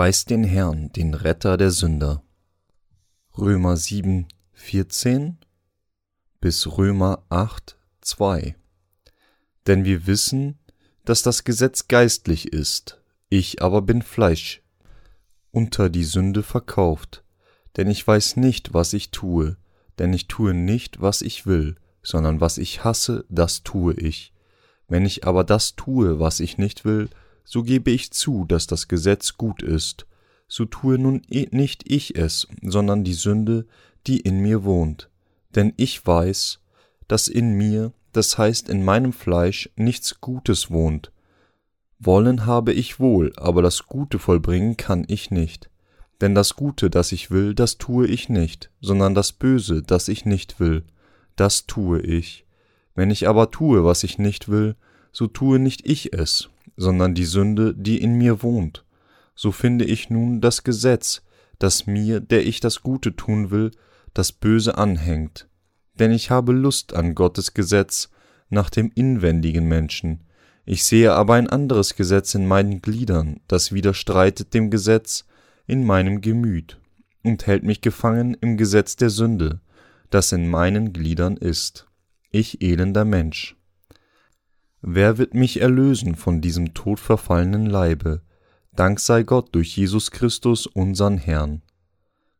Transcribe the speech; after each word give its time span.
Preist 0.00 0.30
den 0.30 0.44
Herrn, 0.44 0.90
den 0.92 1.12
Retter 1.12 1.58
der 1.58 1.70
Sünder. 1.70 2.22
Römer 3.36 3.76
7, 3.76 4.28
14 4.54 5.36
bis 6.40 6.78
Römer 6.78 7.26
8, 7.28 7.76
2. 8.00 8.56
Denn 9.66 9.84
wir 9.84 10.06
wissen, 10.06 10.58
dass 11.04 11.20
das 11.20 11.44
Gesetz 11.44 11.86
geistlich 11.86 12.50
ist, 12.50 13.02
ich 13.28 13.60
aber 13.60 13.82
bin 13.82 14.00
Fleisch, 14.00 14.62
unter 15.50 15.90
die 15.90 16.04
Sünde 16.04 16.42
verkauft. 16.42 17.22
Denn 17.76 17.90
ich 17.90 18.06
weiß 18.06 18.38
nicht, 18.38 18.72
was 18.72 18.94
ich 18.94 19.10
tue, 19.10 19.58
denn 19.98 20.14
ich 20.14 20.28
tue 20.28 20.54
nicht, 20.54 21.02
was 21.02 21.20
ich 21.20 21.44
will, 21.44 21.76
sondern 22.02 22.40
was 22.40 22.56
ich 22.56 22.84
hasse, 22.84 23.26
das 23.28 23.64
tue 23.64 23.92
ich. 23.92 24.32
Wenn 24.88 25.04
ich 25.04 25.26
aber 25.26 25.44
das 25.44 25.76
tue, 25.76 26.18
was 26.18 26.40
ich 26.40 26.56
nicht 26.56 26.86
will, 26.86 27.10
so 27.50 27.64
gebe 27.64 27.90
ich 27.90 28.12
zu, 28.12 28.44
dass 28.44 28.68
das 28.68 28.86
Gesetz 28.86 29.36
gut 29.36 29.60
ist. 29.60 30.06
So 30.46 30.66
tue 30.66 31.00
nun 31.00 31.22
nicht 31.50 31.82
ich 31.84 32.14
es, 32.14 32.46
sondern 32.62 33.02
die 33.02 33.12
Sünde, 33.12 33.66
die 34.06 34.20
in 34.20 34.38
mir 34.38 34.62
wohnt. 34.62 35.10
Denn 35.56 35.72
ich 35.76 36.06
weiß, 36.06 36.60
dass 37.08 37.26
in 37.26 37.54
mir, 37.54 37.92
das 38.12 38.38
heißt 38.38 38.68
in 38.68 38.84
meinem 38.84 39.12
Fleisch, 39.12 39.68
nichts 39.74 40.20
Gutes 40.20 40.70
wohnt. 40.70 41.10
Wollen 41.98 42.46
habe 42.46 42.72
ich 42.72 43.00
wohl, 43.00 43.32
aber 43.36 43.62
das 43.62 43.86
Gute 43.86 44.20
vollbringen 44.20 44.76
kann 44.76 45.04
ich 45.08 45.32
nicht. 45.32 45.70
Denn 46.20 46.36
das 46.36 46.54
Gute, 46.54 46.88
das 46.88 47.10
ich 47.10 47.32
will, 47.32 47.56
das 47.56 47.78
tue 47.78 48.06
ich 48.06 48.28
nicht, 48.28 48.70
sondern 48.80 49.16
das 49.16 49.32
Böse, 49.32 49.82
das 49.82 50.06
ich 50.06 50.24
nicht 50.24 50.60
will, 50.60 50.84
das 51.34 51.66
tue 51.66 52.00
ich. 52.00 52.46
Wenn 52.94 53.10
ich 53.10 53.26
aber 53.26 53.50
tue, 53.50 53.84
was 53.84 54.04
ich 54.04 54.18
nicht 54.18 54.48
will, 54.48 54.76
so 55.10 55.26
tue 55.26 55.58
nicht 55.58 55.84
ich 55.84 56.12
es, 56.12 56.48
sondern 56.80 57.14
die 57.14 57.26
Sünde, 57.26 57.74
die 57.74 58.00
in 58.00 58.14
mir 58.14 58.42
wohnt. 58.42 58.86
So 59.34 59.52
finde 59.52 59.84
ich 59.84 60.08
nun 60.08 60.40
das 60.40 60.64
Gesetz, 60.64 61.20
das 61.58 61.86
mir, 61.86 62.20
der 62.20 62.46
ich 62.46 62.60
das 62.60 62.80
Gute 62.80 63.14
tun 63.14 63.50
will, 63.50 63.70
das 64.14 64.32
Böse 64.32 64.78
anhängt. 64.78 65.46
Denn 65.98 66.10
ich 66.10 66.30
habe 66.30 66.52
Lust 66.52 66.94
an 66.94 67.14
Gottes 67.14 67.52
Gesetz 67.52 68.08
nach 68.48 68.70
dem 68.70 68.90
inwendigen 68.94 69.68
Menschen. 69.68 70.24
Ich 70.64 70.84
sehe 70.84 71.12
aber 71.12 71.34
ein 71.34 71.50
anderes 71.50 71.96
Gesetz 71.96 72.34
in 72.34 72.46
meinen 72.46 72.80
Gliedern, 72.80 73.40
das 73.46 73.72
widerstreitet 73.72 74.54
dem 74.54 74.70
Gesetz 74.70 75.26
in 75.66 75.84
meinem 75.84 76.22
Gemüt 76.22 76.80
und 77.22 77.46
hält 77.46 77.62
mich 77.62 77.82
gefangen 77.82 78.38
im 78.40 78.56
Gesetz 78.56 78.96
der 78.96 79.10
Sünde, 79.10 79.60
das 80.08 80.32
in 80.32 80.48
meinen 80.48 80.94
Gliedern 80.94 81.36
ist. 81.36 81.86
Ich 82.30 82.62
elender 82.62 83.04
Mensch. 83.04 83.59
Wer 84.82 85.18
wird 85.18 85.34
mich 85.34 85.60
erlösen 85.60 86.14
von 86.14 86.40
diesem 86.40 86.72
todverfallenen 86.72 87.66
Leibe? 87.66 88.22
Dank 88.72 88.98
sei 89.00 89.24
Gott 89.24 89.54
durch 89.54 89.76
Jesus 89.76 90.10
Christus, 90.10 90.66
unsern 90.66 91.18
Herrn. 91.18 91.62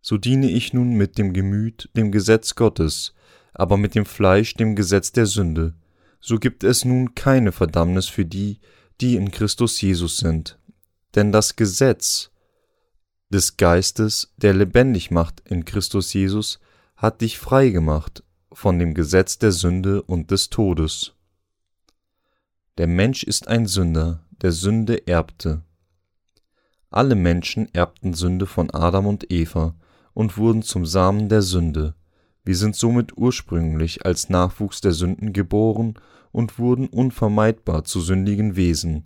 So 0.01 0.17
diene 0.17 0.51
ich 0.51 0.73
nun 0.73 0.93
mit 0.95 1.19
dem 1.19 1.35
Gemüt 1.35 1.91
dem 1.97 2.11
Gesetz 2.11 2.55
Gottes, 2.55 3.13
aber 3.53 3.77
mit 3.77 3.95
dem 3.95 4.07
Fleisch 4.07 4.55
dem 4.55 4.75
Gesetz 4.75 5.13
der 5.13 5.27
Sünde. 5.27 5.75
So 6.21 6.39
gibt 6.39 6.65
es 6.65 6.85
nun 6.85 7.15
keine 7.15 7.53
Verdammnis 7.53 8.07
für 8.07 8.25
die, 8.25 8.61
die 9.01 9.17
in 9.17 9.31
Christus 9.31 9.81
Jesus 9.81 10.17
sind. 10.19 10.59
Denn 11.15 11.33
das 11.33 11.57
Gesetz 11.57 12.31
des 13.29 13.59
Geistes, 13.59 14.33
der 14.37 14.55
lebendig 14.55 15.11
macht 15.11 15.41
in 15.49 15.65
Christus 15.67 16.13
Jesus, 16.13 16.59
hat 16.97 17.21
dich 17.21 17.39
frei 17.39 17.69
gemacht 17.69 18.23
von 18.53 18.79
dem 18.79 18.95
Gesetz 18.95 19.39
der 19.39 19.53
Sünde 19.53 20.03
und 20.03 20.31
des 20.31 20.49
Todes. 20.49 21.15
Der 22.81 22.87
Mensch 22.87 23.25
ist 23.25 23.47
ein 23.47 23.67
Sünder, 23.67 24.21
der 24.41 24.53
Sünde 24.53 25.07
erbte. 25.07 25.61
Alle 26.89 27.15
Menschen 27.15 27.69
erbten 27.75 28.15
Sünde 28.15 28.47
von 28.47 28.71
Adam 28.71 29.07
und 29.07 29.31
Eva 29.31 29.75
und 30.15 30.39
wurden 30.39 30.63
zum 30.63 30.87
Samen 30.87 31.29
der 31.29 31.43
Sünde. 31.43 31.95
Wir 32.43 32.57
sind 32.57 32.75
somit 32.75 33.19
ursprünglich 33.19 34.07
als 34.07 34.31
Nachwuchs 34.31 34.81
der 34.81 34.93
Sünden 34.93 35.35
geboren 35.35 35.93
und 36.33 36.59
wurden 36.59 36.87
unvermeidbar 36.87 37.85
zu 37.85 38.01
sündigen 38.01 38.57
Wesen. 38.57 39.05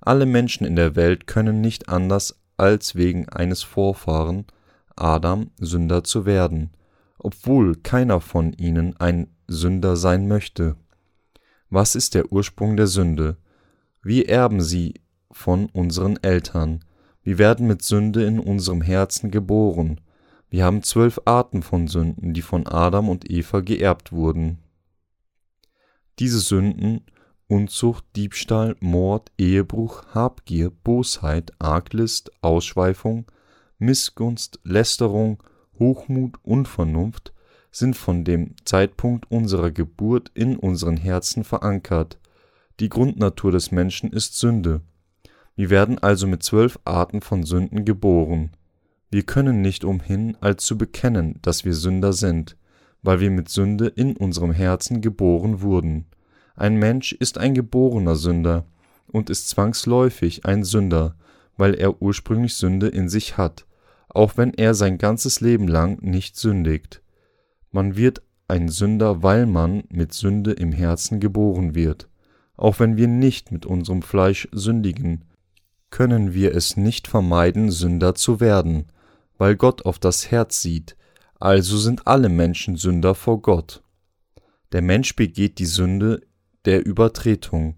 Alle 0.00 0.26
Menschen 0.26 0.66
in 0.66 0.74
der 0.74 0.96
Welt 0.96 1.28
können 1.28 1.60
nicht 1.60 1.88
anders 1.88 2.40
als 2.56 2.96
wegen 2.96 3.28
eines 3.28 3.62
Vorfahren, 3.62 4.44
Adam, 4.96 5.52
Sünder 5.60 6.02
zu 6.02 6.26
werden, 6.26 6.72
obwohl 7.18 7.76
keiner 7.76 8.20
von 8.20 8.54
ihnen 8.54 8.96
ein 8.96 9.28
Sünder 9.46 9.94
sein 9.94 10.26
möchte. 10.26 10.74
Was 11.74 11.96
ist 11.96 12.14
der 12.14 12.30
Ursprung 12.30 12.76
der 12.76 12.86
Sünde? 12.86 13.36
Wir 14.00 14.28
erben 14.28 14.60
sie 14.60 14.94
von 15.32 15.66
unseren 15.70 16.22
Eltern. 16.22 16.84
Wir 17.24 17.38
werden 17.38 17.66
mit 17.66 17.82
Sünde 17.82 18.24
in 18.24 18.38
unserem 18.38 18.80
Herzen 18.80 19.32
geboren. 19.32 20.00
Wir 20.48 20.64
haben 20.64 20.84
zwölf 20.84 21.20
Arten 21.24 21.64
von 21.64 21.88
Sünden, 21.88 22.32
die 22.32 22.42
von 22.42 22.68
Adam 22.68 23.08
und 23.08 23.28
Eva 23.28 23.58
geerbt 23.58 24.12
wurden. 24.12 24.60
Diese 26.20 26.38
Sünden 26.38 27.06
Unzucht, 27.48 28.04
Diebstahl, 28.14 28.76
Mord, 28.78 29.32
Ehebruch, 29.36 30.04
Habgier, 30.14 30.70
Bosheit, 30.70 31.50
Arglist, 31.58 32.30
Ausschweifung, 32.40 33.26
Missgunst, 33.78 34.60
Lästerung, 34.62 35.42
Hochmut, 35.80 36.36
Unvernunft 36.44 37.34
sind 37.74 37.96
von 37.96 38.24
dem 38.24 38.54
Zeitpunkt 38.64 39.30
unserer 39.30 39.72
Geburt 39.72 40.30
in 40.34 40.56
unseren 40.56 40.96
Herzen 40.96 41.42
verankert. 41.42 42.20
Die 42.78 42.88
Grundnatur 42.88 43.50
des 43.50 43.72
Menschen 43.72 44.12
ist 44.12 44.38
Sünde. 44.38 44.80
Wir 45.56 45.70
werden 45.70 45.98
also 45.98 46.28
mit 46.28 46.44
zwölf 46.44 46.78
Arten 46.84 47.20
von 47.20 47.42
Sünden 47.42 47.84
geboren. 47.84 48.50
Wir 49.10 49.24
können 49.24 49.60
nicht 49.60 49.84
umhin, 49.84 50.36
als 50.40 50.64
zu 50.64 50.78
bekennen, 50.78 51.40
dass 51.42 51.64
wir 51.64 51.74
Sünder 51.74 52.12
sind, 52.12 52.56
weil 53.02 53.18
wir 53.18 53.30
mit 53.30 53.48
Sünde 53.48 53.88
in 53.88 54.16
unserem 54.16 54.52
Herzen 54.52 55.00
geboren 55.00 55.60
wurden. 55.60 56.06
Ein 56.54 56.76
Mensch 56.76 57.12
ist 57.12 57.38
ein 57.38 57.54
geborener 57.54 58.14
Sünder 58.14 58.66
und 59.08 59.30
ist 59.30 59.48
zwangsläufig 59.48 60.46
ein 60.46 60.62
Sünder, 60.62 61.16
weil 61.56 61.74
er 61.74 62.00
ursprünglich 62.00 62.54
Sünde 62.54 62.86
in 62.86 63.08
sich 63.08 63.36
hat, 63.36 63.66
auch 64.08 64.36
wenn 64.36 64.54
er 64.54 64.74
sein 64.74 64.96
ganzes 64.96 65.40
Leben 65.40 65.66
lang 65.66 66.00
nicht 66.02 66.36
sündigt. 66.36 67.00
Man 67.74 67.96
wird 67.96 68.22
ein 68.46 68.68
Sünder, 68.68 69.24
weil 69.24 69.46
man 69.46 69.82
mit 69.88 70.12
Sünde 70.12 70.52
im 70.52 70.70
Herzen 70.70 71.18
geboren 71.18 71.74
wird. 71.74 72.08
Auch 72.56 72.78
wenn 72.78 72.96
wir 72.96 73.08
nicht 73.08 73.50
mit 73.50 73.66
unserem 73.66 74.00
Fleisch 74.00 74.46
sündigen, 74.52 75.24
können 75.90 76.34
wir 76.34 76.54
es 76.54 76.76
nicht 76.76 77.08
vermeiden, 77.08 77.72
Sünder 77.72 78.14
zu 78.14 78.38
werden, 78.38 78.84
weil 79.38 79.56
Gott 79.56 79.86
auf 79.86 79.98
das 79.98 80.30
Herz 80.30 80.62
sieht, 80.62 80.94
also 81.40 81.76
sind 81.76 82.06
alle 82.06 82.28
Menschen 82.28 82.76
Sünder 82.76 83.16
vor 83.16 83.42
Gott. 83.42 83.82
Der 84.70 84.80
Mensch 84.80 85.16
begeht 85.16 85.58
die 85.58 85.66
Sünde 85.66 86.20
der 86.66 86.86
Übertretung. 86.86 87.74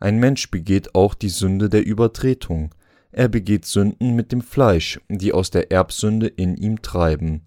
Ein 0.00 0.20
Mensch 0.20 0.50
begeht 0.50 0.94
auch 0.94 1.12
die 1.12 1.28
Sünde 1.28 1.68
der 1.68 1.84
Übertretung. 1.84 2.74
Er 3.12 3.28
begeht 3.28 3.66
Sünden 3.66 4.16
mit 4.16 4.32
dem 4.32 4.40
Fleisch, 4.40 5.02
die 5.10 5.34
aus 5.34 5.50
der 5.50 5.70
Erbsünde 5.70 6.28
in 6.28 6.56
ihm 6.56 6.80
treiben. 6.80 7.42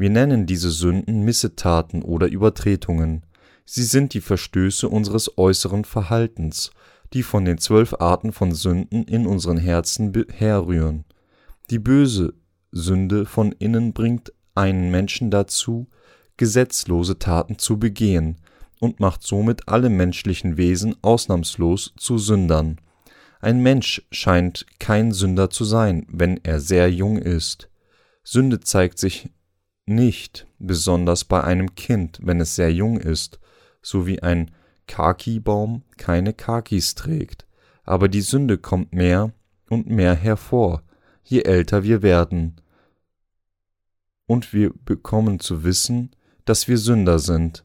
Wir 0.00 0.08
nennen 0.08 0.46
diese 0.46 0.70
Sünden 0.70 1.26
Missetaten 1.26 2.00
oder 2.00 2.26
Übertretungen. 2.26 3.26
Sie 3.66 3.82
sind 3.82 4.14
die 4.14 4.22
Verstöße 4.22 4.88
unseres 4.88 5.36
äußeren 5.36 5.84
Verhaltens, 5.84 6.70
die 7.12 7.22
von 7.22 7.44
den 7.44 7.58
zwölf 7.58 7.92
Arten 7.98 8.32
von 8.32 8.54
Sünden 8.54 9.02
in 9.02 9.26
unseren 9.26 9.58
Herzen 9.58 10.10
herrühren. 10.30 11.04
Die 11.68 11.78
böse 11.78 12.32
Sünde 12.72 13.26
von 13.26 13.52
innen 13.52 13.92
bringt 13.92 14.32
einen 14.54 14.90
Menschen 14.90 15.30
dazu, 15.30 15.86
gesetzlose 16.38 17.18
Taten 17.18 17.58
zu 17.58 17.78
begehen 17.78 18.36
und 18.80 19.00
macht 19.00 19.22
somit 19.22 19.68
alle 19.68 19.90
menschlichen 19.90 20.56
Wesen 20.56 20.96
ausnahmslos 21.02 21.92
zu 21.98 22.16
Sündern. 22.16 22.80
Ein 23.42 23.62
Mensch 23.62 24.00
scheint 24.10 24.64
kein 24.78 25.12
Sünder 25.12 25.50
zu 25.50 25.64
sein, 25.64 26.06
wenn 26.08 26.40
er 26.42 26.58
sehr 26.58 26.90
jung 26.90 27.18
ist. 27.18 27.68
Sünde 28.24 28.60
zeigt 28.60 28.98
sich 28.98 29.28
nicht, 29.90 30.46
besonders 30.58 31.24
bei 31.24 31.44
einem 31.44 31.74
Kind, 31.74 32.20
wenn 32.22 32.40
es 32.40 32.54
sehr 32.54 32.72
jung 32.72 32.98
ist, 32.98 33.38
so 33.82 34.06
wie 34.06 34.22
ein 34.22 34.50
Kaki-Baum 34.86 35.82
keine 35.98 36.32
Kakis 36.32 36.94
trägt. 36.94 37.46
Aber 37.84 38.08
die 38.08 38.22
Sünde 38.22 38.58
kommt 38.58 38.92
mehr 38.92 39.32
und 39.68 39.88
mehr 39.88 40.14
hervor, 40.14 40.82
je 41.24 41.42
älter 41.42 41.82
wir 41.82 42.02
werden. 42.02 42.56
Und 44.26 44.52
wir 44.52 44.72
bekommen 44.84 45.40
zu 45.40 45.64
wissen, 45.64 46.10
dass 46.44 46.68
wir 46.68 46.78
Sünder 46.78 47.18
sind. 47.18 47.64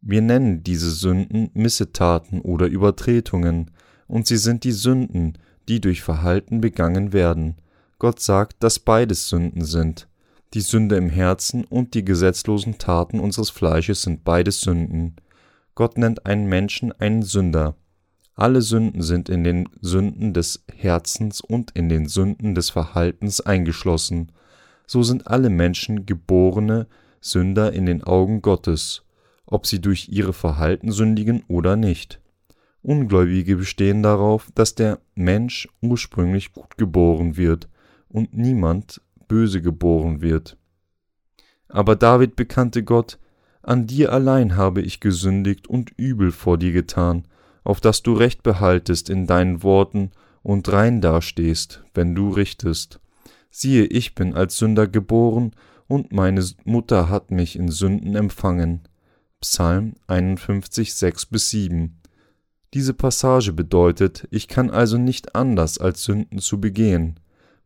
Wir 0.00 0.22
nennen 0.22 0.62
diese 0.62 0.90
Sünden 0.90 1.50
Missetaten 1.54 2.40
oder 2.40 2.66
Übertretungen, 2.66 3.70
und 4.06 4.26
sie 4.26 4.38
sind 4.38 4.64
die 4.64 4.72
Sünden, 4.72 5.38
die 5.68 5.80
durch 5.80 6.02
Verhalten 6.02 6.60
begangen 6.60 7.12
werden. 7.12 7.56
Gott 7.98 8.18
sagt, 8.18 8.62
dass 8.62 8.80
beides 8.80 9.28
Sünden 9.28 9.64
sind. 9.64 10.08
Die 10.52 10.62
Sünde 10.62 10.96
im 10.96 11.10
Herzen 11.10 11.64
und 11.64 11.94
die 11.94 12.04
gesetzlosen 12.04 12.78
Taten 12.78 13.20
unseres 13.20 13.50
Fleisches 13.50 14.02
sind 14.02 14.24
beides 14.24 14.60
Sünden. 14.60 15.14
Gott 15.76 15.96
nennt 15.96 16.26
einen 16.26 16.46
Menschen 16.46 16.90
einen 16.90 17.22
Sünder. 17.22 17.76
Alle 18.34 18.60
Sünden 18.60 19.02
sind 19.02 19.28
in 19.28 19.44
den 19.44 19.68
Sünden 19.80 20.34
des 20.34 20.64
Herzens 20.74 21.40
und 21.40 21.70
in 21.72 21.88
den 21.88 22.08
Sünden 22.08 22.56
des 22.56 22.70
Verhaltens 22.70 23.40
eingeschlossen. 23.40 24.32
So 24.88 25.04
sind 25.04 25.28
alle 25.28 25.50
Menschen 25.50 26.04
geborene 26.04 26.88
Sünder 27.20 27.72
in 27.72 27.86
den 27.86 28.02
Augen 28.02 28.42
Gottes, 28.42 29.04
ob 29.46 29.66
sie 29.66 29.80
durch 29.80 30.08
ihre 30.08 30.32
Verhalten 30.32 30.90
sündigen 30.90 31.44
oder 31.46 31.76
nicht. 31.76 32.20
Ungläubige 32.82 33.56
bestehen 33.56 34.02
darauf, 34.02 34.48
dass 34.54 34.74
der 34.74 34.98
Mensch 35.14 35.68
ursprünglich 35.80 36.52
gut 36.52 36.76
geboren 36.76 37.36
wird 37.36 37.68
und 38.08 38.34
niemand 38.36 39.00
böse 39.30 39.62
geboren 39.62 40.20
wird. 40.20 40.58
Aber 41.68 41.94
David 41.94 42.34
bekannte 42.34 42.82
Gott, 42.82 43.18
an 43.62 43.86
dir 43.86 44.12
allein 44.12 44.56
habe 44.56 44.82
ich 44.82 44.98
gesündigt 44.98 45.68
und 45.68 45.92
übel 45.96 46.32
vor 46.32 46.58
dir 46.58 46.72
getan, 46.72 47.28
auf 47.62 47.80
dass 47.80 48.02
du 48.02 48.12
Recht 48.12 48.42
behaltest 48.42 49.08
in 49.08 49.28
deinen 49.28 49.62
Worten 49.62 50.10
und 50.42 50.70
rein 50.72 51.00
dastehst, 51.00 51.84
wenn 51.94 52.16
du 52.16 52.30
richtest. 52.30 52.98
Siehe, 53.50 53.84
ich 53.84 54.16
bin 54.16 54.34
als 54.34 54.58
Sünder 54.58 54.88
geboren, 54.88 55.52
und 55.86 56.12
meine 56.12 56.44
Mutter 56.64 57.08
hat 57.08 57.30
mich 57.30 57.56
in 57.56 57.68
Sünden 57.68 58.14
empfangen. 58.14 58.82
Psalm 59.40 59.94
51, 60.06 60.94
6 60.94 61.26
bis 61.26 61.50
7. 61.50 62.00
Diese 62.74 62.94
Passage 62.94 63.52
bedeutet, 63.52 64.26
ich 64.30 64.46
kann 64.48 64.70
also 64.70 64.98
nicht 64.98 65.34
anders 65.34 65.78
als 65.78 66.04
Sünden 66.04 66.38
zu 66.38 66.60
begehen, 66.60 67.18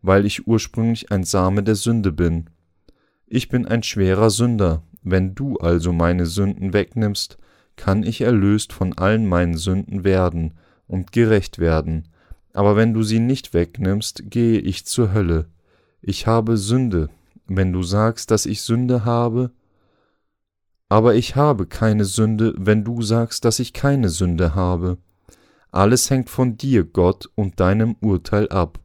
weil 0.04 0.26
ich 0.26 0.46
ursprünglich 0.46 1.10
ein 1.10 1.24
Same 1.24 1.62
der 1.62 1.76
Sünde 1.76 2.12
bin. 2.12 2.50
Ich 3.26 3.48
bin 3.48 3.66
ein 3.66 3.82
schwerer 3.82 4.28
Sünder, 4.28 4.82
wenn 5.02 5.34
du 5.34 5.56
also 5.56 5.94
meine 5.94 6.26
Sünden 6.26 6.74
wegnimmst, 6.74 7.38
kann 7.76 8.02
ich 8.02 8.20
erlöst 8.20 8.74
von 8.74 8.92
allen 8.98 9.26
meinen 9.26 9.56
Sünden 9.56 10.04
werden 10.04 10.58
und 10.86 11.12
gerecht 11.12 11.58
werden, 11.58 12.08
aber 12.52 12.76
wenn 12.76 12.92
du 12.92 13.02
sie 13.02 13.18
nicht 13.18 13.54
wegnimmst, 13.54 14.30
gehe 14.30 14.58
ich 14.58 14.84
zur 14.84 15.14
Hölle. 15.14 15.46
Ich 16.02 16.26
habe 16.26 16.58
Sünde, 16.58 17.08
wenn 17.46 17.72
du 17.72 17.82
sagst, 17.82 18.30
dass 18.30 18.44
ich 18.44 18.60
Sünde 18.60 19.06
habe, 19.06 19.52
aber 20.90 21.14
ich 21.14 21.34
habe 21.34 21.66
keine 21.66 22.04
Sünde, 22.04 22.52
wenn 22.58 22.84
du 22.84 23.00
sagst, 23.00 23.46
dass 23.46 23.58
ich 23.58 23.72
keine 23.72 24.10
Sünde 24.10 24.54
habe. 24.54 24.98
Alles 25.72 26.10
hängt 26.10 26.28
von 26.28 26.58
dir, 26.58 26.84
Gott, 26.84 27.30
und 27.34 27.58
deinem 27.58 27.96
Urteil 28.00 28.50
ab. 28.50 28.83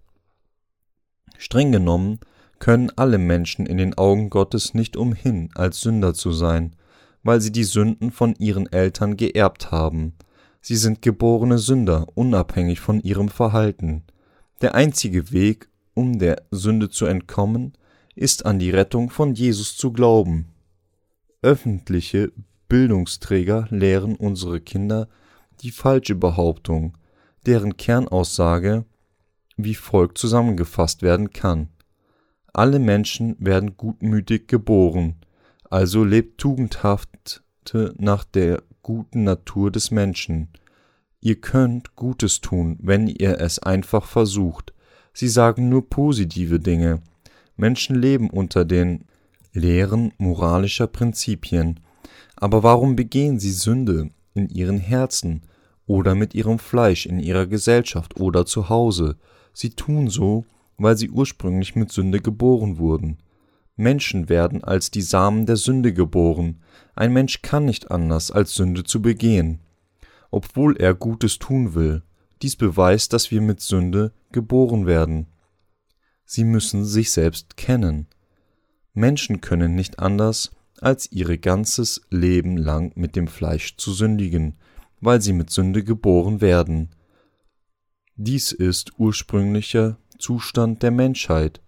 Streng 1.42 1.72
genommen 1.72 2.20
können 2.60 2.92
alle 2.98 3.18
Menschen 3.18 3.66
in 3.66 3.78
den 3.78 3.98
Augen 3.98 4.30
Gottes 4.30 4.74
nicht 4.74 4.98
umhin, 4.98 5.50
als 5.56 5.80
Sünder 5.80 6.14
zu 6.14 6.34
sein, 6.34 6.76
weil 7.24 7.40
sie 7.40 7.54
die 7.54 7.64
Sünden 7.64 8.12
von 8.12 8.36
ihren 8.40 8.70
Eltern 8.70 9.16
geerbt 9.16 9.72
haben. 9.72 10.16
Sie 10.60 10.76
sind 10.76 11.02
geborene 11.02 11.58
Sünder, 11.58 12.08
unabhängig 12.14 12.82
von 12.82 13.00
ihrem 13.00 13.30
Verhalten. 13.30 14.04
Der 14.60 14.76
einzige 14.76 15.32
Weg, 15.32 15.70
um 15.94 16.20
der 16.20 16.44
Sünde 16.52 16.90
zu 16.90 17.06
entkommen, 17.06 17.72
ist 18.16 18.46
an 18.46 18.60
die 18.60 18.72
Rettung 18.72 19.10
von 19.10 19.34
Jesus 19.34 19.78
zu 19.78 19.94
glauben. 19.94 20.50
Öffentliche 21.42 22.34
Bildungsträger 22.68 23.68
lehren 23.70 24.18
unsere 24.18 24.60
Kinder 24.60 25.08
die 25.62 25.72
falsche 25.72 26.16
Behauptung, 26.16 26.98
deren 27.46 27.78
Kernaussage 27.78 28.84
wie 29.64 29.76
folgt 29.76 30.18
zusammengefasst 30.18 31.02
werden 31.02 31.32
kann. 31.32 31.70
Alle 32.54 32.80
Menschen 32.80 33.36
werden 33.40 33.76
gutmütig 33.78 34.48
geboren, 34.48 35.16
also 35.70 36.04
lebt 36.04 36.40
tugendhaft 36.40 37.44
nach 37.98 38.24
der 38.24 38.64
guten 38.82 39.24
Natur 39.24 39.70
des 39.70 39.92
Menschen. 39.92 40.48
Ihr 41.22 41.36
könnt 41.42 41.96
Gutes 41.96 42.42
tun, 42.42 42.78
wenn 42.82 43.08
ihr 43.08 43.40
es 43.40 43.60
einfach 43.60 44.06
versucht. 44.06 44.74
Sie 45.14 45.28
sagen 45.28 45.70
nur 45.70 45.90
positive 45.90 46.60
Dinge. 46.60 47.02
Menschen 47.58 47.96
leben 47.98 48.30
unter 48.30 48.64
den 48.64 49.06
Lehren 49.54 50.14
moralischer 50.18 50.88
Prinzipien. 50.88 51.82
Aber 52.38 52.64
warum 52.64 52.96
begehen 52.96 53.40
sie 53.40 53.52
Sünde 53.52 54.10
in 54.34 54.48
ihren 54.48 54.80
Herzen 54.80 55.42
oder 55.86 56.16
mit 56.16 56.34
ihrem 56.34 56.58
Fleisch 56.58 57.06
in 57.06 57.20
ihrer 57.20 57.46
Gesellschaft 57.48 58.20
oder 58.20 58.46
zu 58.46 58.70
Hause? 58.70 59.18
Sie 59.54 59.72
tun 59.72 60.10
so, 60.10 60.46
weil 60.78 60.98
sie 60.98 61.10
ursprünglich 61.10 61.76
mit 61.76 61.92
Sünde 61.92 62.20
geboren 62.22 62.78
wurden. 62.78 63.18
Menschen 63.76 64.28
werden 64.30 64.64
als 64.64 64.92
die 64.92 65.02
Samen 65.02 65.46
der 65.46 65.56
Sünde 65.56 65.94
geboren. 65.94 66.62
Ein 66.96 67.14
Mensch 67.14 67.42
kann 67.42 67.66
nicht 67.66 67.92
anders, 67.92 68.32
als 68.32 68.56
Sünde 68.56 68.84
zu 68.84 69.02
begehen, 69.02 69.60
obwohl 70.32 70.76
er 70.78 70.94
Gutes 70.94 71.40
tun 71.40 71.76
will. 71.76 72.04
Dies 72.42 72.56
beweist, 72.56 73.14
dass 73.14 73.32
wir 73.32 73.42
mit 73.42 73.62
Sünde 73.62 74.14
geboren 74.32 74.86
werden. 74.86 75.28
Sie 76.26 76.44
müssen 76.44 76.86
sich 76.86 77.12
selbst 77.12 77.58
kennen. 77.58 78.08
Menschen 78.94 79.42
können 79.42 79.76
nicht 79.76 80.00
anders, 80.00 80.52
als 80.82 81.12
ihr 81.12 81.38
ganzes 81.38 82.02
Leben 82.10 82.58
lang 82.58 82.92
mit 82.96 83.16
dem 83.16 83.28
Fleisch 83.28 83.78
zu 83.78 83.94
sündigen, 83.94 84.58
weil 85.02 85.22
sie 85.22 85.34
mit 85.34 85.50
Sünde 85.50 85.84
geboren 85.84 86.42
werden. 86.42 86.90
Dies 88.22 88.52
ist 88.52 88.92
ursprünglicher 89.00 89.96
Zustand 90.18 90.84
der 90.84 90.92
Menschheit. 90.92 91.62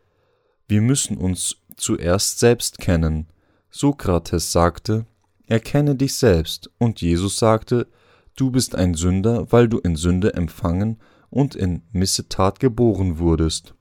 Wir 0.67 0.81
müssen 0.81 1.15
uns 1.15 1.55
zuerst 1.77 2.39
selbst 2.39 2.77
kennen. 2.77 3.27
Sokrates 3.69 4.51
sagte, 4.51 5.05
erkenne 5.47 5.95
dich 5.95 6.15
selbst, 6.15 6.69
und 6.77 6.99
Jesus 6.99 7.39
sagte, 7.39 7.87
du 8.35 8.51
bist 8.51 8.75
ein 8.75 8.95
Sünder, 8.95 9.49
weil 9.53 9.69
du 9.69 9.79
in 9.79 9.95
Sünde 9.95 10.33
empfangen 10.33 10.97
und 11.29 11.55
in 11.55 11.83
Missetat 11.93 12.59
geboren 12.59 13.17
wurdest. 13.17 13.73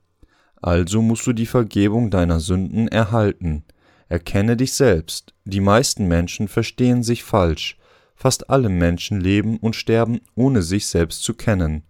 Also 0.61 1.01
musst 1.01 1.27
du 1.27 1.33
die 1.33 1.47
Vergebung 1.47 2.09
deiner 2.09 2.39
Sünden 2.39 2.87
erhalten. 2.87 3.65
Erkenne 4.07 4.55
dich 4.55 4.71
selbst. 4.71 5.33
Die 5.43 5.59
meisten 5.59 6.07
Menschen 6.07 6.47
verstehen 6.47 7.03
sich 7.03 7.25
falsch. 7.25 7.77
Fast 8.15 8.49
alle 8.49 8.69
Menschen 8.69 9.19
leben 9.19 9.57
und 9.57 9.75
sterben, 9.75 10.21
ohne 10.35 10.61
sich 10.61 10.87
selbst 10.87 11.21
zu 11.23 11.33
kennen. 11.33 11.83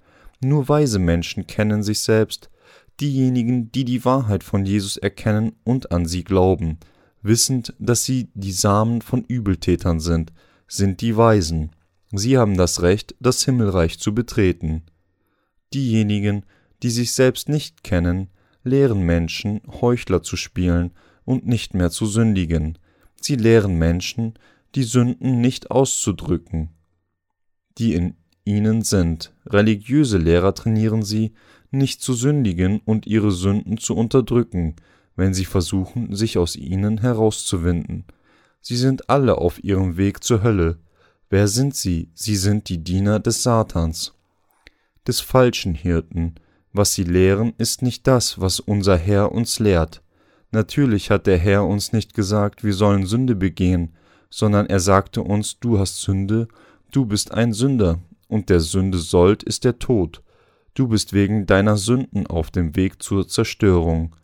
Nur 0.43 0.67
weise 0.67 0.99
Menschen 0.99 1.45
kennen 1.47 1.83
sich 1.83 1.99
selbst, 1.99 2.49
diejenigen, 2.99 3.71
die 3.71 3.85
die 3.85 4.03
Wahrheit 4.05 4.43
von 4.43 4.65
Jesus 4.65 4.97
erkennen 4.97 5.53
und 5.63 5.91
an 5.91 6.05
sie 6.05 6.23
glauben, 6.23 6.79
wissend, 7.21 7.73
dass 7.79 8.05
sie 8.05 8.29
die 8.33 8.51
Samen 8.51 9.01
von 9.01 9.23
Übeltätern 9.23 9.99
sind, 9.99 10.33
sind 10.67 11.01
die 11.01 11.15
Weisen. 11.15 11.71
Sie 12.11 12.37
haben 12.37 12.57
das 12.57 12.81
Recht, 12.81 13.15
das 13.19 13.43
Himmelreich 13.45 13.99
zu 13.99 14.13
betreten. 14.13 14.83
Diejenigen, 15.73 16.45
die 16.83 16.89
sich 16.89 17.13
selbst 17.13 17.47
nicht 17.47 17.83
kennen, 17.83 18.29
lehren 18.63 19.03
Menschen, 19.03 19.61
Heuchler 19.81 20.23
zu 20.23 20.35
spielen 20.35 20.91
und 21.23 21.45
nicht 21.45 21.73
mehr 21.73 21.91
zu 21.91 22.05
sündigen. 22.05 22.77
Sie 23.19 23.35
lehren 23.35 23.77
Menschen, 23.77 24.33
die 24.75 24.83
Sünden 24.83 25.41
nicht 25.41 25.71
auszudrücken, 25.71 26.69
die 27.77 27.93
in 27.93 28.15
ihnen 28.45 28.81
sind. 28.81 29.33
Religiöse 29.45 30.17
Lehrer 30.17 30.53
trainieren 30.53 31.03
sie, 31.03 31.33
nicht 31.71 32.01
zu 32.01 32.13
sündigen 32.13 32.81
und 32.85 33.07
ihre 33.07 33.31
Sünden 33.31 33.77
zu 33.77 33.95
unterdrücken, 33.95 34.75
wenn 35.15 35.33
sie 35.33 35.45
versuchen, 35.45 36.15
sich 36.15 36.37
aus 36.37 36.55
ihnen 36.55 36.99
herauszuwinden. 36.99 38.05
Sie 38.61 38.75
sind 38.75 39.09
alle 39.09 39.37
auf 39.37 39.63
ihrem 39.63 39.97
Weg 39.97 40.23
zur 40.23 40.43
Hölle. 40.43 40.79
Wer 41.29 41.47
sind 41.47 41.75
sie? 41.75 42.09
Sie 42.13 42.35
sind 42.35 42.69
die 42.69 42.83
Diener 42.83 43.19
des 43.19 43.43
Satans, 43.43 44.13
des 45.07 45.19
falschen 45.19 45.73
Hirten. 45.73 46.35
Was 46.73 46.93
sie 46.93 47.03
lehren, 47.03 47.53
ist 47.57 47.81
nicht 47.81 48.07
das, 48.07 48.39
was 48.39 48.59
unser 48.59 48.97
Herr 48.97 49.31
uns 49.31 49.59
lehrt. 49.59 50.01
Natürlich 50.51 51.09
hat 51.09 51.27
der 51.27 51.37
Herr 51.37 51.65
uns 51.65 51.93
nicht 51.93 52.13
gesagt, 52.13 52.63
wir 52.63 52.73
sollen 52.73 53.05
Sünde 53.05 53.35
begehen, 53.35 53.95
sondern 54.29 54.67
er 54.67 54.79
sagte 54.79 55.21
uns, 55.21 55.59
du 55.59 55.79
hast 55.79 56.01
Sünde, 56.01 56.47
du 56.91 57.05
bist 57.05 57.31
ein 57.31 57.53
Sünder, 57.53 57.99
und 58.31 58.49
der 58.49 58.61
Sünde 58.61 58.97
Sold 58.97 59.43
ist 59.43 59.63
der 59.63 59.77
Tod 59.77 60.23
du 60.73 60.87
bist 60.87 61.13
wegen 61.13 61.45
deiner 61.45 61.77
Sünden 61.77 62.27
auf 62.27 62.51
dem 62.51 62.75
Weg 62.75 63.01
zur 63.01 63.27
Zerstörung, 63.27 64.15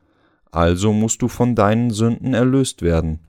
also 0.52 0.94
musst 0.94 1.22
du 1.22 1.28
von 1.28 1.56
deinen 1.56 1.92
Sünden 1.92 2.34
erlöst 2.34 2.82
werden. 2.82 3.20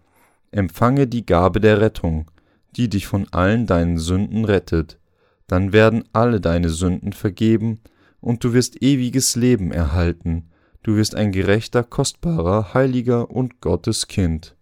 Empfange 0.51 1.07
die 1.07 1.27
Gabe 1.27 1.61
der 1.61 1.81
Rettung, 1.81 2.31
die 2.77 2.89
dich 2.89 3.07
von 3.07 3.27
allen 3.33 3.67
deinen 3.67 3.99
Sünden 3.99 4.45
rettet, 4.45 4.99
dann 5.47 5.73
werden 5.73 6.05
alle 6.13 6.41
deine 6.41 6.71
Sünden 6.71 7.13
vergeben, 7.13 7.81
und 8.21 8.43
du 8.43 8.53
wirst 8.53 8.83
ewiges 8.83 9.37
Leben 9.37 9.71
erhalten, 9.71 10.51
du 10.83 10.97
wirst 10.97 11.15
ein 11.15 11.31
gerechter, 11.31 11.85
kostbarer, 11.85 12.75
heiliger 12.75 13.31
und 13.31 13.61
Gottes 13.61 14.09
Kind. 14.09 14.57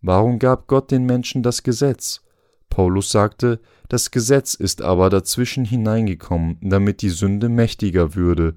Warum 0.00 0.38
gab 0.38 0.68
Gott 0.68 0.92
den 0.92 1.04
Menschen 1.06 1.42
das 1.42 1.64
Gesetz? 1.64 2.22
Paulus 2.70 3.10
sagte, 3.10 3.60
das 3.88 4.10
Gesetz 4.10 4.54
ist 4.54 4.80
aber 4.80 5.10
dazwischen 5.10 5.64
hineingekommen, 5.64 6.56
damit 6.62 7.02
die 7.02 7.10
Sünde 7.10 7.48
mächtiger 7.48 8.14
würde. 8.14 8.54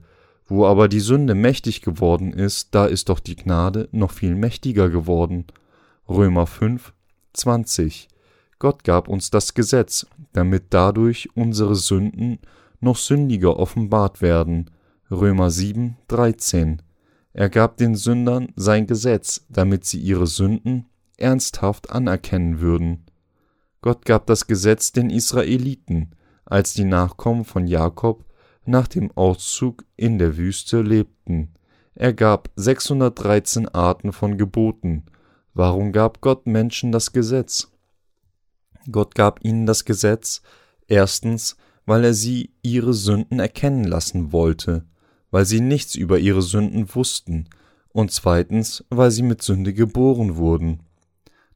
Wo 0.47 0.65
aber 0.65 0.87
die 0.87 0.99
Sünde 0.99 1.35
mächtig 1.35 1.81
geworden 1.81 2.31
ist, 2.31 2.75
da 2.75 2.85
ist 2.85 3.09
doch 3.09 3.19
die 3.19 3.35
Gnade 3.35 3.89
noch 3.91 4.11
viel 4.11 4.35
mächtiger 4.35 4.89
geworden. 4.89 5.45
Römer 6.07 6.47
5, 6.47 6.93
20. 7.33 8.07
Gott 8.59 8.83
gab 8.83 9.07
uns 9.07 9.31
das 9.31 9.55
Gesetz, 9.55 10.05
damit 10.31 10.65
dadurch 10.69 11.29
unsere 11.35 11.75
Sünden 11.75 12.39
noch 12.79 12.97
sündiger 12.97 13.57
offenbart 13.57 14.21
werden. 14.21 14.69
Römer 15.09 15.49
7, 15.49 15.97
13. 16.07 16.81
Er 17.33 17.49
gab 17.49 17.77
den 17.77 17.95
Sündern 17.95 18.49
sein 18.55 18.85
Gesetz, 18.85 19.45
damit 19.49 19.85
sie 19.85 19.99
ihre 19.99 20.27
Sünden 20.27 20.85
ernsthaft 21.17 21.89
anerkennen 21.89 22.59
würden. 22.59 23.05
Gott 23.83 24.05
gab 24.05 24.27
das 24.27 24.47
Gesetz 24.47 24.93
den 24.93 25.09
Israeliten, 25.09 26.15
als 26.45 26.73
die 26.73 26.85
Nachkommen 26.85 27.43
von 27.43 27.67
Jakob 27.67 28.23
nach 28.65 28.87
dem 28.87 29.11
Auszug 29.11 29.83
in 29.97 30.19
der 30.19 30.37
Wüste 30.37 30.81
lebten. 30.81 31.49
Er 31.93 32.13
gab 32.13 32.49
613 32.55 33.67
Arten 33.67 34.13
von 34.13 34.37
Geboten. 34.37 35.03
Warum 35.53 35.91
gab 35.91 36.21
Gott 36.21 36.47
Menschen 36.47 36.93
das 36.93 37.11
Gesetz? 37.11 37.73
Gott 38.89 39.15
gab 39.15 39.43
ihnen 39.43 39.65
das 39.65 39.83
Gesetz 39.83 40.41
erstens, 40.87 41.57
weil 41.85 42.05
er 42.05 42.13
sie 42.13 42.51
ihre 42.61 42.93
Sünden 42.93 43.39
erkennen 43.41 43.83
lassen 43.83 44.31
wollte, 44.31 44.85
weil 45.29 45.43
sie 45.43 45.59
nichts 45.59 45.95
über 45.95 46.19
ihre 46.19 46.41
Sünden 46.41 46.95
wussten, 46.95 47.49
und 47.89 48.11
zweitens, 48.11 48.85
weil 48.89 49.11
sie 49.11 49.23
mit 49.23 49.41
Sünde 49.41 49.73
geboren 49.73 50.37
wurden. 50.37 50.79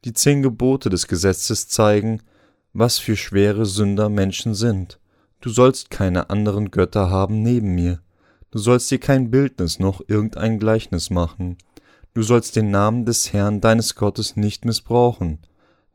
Die 0.06 0.14
zehn 0.14 0.42
Gebote 0.44 0.90
des 0.90 1.08
Gesetzes 1.08 1.68
zeigen, 1.68 2.22
was 2.74 3.00
für 3.00 3.16
schwere 3.16 3.66
Sünder 3.66 4.10
Menschen 4.10 4.54
sind. 4.54 5.00
Du 5.42 5.50
sollst 5.50 5.90
keine 5.90 6.30
anderen 6.30 6.72
Götter 6.72 7.10
haben 7.10 7.42
neben 7.42 7.76
mir. 7.76 8.00
Du 8.52 8.60
sollst 8.60 8.90
dir 8.92 9.00
kein 9.00 9.30
Bildnis 9.30 9.80
noch 9.80 10.02
irgendein 10.08 10.60
Gleichnis 10.60 11.10
machen. 11.10 11.58
Du 12.14 12.24
sollst 12.24 12.56
den 12.56 12.72
Namen 12.72 13.06
des 13.06 13.34
Herrn 13.34 13.62
deines 13.62 13.96
Gottes 13.96 14.36
nicht 14.36 14.66
missbrauchen. 14.66 15.40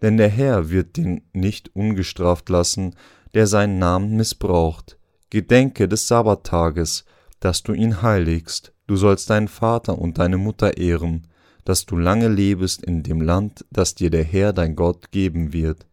Denn 0.03 0.17
der 0.17 0.29
Herr 0.29 0.71
wird 0.71 0.97
den 0.97 1.23
nicht 1.33 1.75
ungestraft 1.75 2.49
lassen, 2.49 2.95
der 3.35 3.47
seinen 3.47 3.79
Namen 3.79 4.17
missbraucht. 4.17 4.99
Gedenke 5.31 5.89
des 5.89 6.09
Sabbattages, 6.09 7.05
dass 7.41 7.63
du 7.63 7.73
ihn 7.73 8.03
heiligst. 8.03 8.73
Du 8.87 8.97
sollst 8.97 9.31
deinen 9.31 9.49
Vater 9.49 9.99
und 9.99 10.19
deine 10.19 10.39
Mutter 10.39 10.77
ehren, 10.77 11.27
dass 11.65 11.87
du 11.87 11.97
lange 11.97 12.29
lebest 12.29 12.83
in 12.83 13.03
dem 13.03 13.21
Land, 13.21 13.65
das 13.71 13.95
dir 13.95 14.11
der 14.11 14.25
Herr 14.25 14.53
dein 14.53 14.77
Gott 14.77 15.11
geben 15.13 15.53
wird. 15.53 15.87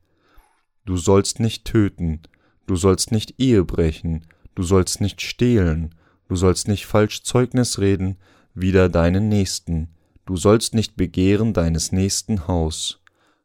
Du 0.86 0.98
sollst 0.98 1.40
nicht 1.40 1.66
töten, 1.66 2.22
du 2.66 2.76
sollst 2.76 3.12
nicht 3.12 3.40
Ehe 3.40 3.64
brechen, 3.64 4.26
du 4.56 4.64
sollst 4.64 5.02
nicht 5.02 5.22
stehlen, 5.22 5.96
du 6.28 6.36
sollst 6.36 6.68
nicht 6.68 6.86
falsch 6.86 7.24
Zeugnis 7.24 7.80
reden 7.80 8.18
wider 8.54 8.90
deinen 8.90 9.30
Nächsten, 9.30 9.90
du 10.26 10.36
sollst 10.36 10.74
nicht 10.74 10.96
begehren 10.96 11.54
deines 11.54 11.92
Nächsten 11.92 12.48
Haus, 12.48 13.02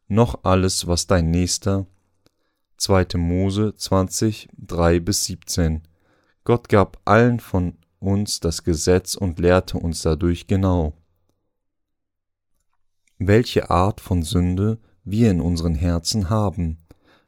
noch 0.07 0.43
alles, 0.43 0.87
was 0.87 1.07
dein 1.07 1.31
Nächster 1.31 1.85
2. 2.77 3.17
Mose 3.17 3.73
20, 3.75 4.49
3 4.57 4.99
bis 4.99 5.23
17. 5.25 5.81
Gott 6.43 6.69
gab 6.69 6.99
allen 7.05 7.39
von 7.39 7.77
uns 7.99 8.39
das 8.39 8.63
Gesetz 8.63 9.15
und 9.15 9.39
lehrte 9.39 9.77
uns 9.77 10.01
dadurch 10.01 10.47
genau, 10.47 10.93
welche 13.17 13.69
Art 13.69 14.01
von 14.01 14.23
Sünde 14.23 14.79
wir 15.03 15.31
in 15.31 15.41
unseren 15.41 15.75
Herzen 15.75 16.29
haben. 16.29 16.77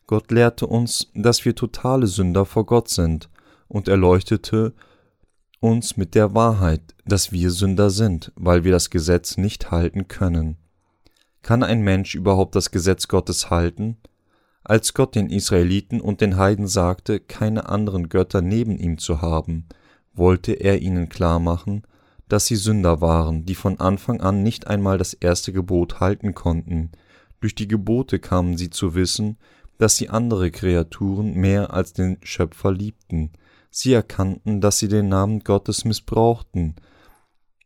Gott 0.05 0.31
lehrte 0.31 0.67
uns, 0.67 1.11
dass 1.13 1.45
wir 1.45 1.55
totale 1.55 2.07
Sünder 2.07 2.45
vor 2.45 2.65
Gott 2.65 2.89
sind 2.89 3.29
und 3.67 3.87
erleuchtete 3.87 4.73
uns 5.59 5.97
mit 5.97 6.15
der 6.15 6.33
Wahrheit, 6.33 6.95
dass 7.05 7.31
wir 7.31 7.51
Sünder 7.51 7.89
sind, 7.89 8.31
weil 8.35 8.63
wir 8.63 8.71
das 8.71 8.89
Gesetz 8.89 9.37
nicht 9.37 9.71
halten 9.71 10.07
können. 10.07 10.57
Kann 11.41 11.63
ein 11.63 11.81
Mensch 11.81 12.15
überhaupt 12.15 12.55
das 12.55 12.71
Gesetz 12.71 13.07
Gottes 13.07 13.49
halten? 13.49 13.97
Als 14.63 14.93
Gott 14.93 15.15
den 15.15 15.29
Israeliten 15.29 16.01
und 16.01 16.19
den 16.19 16.35
Heiden 16.37 16.67
sagte, 16.67 17.19
keine 17.19 17.69
anderen 17.69 18.09
Götter 18.09 18.41
neben 18.41 18.77
ihm 18.77 18.97
zu 18.97 19.21
haben, 19.21 19.65
wollte 20.13 20.51
er 20.53 20.81
ihnen 20.81 21.09
klarmachen, 21.09 21.83
dass 22.27 22.45
sie 22.45 22.55
Sünder 22.55 23.01
waren, 23.01 23.45
die 23.45 23.55
von 23.55 23.79
Anfang 23.79 24.21
an 24.21 24.43
nicht 24.43 24.67
einmal 24.67 24.97
das 24.97 25.13
erste 25.13 25.53
Gebot 25.53 25.99
halten 25.99 26.33
konnten. 26.33 26.91
Durch 27.39 27.55
die 27.55 27.67
Gebote 27.67 28.19
kamen 28.19 28.57
sie 28.57 28.69
zu 28.69 28.95
wissen, 28.95 29.37
dass 29.77 29.95
sie 29.95 30.09
andere 30.09 30.51
Kreaturen 30.51 31.33
mehr 31.33 31.73
als 31.73 31.93
den 31.93 32.17
Schöpfer 32.23 32.71
liebten. 32.71 33.31
Sie 33.69 33.93
erkannten, 33.93 34.59
dass 34.59 34.79
sie 34.79 34.87
den 34.87 35.07
Namen 35.07 35.41
Gottes 35.41 35.85
missbrauchten, 35.85 36.75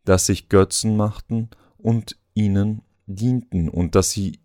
dass 0.03 0.25
sich 0.25 0.49
Götzen 0.49 0.97
machten 0.97 1.49
und 1.77 2.17
ihnen 2.33 2.81
dienten 3.05 3.69
und 3.69 3.95
dass 3.95 4.11
sie 4.11 4.39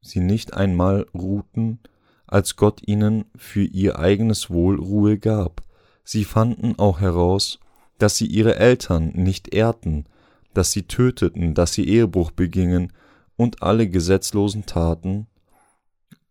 sie 0.00 0.20
nicht 0.20 0.54
einmal 0.54 1.06
ruhten, 1.14 1.80
als 2.26 2.56
Gott 2.56 2.80
ihnen 2.86 3.26
für 3.36 3.62
ihr 3.62 3.98
eigenes 3.98 4.50
Wohl 4.50 4.78
Ruhe 4.78 5.18
gab. 5.18 5.62
Sie 6.04 6.24
fanden 6.24 6.78
auch 6.78 7.00
heraus, 7.00 7.60
dass 8.02 8.16
sie 8.16 8.26
ihre 8.26 8.56
Eltern 8.56 9.12
nicht 9.14 9.54
ehrten, 9.54 10.06
dass 10.54 10.72
sie 10.72 10.82
töteten, 10.82 11.54
dass 11.54 11.72
sie 11.72 11.86
Ehebruch 11.88 12.32
begingen 12.32 12.92
und 13.36 13.62
alle 13.62 13.88
gesetzlosen 13.88 14.66
Taten 14.66 15.28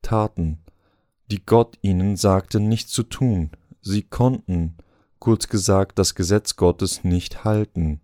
taten, 0.01 0.59
die 1.29 1.45
Gott 1.45 1.77
ihnen 1.81 2.17
sagte 2.17 2.59
nicht 2.59 2.89
zu 2.89 3.03
tun. 3.03 3.51
Sie 3.81 4.03
konnten, 4.03 4.75
kurz 5.19 5.47
gesagt, 5.47 5.97
das 5.97 6.13
Gesetz 6.13 6.57
Gottes 6.57 7.05
nicht 7.05 7.45
halten. 7.45 8.01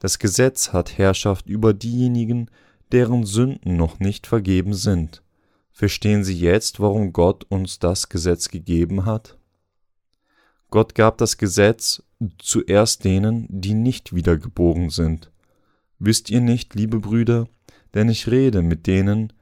Das 0.00 0.18
Gesetz 0.18 0.72
hat 0.72 0.98
Herrschaft 0.98 1.48
über 1.48 1.72
diejenigen, 1.72 2.50
deren 2.90 3.24
Sünden 3.24 3.76
noch 3.76 4.00
nicht 4.00 4.26
vergeben 4.26 4.74
sind. 4.74 5.22
Verstehen 5.70 6.24
Sie 6.24 6.36
jetzt, 6.36 6.80
warum 6.80 7.12
Gott 7.12 7.44
uns 7.48 7.78
das 7.78 8.08
Gesetz 8.08 8.48
gegeben 8.48 9.04
hat? 9.04 9.37
Gott 10.70 10.94
gab 10.94 11.18
das 11.18 11.38
Gesetz 11.38 12.02
zuerst 12.38 13.04
denen, 13.04 13.46
die 13.48 13.74
nicht 13.74 14.14
wiedergeboren 14.14 14.90
sind. 14.90 15.30
Wisst 15.98 16.30
ihr 16.30 16.40
nicht, 16.40 16.74
liebe 16.74 17.00
Brüder, 17.00 17.48
denn 17.94 18.08
ich 18.08 18.30
rede 18.30 18.62
mit 18.62 18.86
denen, 18.86 19.32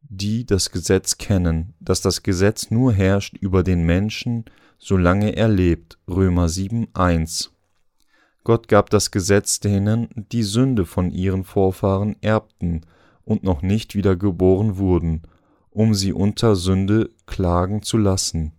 die 0.00 0.46
das 0.46 0.70
Gesetz 0.70 1.18
kennen, 1.18 1.74
dass 1.80 2.00
das 2.00 2.22
Gesetz 2.22 2.70
nur 2.70 2.92
herrscht 2.92 3.36
über 3.36 3.62
den 3.62 3.84
Menschen, 3.84 4.46
solange 4.78 5.36
er 5.36 5.48
lebt. 5.48 5.98
Römer 6.08 6.48
7, 6.48 6.88
1. 6.94 7.52
Gott 8.42 8.68
gab 8.68 8.88
das 8.88 9.10
Gesetz 9.10 9.60
denen, 9.60 10.08
die 10.32 10.42
Sünde 10.42 10.86
von 10.86 11.10
ihren 11.10 11.44
Vorfahren 11.44 12.16
erbten 12.22 12.86
und 13.24 13.42
noch 13.42 13.60
nicht 13.60 13.94
wiedergeboren 13.94 14.78
wurden, 14.78 15.22
um 15.70 15.92
sie 15.92 16.14
unter 16.14 16.56
Sünde 16.56 17.10
klagen 17.26 17.82
zu 17.82 17.98
lassen. 17.98 18.52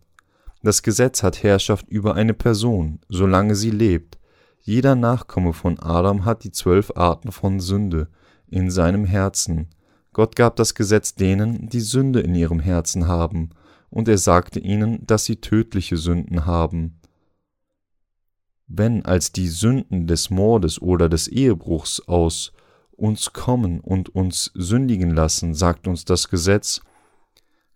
Das 0.62 0.84
Gesetz 0.84 1.24
hat 1.24 1.44
Herrschaft 1.44 1.88
über 1.88 2.16
eine 2.16 2.34
Person, 2.34 3.00
solange 3.08 3.56
sie 3.56 3.72
lebt. 3.72 4.18
Jeder 4.62 4.96
Nachkomme 4.96 5.54
von 5.54 5.80
Adam 5.80 6.26
hat 6.26 6.44
die 6.44 6.52
zwölf 6.52 6.92
Arten 6.96 7.32
von 7.32 7.60
Sünde 7.60 8.10
in 8.48 8.70
seinem 8.70 9.06
Herzen. 9.06 9.68
Gott 10.12 10.36
gab 10.36 10.58
das 10.58 10.76
Gesetz 10.76 11.16
denen, 11.16 11.70
die 11.70 11.80
Sünde 11.80 12.20
in 12.20 12.36
ihrem 12.36 12.60
Herzen 12.60 13.08
haben, 13.08 13.52
und 13.90 14.08
er 14.08 14.18
sagte 14.18 14.60
ihnen, 14.60 15.06
dass 15.08 15.26
sie 15.26 15.38
tödliche 15.38 15.98
Sünden 15.98 16.46
haben. 16.46 17.00
Wenn 18.68 19.04
als 19.06 19.32
die 19.32 19.48
Sünden 19.48 20.06
des 20.06 20.30
Mordes 20.30 20.80
oder 20.80 21.10
des 21.10 21.28
Ehebruchs 21.28 22.02
aus 22.02 22.52
uns 22.92 23.34
kommen 23.34 23.80
und 23.80 24.14
uns 24.14 24.52
sündigen 24.54 25.12
lassen, 25.12 25.56
sagt 25.56 25.88
uns 25.88 26.06
das 26.06 26.30
Gesetz, 26.30 26.82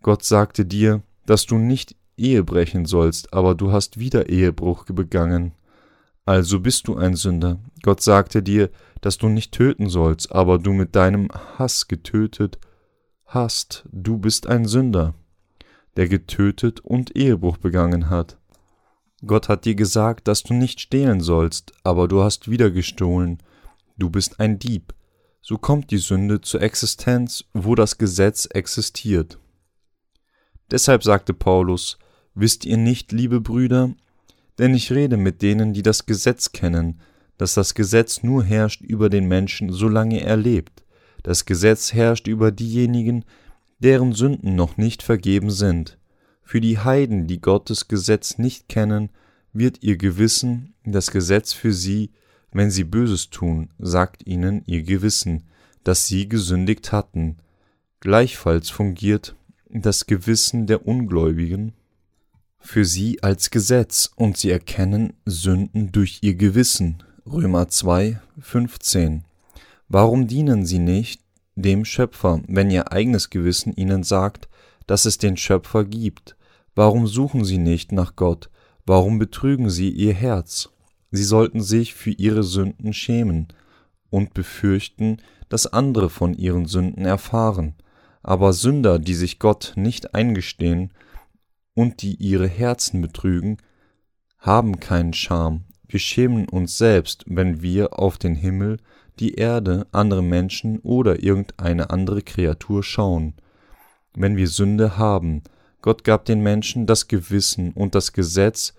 Gott 0.04 0.24
sagte 0.24 0.66
dir, 0.66 1.02
dass 1.26 1.46
du 1.46 1.58
nicht 1.58 1.96
Ehe 2.24 2.44
brechen 2.44 2.86
sollst, 2.86 3.34
aber 3.34 3.54
du 3.54 3.72
hast 3.72 4.00
wieder 4.00 4.30
Ehebruch 4.30 4.86
begangen. 4.86 5.54
Also 6.26 6.62
bist 6.62 6.88
du 6.88 6.96
ein 6.96 7.16
Sünder. 7.16 7.60
Gott 7.82 8.02
sagte 8.02 8.42
dir, 8.42 8.70
dass 9.02 9.18
du 9.18 9.28
nicht 9.28 9.52
töten 9.52 9.90
sollst, 9.90 10.32
aber 10.32 10.58
du 10.58 10.72
mit 10.72 10.96
deinem 10.96 11.28
Hass 11.58 11.88
getötet 11.90 12.58
hast. 13.26 13.86
Du 13.92 14.18
bist 14.18 14.48
ein 14.48 14.66
Sünder, 14.66 15.14
der 15.98 16.08
getötet 16.08 16.80
und 16.80 17.16
Ehebruch 17.16 17.58
begangen 17.58 18.10
hat. 18.10 18.38
Gott 19.26 19.50
hat 19.50 19.66
dir 19.66 19.76
gesagt, 19.76 20.28
dass 20.28 20.44
du 20.44 20.54
nicht 20.54 20.80
stehlen 20.80 21.20
sollst, 21.22 21.74
aber 21.84 22.08
du 22.08 22.24
hast 22.24 22.50
wieder 22.50 22.72
gestohlen. 22.72 23.40
Du 23.98 24.10
bist 24.10 24.40
ein 24.40 24.60
Dieb. 24.60 24.94
So 25.42 25.58
kommt 25.58 25.92
die 25.92 25.98
Sünde 25.98 26.40
zur 26.40 26.62
Existenz, 26.62 27.44
wo 27.54 27.76
das 27.76 27.98
Gesetz 27.98 28.46
existiert. 28.46 29.40
Deshalb 30.72 31.04
sagte 31.04 31.34
Paulus, 31.34 31.98
Wisst 32.36 32.66
ihr 32.66 32.78
nicht, 32.78 33.12
liebe 33.12 33.42
Brüder, 33.42 33.94
denn 34.58 34.74
ich 34.74 34.92
rede 34.92 35.18
mit 35.18 35.42
denen, 35.42 35.74
die 35.74 35.84
das 35.84 36.06
Gesetz 36.06 36.52
kennen, 36.52 37.00
dass 37.38 37.54
das 37.54 37.74
Gesetz 37.74 38.24
nur 38.24 38.44
herrscht 38.44 38.82
über 38.82 39.10
den 39.10 39.28
Menschen, 39.28 39.72
solange 39.72 40.22
er 40.22 40.38
lebt. 40.38 40.84
Das 41.24 41.46
Gesetz 41.46 41.94
herrscht 41.94 42.28
über 42.28 42.52
diejenigen, 42.52 43.24
deren 43.80 44.14
Sünden 44.14 44.56
noch 44.56 44.78
nicht 44.78 45.04
vergeben 45.04 45.52
sind. 45.52 45.98
Für 46.44 46.62
die 46.62 46.80
Heiden, 46.80 47.28
die 47.28 47.40
Gottes 47.40 47.88
Gesetz 47.88 48.38
nicht 48.38 48.68
kennen, 48.68 49.10
wird 49.54 49.82
ihr 49.82 49.98
Gewissen, 49.98 50.74
das 50.86 51.12
Gesetz 51.12 51.54
für 51.54 51.74
sie, 51.74 52.12
wenn 52.52 52.72
sie 52.72 52.84
Böses 52.84 53.30
tun, 53.30 53.70
sagt 53.80 54.26
ihnen 54.28 54.64
ihr 54.66 54.84
Gewissen, 54.84 55.44
dass 55.84 56.08
sie 56.08 56.28
gesündigt 56.30 56.92
hatten. 56.92 57.38
Gleichfalls 58.00 58.70
fungiert 58.70 59.36
das 59.70 60.06
Gewissen 60.06 60.68
der 60.68 60.86
Ungläubigen 60.86 61.74
für 62.64 62.86
sie 62.86 63.22
als 63.22 63.52
Gesetz 63.52 64.10
und 64.16 64.38
sie 64.38 64.50
erkennen 64.50 65.14
Sünden 65.26 65.92
durch 65.92 66.20
ihr 66.22 66.36
Gewissen. 66.36 67.04
Römer 67.26 67.68
2, 67.68 68.20
15. 68.40 69.26
Warum 69.90 70.28
dienen 70.28 70.66
sie 70.66 70.80
nicht 70.80 71.22
dem 71.56 71.84
Schöpfer, 71.84 72.42
wenn 72.48 72.72
ihr 72.72 72.92
eigenes 72.92 73.30
Gewissen 73.30 73.74
ihnen 73.74 74.04
sagt, 74.04 74.48
dass 74.88 75.06
es 75.06 75.18
den 75.18 75.36
Schöpfer 75.36 75.84
gibt? 75.84 76.38
Warum 76.74 77.06
suchen 77.06 77.44
sie 77.44 77.58
nicht 77.58 77.92
nach 77.92 78.16
Gott? 78.16 78.50
Warum 78.86 79.20
betrügen 79.20 79.70
sie 79.70 79.90
ihr 79.90 80.14
Herz? 80.14 80.70
Sie 81.12 81.24
sollten 81.24 81.62
sich 81.62 81.94
für 81.94 82.12
ihre 82.12 82.44
Sünden 82.44 82.94
schämen 82.94 83.50
und 84.10 84.34
befürchten, 84.34 85.18
dass 85.50 85.68
andere 85.68 86.10
von 86.10 86.34
ihren 86.34 86.66
Sünden 86.66 87.06
erfahren. 87.06 87.76
Aber 88.24 88.54
Sünder, 88.54 89.00
die 89.00 89.16
sich 89.16 89.38
Gott 89.38 89.74
nicht 89.76 90.16
eingestehen 90.16 90.92
und 91.76 92.02
die 92.02 92.16
ihre 92.16 92.48
Herzen 92.48 93.02
betrügen, 93.02 93.58
haben 94.38 94.80
keinen 94.80 95.14
Scham. 95.14 95.66
Wir 95.88 96.00
schämen 96.00 96.50
uns 96.50 96.78
selbst, 96.78 97.24
wenn 97.28 97.62
wir 97.62 98.00
auf 98.00 98.18
den 98.18 98.36
Himmel, 98.36 98.78
die 99.20 99.36
Erde, 99.36 99.88
andere 99.92 100.24
Menschen 100.24 100.80
oder 100.80 101.24
irgendeine 101.24 101.90
andere 101.92 102.22
Kreatur 102.22 102.84
schauen. 102.84 103.36
Wenn 104.16 104.38
wir 104.38 104.48
Sünde 104.48 104.98
haben, 104.98 105.44
Gott 105.82 106.04
gab 106.04 106.26
den 106.26 106.42
Menschen 106.42 106.88
das 106.88 107.08
Gewissen 107.08 107.74
und 107.74 107.96
das 107.96 108.14
Gesetz 108.14 108.74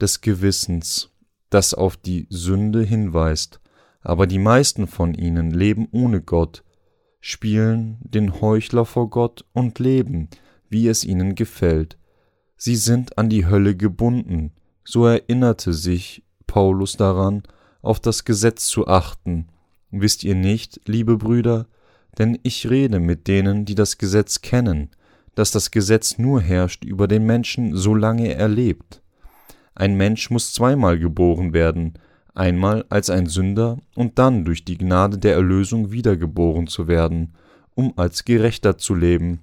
des 0.00 0.20
Gewissens, 0.20 1.10
das 1.50 1.74
auf 1.74 1.96
die 1.96 2.26
Sünde 2.30 2.82
hinweist, 2.82 3.60
aber 4.00 4.26
die 4.26 4.38
meisten 4.38 4.86
von 4.86 5.14
ihnen 5.14 5.50
leben 5.50 5.88
ohne 5.90 6.20
Gott, 6.20 6.62
spielen 7.20 7.98
den 8.02 8.40
Heuchler 8.40 8.84
vor 8.84 9.08
Gott 9.10 9.44
und 9.52 9.78
leben, 9.78 10.28
wie 10.68 10.88
es 10.88 11.04
ihnen 11.04 11.34
gefällt. 11.34 11.96
Sie 12.66 12.76
sind 12.76 13.18
an 13.18 13.28
die 13.28 13.44
Hölle 13.44 13.76
gebunden, 13.76 14.50
so 14.84 15.04
erinnerte 15.04 15.74
sich 15.74 16.22
Paulus 16.46 16.96
daran, 16.96 17.42
auf 17.82 18.00
das 18.00 18.24
Gesetz 18.24 18.68
zu 18.68 18.88
achten. 18.88 19.48
Wisst 19.90 20.24
ihr 20.24 20.34
nicht, 20.34 20.80
liebe 20.86 21.18
Brüder, 21.18 21.66
denn 22.18 22.38
ich 22.42 22.70
rede 22.70 23.00
mit 23.00 23.28
denen, 23.28 23.66
die 23.66 23.74
das 23.74 23.98
Gesetz 23.98 24.40
kennen, 24.40 24.88
dass 25.34 25.50
das 25.50 25.72
Gesetz 25.72 26.16
nur 26.16 26.40
herrscht 26.40 26.84
über 26.84 27.06
den 27.06 27.26
Menschen, 27.26 27.76
solange 27.76 28.32
er 28.32 28.48
lebt. 28.48 29.02
Ein 29.74 29.98
Mensch 29.98 30.30
muss 30.30 30.54
zweimal 30.54 30.98
geboren 30.98 31.52
werden, 31.52 31.92
einmal 32.34 32.86
als 32.88 33.10
ein 33.10 33.26
Sünder 33.26 33.76
und 33.94 34.18
dann 34.18 34.46
durch 34.46 34.64
die 34.64 34.78
Gnade 34.78 35.18
der 35.18 35.34
Erlösung 35.34 35.92
wiedergeboren 35.92 36.66
zu 36.66 36.88
werden, 36.88 37.34
um 37.74 37.92
als 37.98 38.24
Gerechter 38.24 38.78
zu 38.78 38.94
leben. 38.94 39.40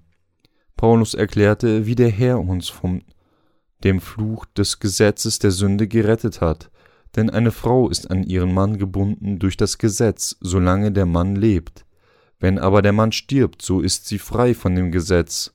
Paulus 0.75 1.13
erklärte, 1.13 1.85
wie 1.85 1.93
der 1.93 2.09
Herr 2.09 2.39
uns 2.39 2.67
vom 2.67 3.03
dem 3.83 3.99
Fluch 3.99 4.45
des 4.45 4.79
Gesetzes 4.79 5.39
der 5.39 5.51
Sünde 5.51 5.87
gerettet 5.87 6.41
hat, 6.41 6.71
denn 7.15 7.29
eine 7.29 7.51
Frau 7.51 7.89
ist 7.89 8.09
an 8.09 8.23
ihren 8.23 8.53
Mann 8.53 8.77
gebunden 8.77 9.39
durch 9.39 9.57
das 9.57 9.77
Gesetz, 9.77 10.37
solange 10.39 10.91
der 10.91 11.05
Mann 11.05 11.35
lebt. 11.35 11.85
Wenn 12.39 12.57
aber 12.57 12.81
der 12.81 12.93
Mann 12.93 13.11
stirbt, 13.11 13.61
so 13.61 13.81
ist 13.81 14.07
sie 14.07 14.19
frei 14.19 14.53
von 14.53 14.75
dem 14.75 14.91
Gesetz, 14.91 15.53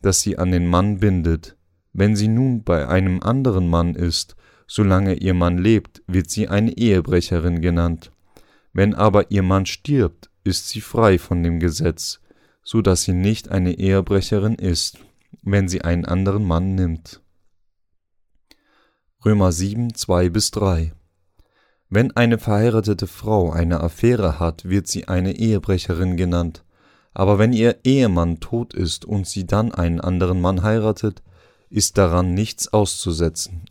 das 0.00 0.20
sie 0.20 0.38
an 0.38 0.50
den 0.50 0.66
Mann 0.66 0.98
bindet. 0.98 1.56
Wenn 1.92 2.16
sie 2.16 2.28
nun 2.28 2.64
bei 2.64 2.88
einem 2.88 3.22
anderen 3.22 3.68
Mann 3.68 3.94
ist, 3.94 4.34
solange 4.66 5.14
ihr 5.14 5.34
Mann 5.34 5.58
lebt, 5.58 6.02
wird 6.06 6.30
sie 6.30 6.48
eine 6.48 6.76
Ehebrecherin 6.76 7.60
genannt. 7.60 8.10
Wenn 8.72 8.94
aber 8.94 9.30
ihr 9.30 9.42
Mann 9.42 9.66
stirbt, 9.66 10.30
ist 10.42 10.68
sie 10.68 10.80
frei 10.80 11.18
von 11.18 11.42
dem 11.42 11.60
Gesetz, 11.60 12.20
so 12.64 12.82
dass 12.82 13.02
sie 13.04 13.12
nicht 13.12 13.50
eine 13.50 13.78
Ehebrecherin 13.78 14.56
ist, 14.56 14.98
wenn 15.42 15.68
sie 15.68 15.82
einen 15.82 16.04
anderen 16.04 16.44
Mann 16.44 16.74
nimmt. 16.74 17.20
Römer 19.24 19.52
7, 19.52 19.94
2 19.94 20.28
bis 20.28 20.50
3 20.50 20.92
Wenn 21.88 22.14
eine 22.14 22.36
verheiratete 22.36 23.06
Frau 23.06 23.50
eine 23.50 23.80
Affäre 23.80 24.38
hat, 24.38 24.68
wird 24.68 24.86
sie 24.86 25.08
eine 25.08 25.38
Ehebrecherin 25.38 26.18
genannt. 26.18 26.62
Aber 27.14 27.38
wenn 27.38 27.54
ihr 27.54 27.78
Ehemann 27.84 28.40
tot 28.40 28.74
ist 28.74 29.06
und 29.06 29.26
sie 29.26 29.46
dann 29.46 29.72
einen 29.72 30.02
anderen 30.02 30.42
Mann 30.42 30.62
heiratet, 30.62 31.22
ist 31.70 31.96
daran 31.96 32.34
nichts 32.34 32.70
auszusetzen. 32.74 33.64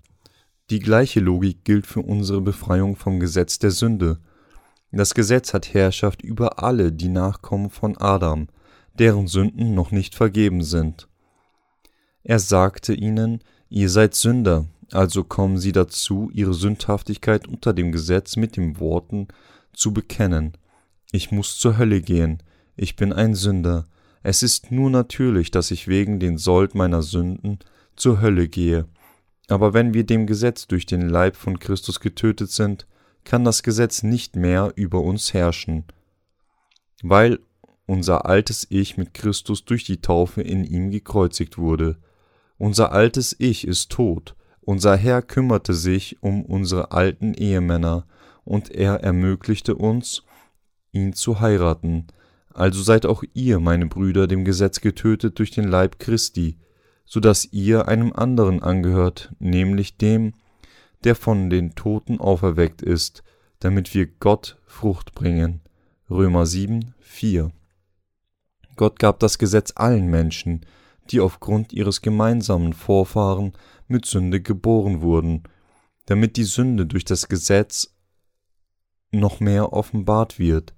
Die 0.72 0.80
gleiche 0.80 1.20
Logik 1.20 1.64
gilt 1.66 1.86
für 1.86 2.02
unsere 2.02 2.42
Befreiung 2.42 2.96
vom 2.96 3.20
Gesetz 3.20 3.60
der 3.60 3.70
Sünde. 3.70 4.18
Das 4.92 5.14
Gesetz 5.14 5.54
hat 5.54 5.72
Herrschaft 5.76 6.24
über 6.24 6.64
alle, 6.64 6.92
die 6.92 7.10
Nachkommen 7.10 7.70
von 7.70 7.96
Adam, 7.98 8.48
deren 8.98 9.28
Sünden 9.28 9.76
noch 9.76 9.92
nicht 9.92 10.16
vergeben 10.16 10.64
sind. 10.64 11.08
Er 12.24 12.40
sagte 12.40 12.96
ihnen, 12.96 13.44
ihr 13.70 13.90
seid 13.92 14.16
Sünder, 14.16 14.66
also 14.92 15.24
kommen 15.24 15.58
sie 15.58 15.72
dazu, 15.72 16.30
ihre 16.34 16.54
Sündhaftigkeit 16.54 17.48
unter 17.48 17.74
dem 17.74 17.92
Gesetz 17.92 18.36
mit 18.36 18.58
den 18.58 18.80
Worten 18.80 19.28
zu 19.74 19.94
bekennen. 19.94 20.54
Ich 21.12 21.32
muss 21.32 21.58
zur 21.58 21.78
Hölle 21.78 22.02
gehen, 22.02 22.42
ich 22.76 22.96
bin 22.96 23.14
ein 23.14 23.36
Sünder, 23.36 23.86
es 24.24 24.42
ist 24.42 24.72
nur 24.72 24.90
natürlich, 24.90 25.52
dass 25.52 25.70
ich 25.70 25.88
wegen 25.88 26.20
den 26.20 26.38
Sold 26.38 26.76
meiner 26.76 27.02
Sünden 27.02 27.60
zur 27.96 28.22
Hölle 28.22 28.48
gehe, 28.48 28.88
aber 29.48 29.74
wenn 29.74 29.94
wir 29.94 30.06
dem 30.06 30.26
Gesetz 30.26 30.68
durch 30.68 30.86
den 30.86 31.10
Leib 31.10 31.36
von 31.36 31.60
Christus 31.60 32.00
getötet 32.00 32.50
sind, 32.50 32.88
kann 33.26 33.44
das 33.44 33.64
Gesetz 33.64 34.04
nicht 34.04 34.36
mehr 34.36 34.74
über 34.76 35.02
uns 35.02 35.34
herrschen, 35.34 35.86
weil 37.02 37.40
unser 37.86 38.26
altes 38.26 38.66
Ich 38.70 38.98
mit 38.98 39.14
Christus 39.14 39.66
durch 39.66 39.84
die 39.84 40.02
Taufe 40.02 40.42
in 40.42 40.64
ihm 40.64 40.90
gekreuzigt 40.90 41.58
wurde. 41.58 41.98
Unser 42.58 42.94
altes 42.94 43.36
Ich 43.40 43.68
ist 43.68 43.92
tot, 43.92 44.36
unser 44.66 44.96
Herr 44.96 45.22
kümmerte 45.22 45.74
sich 45.74 46.22
um 46.22 46.44
unsere 46.44 46.92
alten 46.92 47.34
Ehemänner, 47.34 48.06
und 48.46 48.70
er 48.70 48.96
ermöglichte 49.02 49.76
uns, 49.76 50.24
ihn 50.92 51.14
zu 51.14 51.40
heiraten. 51.40 52.08
Also 52.54 52.82
seid 52.84 53.06
auch 53.06 53.24
ihr, 53.34 53.60
meine 53.60 53.88
Brüder, 53.88 54.28
dem 54.28 54.46
Gesetz 54.46 54.82
getötet 54.82 55.40
durch 55.40 55.52
den 55.52 55.68
Leib 55.68 56.00
Christi, 56.00 56.58
so 57.06 57.20
dass 57.20 57.46
ihr 57.52 57.88
einem 57.88 58.14
anderen 58.14 58.62
angehört, 58.62 59.34
nämlich 59.40 59.98
dem, 59.98 60.34
der 61.04 61.16
von 61.16 61.50
den 61.50 61.76
Toten 61.76 62.20
auferweckt 62.20 62.82
ist, 62.82 63.24
damit 63.60 63.94
wir 63.94 64.08
Gott 64.08 64.58
Frucht 64.66 65.14
bringen. 65.14 65.62
Römer 66.10 66.46
7, 66.46 66.94
4. 67.00 67.52
Gott 68.76 69.00
gab 69.00 69.20
das 69.20 69.38
Gesetz 69.38 69.74
allen 69.76 70.08
Menschen, 70.08 70.66
die 71.10 71.20
aufgrund 71.20 71.74
ihres 71.74 72.02
gemeinsamen 72.02 72.74
Vorfahren 72.74 73.54
mit 73.94 74.06
Sünde 74.06 74.42
geboren 74.42 75.02
wurden, 75.02 75.44
damit 76.06 76.36
die 76.36 76.44
Sünde 76.44 76.86
durch 76.86 77.06
das 77.06 77.30
Gesetz 77.30 77.96
noch 79.12 79.40
mehr 79.40 79.72
offenbart 79.72 80.38
wird. 80.38 80.74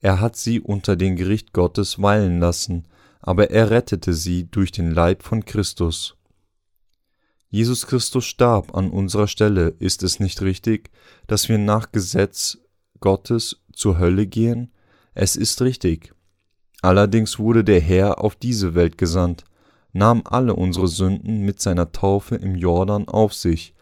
Er 0.00 0.20
hat 0.20 0.36
sie 0.36 0.60
unter 0.60 0.96
dem 0.96 1.16
Gericht 1.16 1.52
Gottes 1.52 2.00
weilen 2.00 2.40
lassen, 2.40 2.88
aber 3.20 3.50
er 3.50 3.70
rettete 3.70 4.14
sie 4.14 4.50
durch 4.50 4.72
den 4.72 4.90
Leib 4.90 5.22
von 5.22 5.44
Christus. 5.44 6.16
Jesus 7.50 7.86
Christus 7.86 8.24
starb 8.24 8.74
an 8.74 8.90
unserer 8.90 9.28
Stelle. 9.28 9.74
Ist 9.78 10.02
es 10.02 10.20
nicht 10.20 10.40
richtig, 10.40 10.90
dass 11.26 11.50
wir 11.50 11.58
nach 11.58 11.92
Gesetz 11.92 12.58
Gottes 13.00 13.60
zur 13.74 13.98
Hölle 13.98 14.26
gehen? 14.26 14.72
Es 15.12 15.36
ist 15.36 15.60
richtig. 15.60 16.14
Allerdings 16.80 17.38
wurde 17.38 17.62
der 17.62 17.80
Herr 17.80 18.24
auf 18.24 18.36
diese 18.36 18.74
Welt 18.74 18.96
gesandt, 18.96 19.44
nahm 19.92 20.22
alle 20.24 20.54
unsere 20.54 20.88
Sünden 20.88 21.42
mit 21.42 21.60
seiner 21.60 21.92
Taufe 21.92 22.36
im 22.36 22.54
Jordan 22.54 23.08
auf 23.08 23.34
sich, 23.34 23.74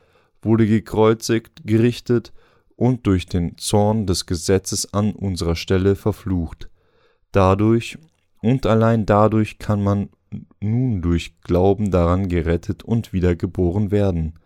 wurde 0.42 0.66
gekreuzigt, 0.66 1.62
gerichtet 1.64 2.32
und 2.76 3.06
durch 3.06 3.26
den 3.26 3.56
Zorn 3.58 4.06
des 4.06 4.26
Gesetzes 4.26 4.92
an 4.94 5.12
unserer 5.12 5.56
Stelle 5.56 5.96
verflucht. 5.96 6.70
Dadurch 7.32 7.98
und 8.42 8.66
allein 8.66 9.06
dadurch 9.06 9.58
kann 9.58 9.82
man 9.82 10.08
nun 10.60 11.02
durch 11.02 11.40
Glauben 11.42 11.90
daran 11.90 12.28
gerettet 12.28 12.82
und 12.82 13.12
wiedergeboren 13.12 13.90
werden. 13.90 14.38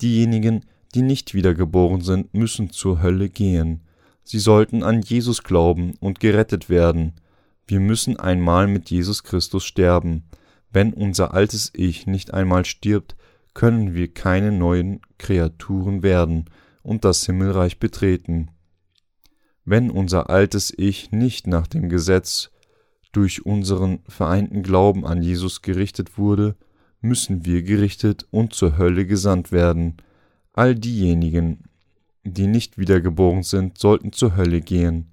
Diejenigen, 0.00 0.64
die 0.94 1.02
nicht 1.02 1.34
wiedergeboren 1.34 2.00
sind, 2.00 2.32
müssen 2.34 2.70
zur 2.70 3.02
Hölle 3.02 3.28
gehen. 3.28 3.82
Sie 4.22 4.38
sollten 4.38 4.82
an 4.82 5.02
Jesus 5.02 5.42
glauben 5.42 5.94
und 6.00 6.20
gerettet 6.20 6.68
werden. 6.70 7.14
Wir 7.66 7.80
müssen 7.80 8.18
einmal 8.18 8.66
mit 8.66 8.90
Jesus 8.90 9.22
Christus 9.22 9.64
sterben. 9.64 10.24
Wenn 10.72 10.92
unser 10.92 11.34
altes 11.34 11.70
Ich 11.74 12.06
nicht 12.06 12.32
einmal 12.32 12.64
stirbt, 12.64 13.16
können 13.54 13.94
wir 13.94 14.12
keine 14.12 14.52
neuen 14.52 15.00
Kreaturen 15.18 16.02
werden 16.02 16.44
und 16.82 17.04
das 17.04 17.26
Himmelreich 17.26 17.78
betreten. 17.78 18.50
Wenn 19.64 19.90
unser 19.90 20.30
altes 20.30 20.72
Ich 20.76 21.10
nicht 21.10 21.46
nach 21.46 21.66
dem 21.66 21.88
Gesetz 21.88 22.50
durch 23.12 23.44
unseren 23.44 24.00
vereinten 24.08 24.62
Glauben 24.62 25.04
an 25.04 25.22
Jesus 25.22 25.62
gerichtet 25.62 26.16
wurde, 26.16 26.56
müssen 27.00 27.44
wir 27.44 27.62
gerichtet 27.62 28.26
und 28.30 28.54
zur 28.54 28.78
Hölle 28.78 29.06
gesandt 29.06 29.52
werden. 29.52 29.96
All 30.52 30.74
diejenigen, 30.74 31.64
die 32.24 32.46
nicht 32.46 32.78
wiedergeboren 32.78 33.42
sind, 33.42 33.78
sollten 33.78 34.12
zur 34.12 34.36
Hölle 34.36 34.60
gehen. 34.60 35.12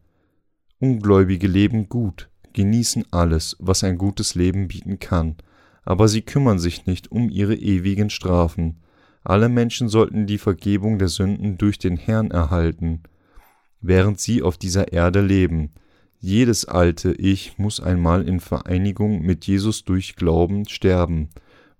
Ungläubige 0.79 1.47
leben 1.47 1.89
gut, 1.89 2.29
genießen 2.53 3.05
alles, 3.11 3.55
was 3.59 3.83
ein 3.83 3.97
gutes 3.97 4.35
Leben 4.35 4.67
bieten 4.67 4.99
kann, 4.99 5.37
aber 5.87 6.09
sie 6.09 6.21
kümmern 6.21 6.59
sich 6.59 6.85
nicht 6.85 7.13
um 7.13 7.29
ihre 7.29 7.55
ewigen 7.55 8.09
Strafen. 8.09 8.81
Alle 9.23 9.47
Menschen 9.47 9.87
sollten 9.87 10.27
die 10.27 10.37
Vergebung 10.37 10.99
der 10.99 11.07
Sünden 11.07 11.57
durch 11.57 11.79
den 11.79 11.95
Herrn 11.95 12.29
erhalten, 12.29 13.03
während 13.79 14.19
sie 14.19 14.41
auf 14.41 14.57
dieser 14.57 14.91
Erde 14.91 15.21
leben. 15.21 15.71
Jedes 16.19 16.65
alte 16.65 17.13
Ich 17.13 17.57
muss 17.57 17.79
einmal 17.79 18.27
in 18.27 18.41
Vereinigung 18.41 19.21
mit 19.21 19.47
Jesus 19.47 19.85
durch 19.85 20.17
Glauben 20.17 20.67
sterben, 20.67 21.29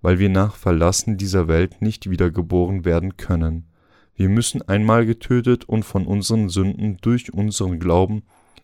weil 0.00 0.18
wir 0.18 0.30
nach 0.30 0.56
Verlassen 0.56 1.18
dieser 1.18 1.46
Welt 1.46 1.82
nicht 1.82 2.08
wiedergeboren 2.08 2.86
werden 2.86 3.18
können. 3.18 3.66
Wir 4.14 4.30
müssen 4.30 4.62
einmal 4.62 5.04
getötet 5.04 5.66
und 5.66 5.82
von 5.82 6.06
unseren 6.06 6.48
Sünden 6.48 6.96
durch 7.02 7.34
unseren 7.34 7.78
Glauben 7.78 8.22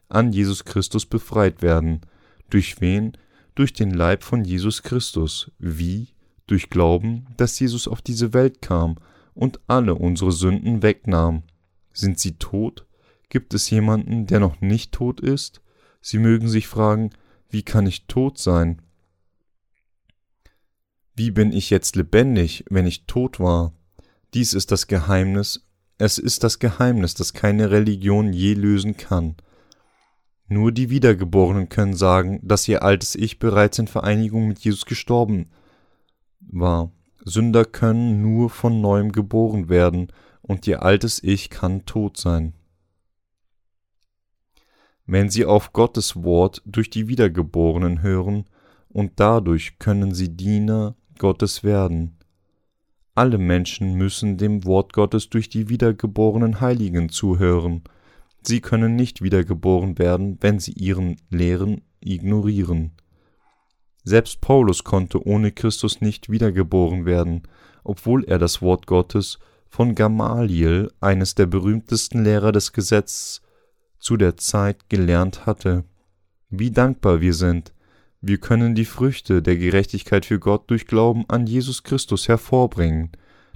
an 0.08 0.32
Jesus 0.32 0.64
Christus 0.64 1.04
befreit 1.04 1.60
werden. 1.60 2.00
Durch 2.48 2.80
wen? 2.80 3.18
Durch 3.54 3.72
den 3.72 3.92
Leib 3.92 4.22
von 4.22 4.44
Jesus 4.44 4.82
Christus. 4.82 5.50
Wie? 5.58 6.08
Durch 6.46 6.70
Glauben, 6.70 7.26
dass 7.36 7.58
Jesus 7.58 7.88
auf 7.88 8.02
diese 8.02 8.32
Welt 8.32 8.60
kam 8.60 8.96
und 9.34 9.60
alle 9.66 9.94
unsere 9.94 10.32
Sünden 10.32 10.82
wegnahm. 10.82 11.42
Sind 11.92 12.18
sie 12.18 12.36
tot? 12.36 12.86
Gibt 13.28 13.54
es 13.54 13.70
jemanden, 13.70 14.26
der 14.26 14.40
noch 14.40 14.60
nicht 14.60 14.92
tot 14.92 15.20
ist? 15.20 15.60
Sie 16.00 16.18
mögen 16.18 16.48
sich 16.48 16.66
fragen, 16.66 17.10
wie 17.48 17.62
kann 17.62 17.86
ich 17.86 18.06
tot 18.06 18.38
sein? 18.38 18.82
Wie 21.16 21.30
bin 21.30 21.52
ich 21.52 21.70
jetzt 21.70 21.94
lebendig, 21.94 22.64
wenn 22.68 22.86
ich 22.86 23.06
tot 23.06 23.38
war? 23.38 23.72
Dies 24.34 24.52
ist 24.52 24.72
das 24.72 24.88
Geheimnis, 24.88 25.64
es 25.96 26.18
ist 26.18 26.42
das 26.42 26.58
Geheimnis, 26.58 27.14
das 27.14 27.32
keine 27.32 27.70
Religion 27.70 28.32
je 28.32 28.54
lösen 28.54 28.96
kann. 28.96 29.36
Nur 30.48 30.72
die 30.72 30.90
Wiedergeborenen 30.90 31.68
können 31.68 31.94
sagen, 31.94 32.40
dass 32.42 32.68
ihr 32.68 32.82
altes 32.82 33.14
Ich 33.14 33.38
bereits 33.38 33.78
in 33.78 33.86
Vereinigung 33.86 34.46
mit 34.48 34.58
Jesus 34.58 34.84
gestorben 34.84 35.50
war. 36.40 36.92
Sünder 37.24 37.64
können 37.64 38.20
nur 38.20 38.50
von 38.50 38.80
neuem 38.80 39.12
geboren 39.12 39.68
werden, 39.68 40.08
und 40.42 40.66
ihr 40.66 40.82
altes 40.82 41.22
Ich 41.22 41.48
kann 41.48 41.86
tot 41.86 42.18
sein. 42.18 42.52
Wenn 45.06 45.30
sie 45.30 45.46
auf 45.46 45.72
Gottes 45.72 46.22
Wort 46.22 46.62
durch 46.66 46.90
die 46.90 47.08
Wiedergeborenen 47.08 48.02
hören, 48.02 48.44
und 48.90 49.12
dadurch 49.16 49.78
können 49.78 50.14
sie 50.14 50.36
Diener 50.36 50.94
Gottes 51.18 51.64
werden. 51.64 52.18
Alle 53.14 53.38
Menschen 53.38 53.94
müssen 53.94 54.38
dem 54.38 54.64
Wort 54.64 54.92
Gottes 54.92 55.30
durch 55.30 55.48
die 55.48 55.68
wiedergeborenen 55.68 56.60
Heiligen 56.60 57.08
zuhören, 57.08 57.82
Sie 58.46 58.60
können 58.60 58.94
nicht 58.94 59.22
wiedergeboren 59.22 59.98
werden, 59.98 60.38
wenn 60.40 60.58
sie 60.58 60.72
ihren 60.72 61.16
Lehren 61.30 61.82
ignorieren. 62.00 62.92
Selbst 64.04 64.42
Paulus 64.42 64.84
konnte 64.84 65.26
ohne 65.26 65.50
Christus 65.50 66.02
nicht 66.02 66.30
wiedergeboren 66.30 67.06
werden, 67.06 67.42
obwohl 67.84 68.24
er 68.24 68.38
das 68.38 68.60
Wort 68.60 68.86
Gottes 68.86 69.38
von 69.68 69.94
Gamaliel, 69.94 70.92
eines 71.00 71.34
der 71.34 71.46
berühmtesten 71.46 72.22
Lehrer 72.22 72.52
des 72.52 72.72
Gesetzes, 72.72 73.40
zu 73.98 74.18
der 74.18 74.36
Zeit 74.36 74.90
gelernt 74.90 75.46
hatte. 75.46 75.84
Wie 76.50 76.70
dankbar 76.70 77.22
wir 77.22 77.32
sind, 77.32 77.72
wir 78.20 78.38
können 78.38 78.74
die 78.74 78.84
Früchte 78.84 79.42
der 79.42 79.56
Gerechtigkeit 79.56 80.26
für 80.26 80.38
Gott 80.38 80.70
durch 80.70 80.86
Glauben 80.86 81.24
an 81.28 81.46
Jesus 81.46 81.82
Christus 81.82 82.28
hervorbringen, 82.28 83.12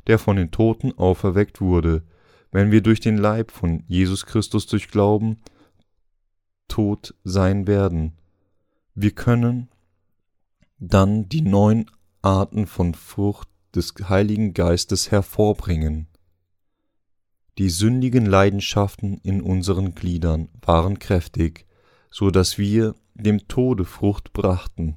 der 0.07 0.19
von 0.19 0.37
den 0.37 0.51
Toten 0.51 0.93
auferweckt 0.97 1.61
wurde, 1.61 2.03
wenn 2.51 2.71
wir 2.71 2.81
durch 2.81 3.01
den 3.01 3.19
Leib 3.19 3.51
von 3.51 3.85
Jesus 3.87 4.27
Christus 4.27 4.67
durch 4.67 4.89
Glauben 4.89 5.39
tot 6.69 7.15
sein 7.25 7.67
werden. 7.67 8.13
Wir 8.95 9.11
können 9.13 9.69
dann 10.79 11.29
die 11.29 11.43
neun 11.43 11.91
Arten 12.23 12.67
von 12.67 12.95
Frucht 12.95 13.49
des 13.75 13.95
Heiligen 14.09 14.55
Geistes 14.55 15.11
hervorbringen. 15.11 16.09
Die 17.59 17.71
sündigen 17.71 18.27
Leidenschaften 18.27 19.19
in 19.23 19.43
unseren 19.43 19.95
Gliedern 19.95 20.49
waren 20.63 20.99
kräftig, 20.99 21.67
so 22.11 22.31
dass 22.31 22.57
wir 22.57 22.95
dem 23.15 23.49
Tode 23.49 23.85
Frucht 23.85 24.33
brachten. 24.33 24.97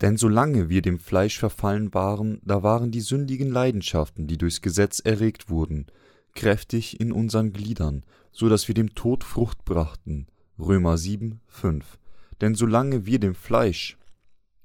Denn 0.00 0.16
solange 0.16 0.68
wir 0.68 0.82
dem 0.82 0.98
Fleisch 0.98 1.38
verfallen 1.38 1.92
waren, 1.94 2.40
da 2.42 2.62
waren 2.62 2.90
die 2.90 3.00
sündigen 3.00 3.50
Leidenschaften, 3.50 4.26
die 4.26 4.38
durchs 4.38 4.62
Gesetz 4.62 5.00
erregt 5.00 5.50
wurden, 5.50 5.86
kräftig 6.34 7.00
in 7.00 7.12
unseren 7.12 7.52
Gliedern, 7.52 8.04
so 8.32 8.48
dass 8.48 8.68
wir 8.68 8.74
dem 8.74 8.94
Tod 8.94 9.24
Frucht 9.24 9.64
brachten. 9.64 10.26
Römer 10.58 10.98
7, 10.98 11.40
5. 11.46 11.98
Denn 12.40 12.54
solange 12.54 13.06
wir 13.06 13.18
dem 13.18 13.34
Fleisch 13.34 13.96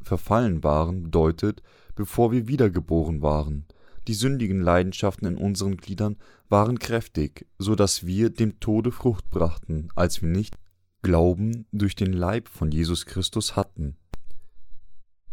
verfallen 0.02 0.64
waren, 0.64 1.04
bedeutet, 1.04 1.62
bevor 1.96 2.32
wir 2.32 2.48
wiedergeboren 2.48 3.22
waren. 3.22 3.66
Die 4.08 4.14
sündigen 4.14 4.62
Leidenschaften 4.62 5.28
in 5.28 5.38
unseren 5.38 5.78
Gliedern 5.78 6.18
waren 6.48 6.80
kräftig, 6.80 7.46
so 7.58 7.76
dass 7.76 8.06
wir 8.06 8.30
dem 8.30 8.60
Tode 8.60 8.92
Frucht 8.92 9.30
brachten, 9.30 9.90
als 9.96 10.22
wir 10.22 10.30
nicht 10.30 10.58
Glauben 11.02 11.66
durch 11.72 11.96
den 11.96 12.12
Leib 12.12 12.50
von 12.50 12.72
Jesus 12.72 13.06
Christus 13.06 13.56
hatten. 13.56 13.96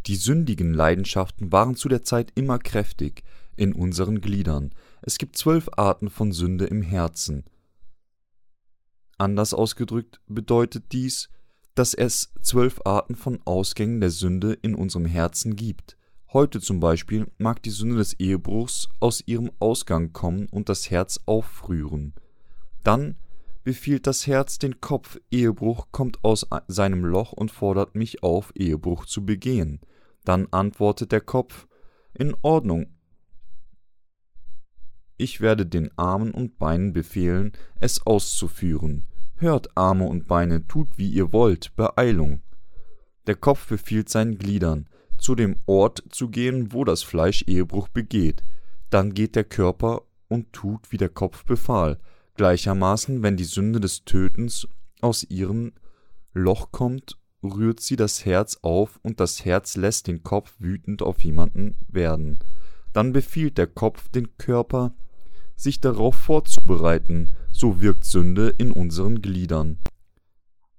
Die 0.07 0.17
sündigen 0.17 0.73
Leidenschaften 0.73 1.51
waren 1.51 1.75
zu 1.75 1.89
der 1.89 2.03
Zeit 2.03 2.31
immer 2.37 2.59
kräftig 2.59 3.25
in 3.57 3.73
unseren 3.73 4.21
Gliedern, 4.21 4.71
es 5.03 5.19
gibt 5.19 5.37
zwölf 5.37 5.69
Arten 5.77 6.11
von 6.11 6.33
Sünde 6.33 6.67
im 6.67 6.83
Herzen. 6.83 7.45
Anders 9.19 9.55
ausgedrückt 9.55 10.21
bedeutet 10.27 10.93
dies, 10.93 11.29
dass 11.75 11.95
es 11.95 12.33
zwölf 12.41 12.81
Arten 12.85 13.15
von 13.15 13.41
Ausgängen 13.45 14.01
der 14.01 14.11
Sünde 14.11 14.55
in 14.55 14.75
unserem 14.75 15.07
Herzen 15.07 15.57
gibt. 15.57 15.97
Heute 16.33 16.61
zum 16.61 16.81
Beispiel 16.81 17.27
mag 17.39 17.63
die 17.63 17.71
Sünde 17.71 17.97
des 17.97 18.15
Ehebruchs 18.15 18.89
aus 18.99 19.23
ihrem 19.27 19.51
Ausgang 19.59 20.13
kommen 20.13 20.49
und 20.51 20.69
das 20.69 20.91
Herz 20.91 21.21
aufrühren. 21.27 22.15
Dann 22.83 23.17
befiehlt 23.63 24.07
das 24.07 24.27
Herz 24.27 24.59
den 24.59 24.81
Kopf, 24.81 25.19
Ehebruch 25.31 25.89
kommt 25.93 26.25
aus 26.25 26.47
seinem 26.69 27.05
Loch 27.05 27.33
und 27.33 27.51
fordert 27.51 27.95
mich 27.95 28.23
auf, 28.23 28.53
Ehebruch 28.55 29.07
zu 29.07 29.25
begehen. 29.25 29.81
Dann 30.25 30.47
antwortet 30.51 31.13
der 31.13 31.21
Kopf, 31.21 31.67
in 32.15 32.35
Ordnung, 32.43 32.96
ich 35.17 35.41
werde 35.41 35.67
den 35.67 35.91
Armen 35.97 36.33
und 36.33 36.59
Beinen 36.59 36.93
befehlen, 36.93 37.53
es 37.81 38.07
auszuführen. 38.07 39.05
Hört, 39.37 39.77
Arme 39.77 40.07
und 40.07 40.27
Beine, 40.27 40.67
tut 40.67 40.89
wie 40.97 41.11
ihr 41.11 41.33
wollt, 41.33 41.75
Beeilung. 41.77 42.41
Der 43.27 43.35
Kopf 43.35 43.67
befiehlt 43.69 44.09
seinen 44.09 44.39
Gliedern, 44.39 44.89
zu 45.19 45.35
dem 45.35 45.57
Ort 45.67 46.03
zu 46.11 46.29
gehen, 46.29 46.73
wo 46.73 46.85
das 46.85 47.03
Fleisch 47.03 47.45
Ehebruch 47.47 47.89
begeht. 47.89 48.43
Dann 48.91 49.15
geht 49.15 49.35
der 49.35 49.45
Körper 49.45 50.03
und 50.29 50.53
tut, 50.53 50.93
wie 50.93 50.97
der 50.97 51.09
Kopf 51.09 51.45
befahl. 51.45 51.99
Gleichermaßen, 52.37 53.23
wenn 53.23 53.37
die 53.37 53.45
Sünde 53.45 53.81
des 53.81 54.05
Tötens 54.05 54.69
aus 55.01 55.25
ihrem 55.25 55.73
Loch 56.33 56.71
kommt, 56.71 57.19
rührt 57.43 57.81
sie 57.81 57.97
das 57.97 58.25
Herz 58.25 58.59
auf 58.63 58.99
und 59.03 59.21
das 59.21 59.45
Herz 59.45 59.77
lässt 59.77 60.07
den 60.07 60.23
Kopf 60.23 60.55
wütend 60.59 61.03
auf 61.03 61.23
jemanden 61.23 61.77
werden. 61.89 62.39
Dann 62.93 63.13
befiehlt 63.13 63.59
der 63.59 63.67
Kopf 63.67 64.09
den 64.09 64.37
Körper, 64.39 64.95
sich 65.57 65.81
darauf 65.81 66.15
vorzubereiten, 66.15 67.31
so 67.51 67.81
wirkt 67.81 68.05
Sünde 68.05 68.51
in 68.59 68.71
unseren 68.71 69.23
Gliedern. 69.23 69.79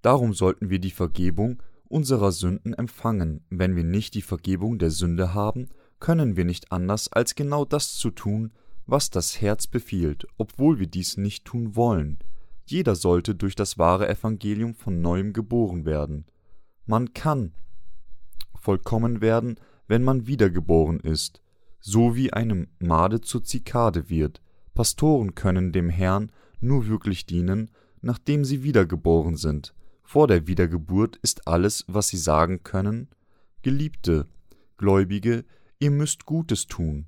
Darum 0.01 0.33
sollten 0.33 0.69
wir 0.69 0.79
die 0.79 0.91
Vergebung 0.91 1.61
unserer 1.89 2.31
Sünden 2.31 2.73
empfangen. 2.73 3.43
Wenn 3.49 3.75
wir 3.75 3.83
nicht 3.83 4.13
die 4.13 4.21
Vergebung 4.21 4.77
der 4.77 4.91
Sünde 4.91 5.33
haben, 5.33 5.69
können 5.99 6.37
wir 6.37 6.45
nicht 6.45 6.71
anders, 6.71 7.11
als 7.11 7.35
genau 7.35 7.65
das 7.65 7.95
zu 7.95 8.11
tun, 8.11 8.51
was 8.85 9.09
das 9.09 9.41
Herz 9.41 9.67
befiehlt, 9.67 10.27
obwohl 10.37 10.79
wir 10.79 10.87
dies 10.87 11.17
nicht 11.17 11.45
tun 11.45 11.75
wollen. 11.75 12.19
Jeder 12.65 12.95
sollte 12.95 13.35
durch 13.35 13.55
das 13.55 13.77
wahre 13.77 14.07
Evangelium 14.07 14.75
von 14.75 15.01
neuem 15.01 15.33
geboren 15.33 15.85
werden. 15.85 16.25
Man 16.85 17.13
kann 17.13 17.53
vollkommen 18.55 19.21
werden, 19.21 19.59
wenn 19.87 20.03
man 20.03 20.27
wiedergeboren 20.27 20.99
ist, 20.99 21.41
so 21.79 22.15
wie 22.15 22.33
eine 22.33 22.67
Made 22.79 23.21
zur 23.21 23.43
Zikade 23.43 24.09
wird, 24.09 24.41
Pastoren 24.77 25.33
können 25.33 25.71
dem 25.71 25.89
Herrn 25.89 26.31
nur 26.59 26.85
wirklich 26.85 27.25
dienen, 27.25 27.71
nachdem 28.03 28.45
sie 28.45 28.61
wiedergeboren 28.61 29.35
sind. 29.35 29.73
Vor 30.03 30.27
der 30.27 30.45
Wiedergeburt 30.45 31.15
ist 31.23 31.47
alles, 31.47 31.83
was 31.87 32.09
sie 32.09 32.17
sagen 32.17 32.61
können, 32.61 33.07
Geliebte, 33.63 34.27
Gläubige, 34.77 35.45
ihr 35.79 35.89
müsst 35.89 36.27
Gutes 36.27 36.67
tun. 36.67 37.07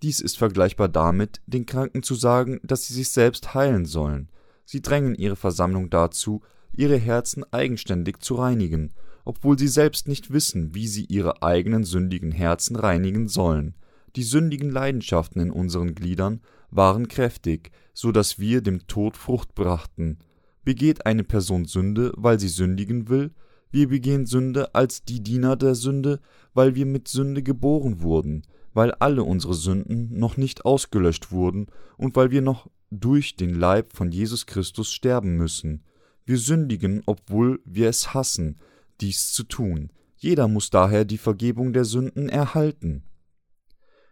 Dies 0.00 0.20
ist 0.20 0.38
vergleichbar 0.38 0.88
damit, 0.88 1.42
den 1.46 1.66
Kranken 1.66 2.02
zu 2.02 2.14
sagen, 2.14 2.60
dass 2.62 2.86
sie 2.86 2.94
sich 2.94 3.10
selbst 3.10 3.52
heilen 3.52 3.84
sollen. 3.84 4.30
Sie 4.64 4.80
drängen 4.80 5.14
ihre 5.14 5.36
Versammlung 5.36 5.90
dazu, 5.90 6.40
ihre 6.72 6.96
Herzen 6.96 7.44
eigenständig 7.52 8.20
zu 8.20 8.36
reinigen, 8.36 8.94
obwohl 9.26 9.58
sie 9.58 9.68
selbst 9.68 10.08
nicht 10.08 10.32
wissen, 10.32 10.74
wie 10.74 10.88
sie 10.88 11.04
ihre 11.04 11.42
eigenen 11.42 11.84
sündigen 11.84 12.32
Herzen 12.32 12.74
reinigen 12.74 13.28
sollen. 13.28 13.74
Die 14.16 14.22
sündigen 14.22 14.70
Leidenschaften 14.70 15.42
in 15.42 15.50
unseren 15.50 15.94
Gliedern 15.94 16.40
waren 16.72 17.06
kräftig, 17.06 17.70
so 17.94 18.10
dass 18.10 18.38
wir 18.40 18.62
dem 18.62 18.88
Tod 18.88 19.16
Frucht 19.16 19.54
brachten. 19.54 20.18
Begeht 20.64 21.06
eine 21.06 21.22
Person 21.22 21.66
Sünde, 21.66 22.12
weil 22.16 22.40
sie 22.40 22.48
sündigen 22.48 23.08
will, 23.08 23.32
Wir 23.74 23.88
begehen 23.88 24.26
Sünde 24.26 24.74
als 24.74 25.02
die 25.02 25.22
Diener 25.22 25.56
der 25.56 25.74
Sünde, 25.74 26.20
weil 26.52 26.74
wir 26.74 26.84
mit 26.84 27.08
Sünde 27.08 27.42
geboren 27.42 28.02
wurden, 28.02 28.42
weil 28.74 28.92
alle 28.92 29.24
unsere 29.24 29.54
Sünden 29.54 30.18
noch 30.18 30.36
nicht 30.36 30.66
ausgelöscht 30.66 31.32
wurden 31.32 31.68
und 31.96 32.14
weil 32.14 32.30
wir 32.30 32.42
noch 32.42 32.70
durch 32.90 33.36
den 33.36 33.54
Leib 33.54 33.94
von 33.94 34.12
Jesus 34.12 34.44
Christus 34.44 34.92
sterben 34.92 35.36
müssen. 35.38 35.82
Wir 36.26 36.36
sündigen, 36.36 37.02
obwohl 37.06 37.60
wir 37.64 37.88
es 37.88 38.12
hassen, 38.12 38.58
dies 39.00 39.32
zu 39.32 39.44
tun. 39.44 39.90
Jeder 40.16 40.48
muss 40.48 40.68
daher 40.68 41.06
die 41.06 41.18
Vergebung 41.18 41.72
der 41.72 41.86
Sünden 41.86 42.28
erhalten. 42.28 43.02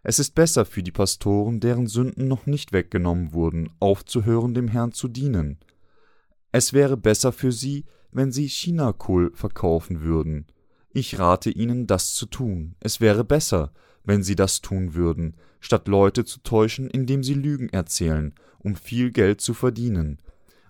Es 0.03 0.17
ist 0.17 0.33
besser 0.33 0.65
für 0.65 0.81
die 0.81 0.91
Pastoren, 0.91 1.59
deren 1.59 1.85
Sünden 1.85 2.27
noch 2.27 2.47
nicht 2.47 2.71
weggenommen 2.71 3.33
wurden, 3.33 3.69
aufzuhören, 3.79 4.53
dem 4.53 4.67
Herrn 4.67 4.93
zu 4.93 5.07
dienen. 5.07 5.59
Es 6.51 6.73
wäre 6.73 6.97
besser 6.97 7.31
für 7.31 7.51
sie, 7.51 7.85
wenn 8.11 8.31
sie 8.31 8.47
Chinakohl 8.47 9.31
verkaufen 9.35 10.01
würden. 10.01 10.47
Ich 10.89 11.19
rate 11.19 11.51
ihnen, 11.51 11.87
das 11.87 12.13
zu 12.13 12.25
tun. 12.25 12.75
Es 12.79 12.99
wäre 12.99 13.23
besser, 13.23 13.71
wenn 14.03 14.23
sie 14.23 14.35
das 14.35 14.61
tun 14.61 14.95
würden, 14.95 15.35
statt 15.59 15.87
Leute 15.87 16.25
zu 16.25 16.39
täuschen, 16.41 16.89
indem 16.89 17.23
sie 17.23 17.35
Lügen 17.35 17.69
erzählen, 17.69 18.33
um 18.59 18.75
viel 18.75 19.11
Geld 19.11 19.39
zu 19.39 19.53
verdienen, 19.53 20.17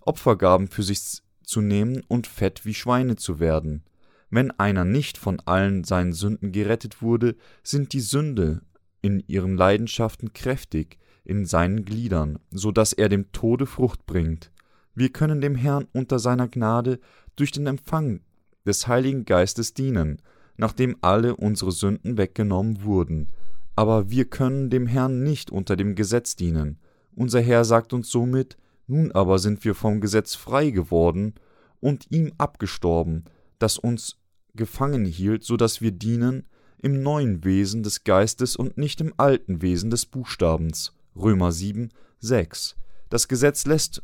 Opfergaben 0.01 0.67
für 0.67 0.83
sich 0.83 1.21
zu 1.43 1.61
nehmen 1.61 2.03
und 2.07 2.27
fett 2.27 2.65
wie 2.65 2.73
Schweine 2.73 3.15
zu 3.15 3.39
werden. 3.39 3.83
Wenn 4.29 4.51
einer 4.51 4.85
nicht 4.85 5.17
von 5.17 5.39
allen 5.41 5.83
seinen 5.83 6.13
Sünden 6.13 6.51
gerettet 6.51 7.01
wurde, 7.01 7.35
sind 7.63 7.93
die 7.93 7.99
Sünde 8.01 8.61
in 9.01 9.23
ihren 9.27 9.57
Leidenschaften 9.57 10.33
kräftig 10.33 10.97
in 11.23 11.45
seinen 11.45 11.85
Gliedern, 11.85 12.39
so 12.51 12.71
dass 12.71 12.93
er 12.93 13.09
dem 13.09 13.31
Tode 13.31 13.65
Frucht 13.65 14.05
bringt. 14.05 14.51
Wir 14.95 15.09
können 15.09 15.41
dem 15.41 15.55
Herrn 15.55 15.87
unter 15.93 16.19
seiner 16.19 16.47
Gnade 16.47 16.99
durch 17.35 17.51
den 17.51 17.67
Empfang 17.67 18.21
des 18.65 18.87
Heiligen 18.87 19.25
Geistes 19.25 19.73
dienen, 19.73 20.21
nachdem 20.57 20.97
alle 21.01 21.35
unsere 21.35 21.71
Sünden 21.71 22.17
weggenommen 22.17 22.83
wurden. 22.83 23.29
Aber 23.75 24.09
wir 24.09 24.25
können 24.25 24.69
dem 24.69 24.87
Herrn 24.87 25.23
nicht 25.23 25.49
unter 25.49 25.75
dem 25.75 25.95
Gesetz 25.95 26.35
dienen. 26.35 26.77
Unser 27.15 27.41
Herr 27.41 27.65
sagt 27.65 27.93
uns 27.93 28.09
somit, 28.09 28.57
nun 28.87 29.11
aber 29.11 29.39
sind 29.39 29.63
wir 29.63 29.75
vom 29.75 30.01
Gesetz 30.01 30.35
frei 30.35 30.69
geworden 30.69 31.35
und 31.79 32.07
ihm 32.09 32.33
abgestorben, 32.37 33.25
das 33.57 33.77
uns 33.77 34.17
gefangen 34.53 35.05
hielt, 35.05 35.43
so 35.43 35.55
dass 35.55 35.81
wir 35.81 35.91
dienen 35.91 36.45
im 36.81 37.03
neuen 37.03 37.43
Wesen 37.43 37.83
des 37.83 38.03
Geistes 38.03 38.55
und 38.55 38.77
nicht 38.77 39.01
im 39.01 39.13
alten 39.17 39.61
Wesen 39.61 39.89
des 39.89 40.05
Buchstabens. 40.05 40.93
Römer 41.15 41.51
7, 41.51 41.89
6. 42.19 42.75
Das 43.09 43.27
Gesetz 43.27 43.65
lässt 43.65 44.01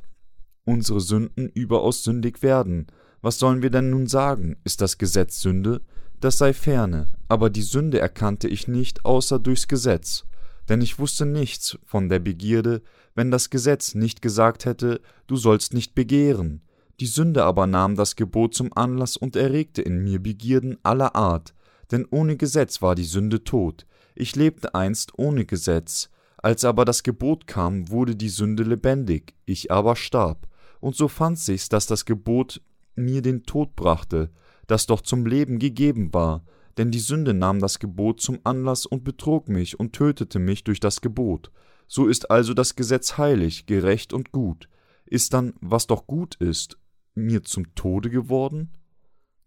unsere 0.64 1.02
Sünden 1.02 1.50
überaus 1.50 2.04
sündig 2.04 2.44
werden. 2.44 2.88
Was 3.22 3.40
sollen 3.40 3.62
wir 3.62 3.70
denn 3.70 3.90
nun 3.90 4.08
sagen? 4.08 4.58
Ist 4.64 4.82
das 4.82 4.98
Gesetz 4.98 5.42
Sünde? 5.42 5.82
Das 6.20 6.38
sei 6.38 6.54
ferne, 6.54 7.08
aber 7.28 7.50
die 7.50 7.62
Sünde 7.62 8.00
erkannte 8.00 8.48
ich 8.48 8.68
nicht 8.68 9.06
außer 9.06 9.40
durchs 9.40 9.68
Gesetz. 9.68 10.26
Denn 10.68 10.82
ich 10.82 11.00
wusste 11.00 11.26
nichts 11.26 11.78
von 11.86 12.10
der 12.10 12.20
Begierde, 12.20 12.82
wenn 13.16 13.32
das 13.32 13.50
Gesetz 13.50 13.96
nicht 13.96 14.22
gesagt 14.22 14.66
hätte, 14.66 15.02
du 15.26 15.38
sollst 15.38 15.74
nicht 15.74 15.96
begehren. 15.96 16.62
Die 17.00 17.06
Sünde 17.06 17.44
aber 17.44 17.68
nahm 17.68 17.96
das 17.96 18.16
Gebot 18.16 18.54
zum 18.54 18.76
Anlass 18.76 19.18
und 19.18 19.36
erregte 19.36 19.82
in 19.82 20.04
mir 20.04 20.22
Begierden 20.22 20.78
aller 20.84 21.16
Art, 21.16 21.54
denn 21.92 22.06
ohne 22.10 22.38
Gesetz 22.38 22.82
war 22.82 22.96
die 22.96 23.04
Sünde 23.04 23.44
tot. 23.44 23.86
Ich 24.16 24.36
lebte 24.36 24.76
einst 24.76 25.18
ohne 25.18 25.46
Gesetz. 25.46 26.10
Als 26.38 26.66
aber 26.66 26.86
das 26.86 27.04
Gebot 27.04 27.48
kam, 27.48 27.90
wurde 27.90 28.16
die 28.16 28.30
Sünde 28.30 28.64
lebendig, 28.64 29.36
ich 29.46 29.72
aber 29.72 29.96
starb. 29.96 30.48
Und 30.80 30.96
so 30.96 31.08
fand 31.08 31.40
sich's, 31.40 31.70
dass 31.70 31.88
das 31.88 32.06
Gebot 32.06 32.62
mir 32.96 33.22
den 33.22 33.44
Tod 33.44 33.76
brachte, 33.76 34.30
das 34.68 34.86
doch 34.86 35.02
zum 35.02 35.26
Leben 35.26 35.60
gegeben 35.60 36.14
war, 36.14 36.44
denn 36.78 36.92
die 36.92 37.00
Sünde 37.00 37.34
nahm 37.34 37.60
das 37.60 37.80
Gebot 37.80 38.22
zum 38.22 38.40
Anlass 38.44 38.86
und 38.86 39.04
betrog 39.04 39.50
mich 39.50 39.80
und 39.80 39.94
tötete 39.94 40.40
mich 40.40 40.64
durch 40.64 40.80
das 40.80 41.02
Gebot. 41.02 41.52
So 41.88 42.08
ist 42.08 42.30
also 42.30 42.54
das 42.54 42.76
Gesetz 42.76 43.18
heilig, 43.18 43.66
gerecht 43.66 44.14
und 44.14 44.32
gut. 44.32 44.70
Ist 45.06 45.34
dann, 45.34 45.54
was 45.62 45.88
doch 45.88 46.06
gut 46.06 46.36
ist, 46.36 46.78
mir 47.16 47.44
zum 47.44 47.74
Tode 47.76 48.10
geworden? 48.10 48.74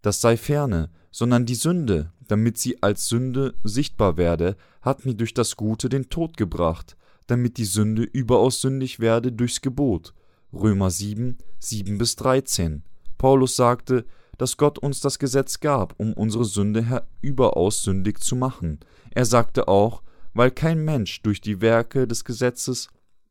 Das 0.01 0.19
sei 0.19 0.35
ferne, 0.35 0.89
sondern 1.11 1.45
die 1.45 1.55
Sünde, 1.55 2.11
damit 2.27 2.57
sie 2.57 2.81
als 2.81 3.07
Sünde 3.07 3.53
sichtbar 3.63 4.17
werde, 4.17 4.55
hat 4.81 5.05
mir 5.05 5.13
durch 5.13 5.33
das 5.33 5.57
Gute 5.57 5.89
den 5.89 6.09
Tod 6.09 6.37
gebracht, 6.37 6.95
damit 7.27 7.57
die 7.57 7.65
Sünde 7.65 8.03
überaus 8.03 8.61
sündig 8.61 8.99
werde 8.99 9.31
durchs 9.31 9.61
Gebot. 9.61 10.13
Römer 10.53 10.89
7, 10.89 11.37
7 11.59 11.97
bis 11.97 12.15
13. 12.15 12.83
Paulus 13.17 13.55
sagte, 13.55 14.05
dass 14.37 14.57
Gott 14.57 14.79
uns 14.79 15.01
das 15.01 15.19
Gesetz 15.19 15.59
gab, 15.59 15.93
um 15.99 16.13
unsere 16.13 16.45
Sünde 16.45 17.05
überaus 17.21 17.83
sündig 17.83 18.19
zu 18.19 18.35
machen. 18.35 18.79
Er 19.11 19.25
sagte 19.25 19.67
auch, 19.67 20.01
weil 20.33 20.51
kein 20.51 20.83
Mensch 20.83 21.21
durch 21.21 21.41
die 21.41 21.61
Werke 21.61 22.07
des 22.07 22.25
Gesetzes 22.25 22.87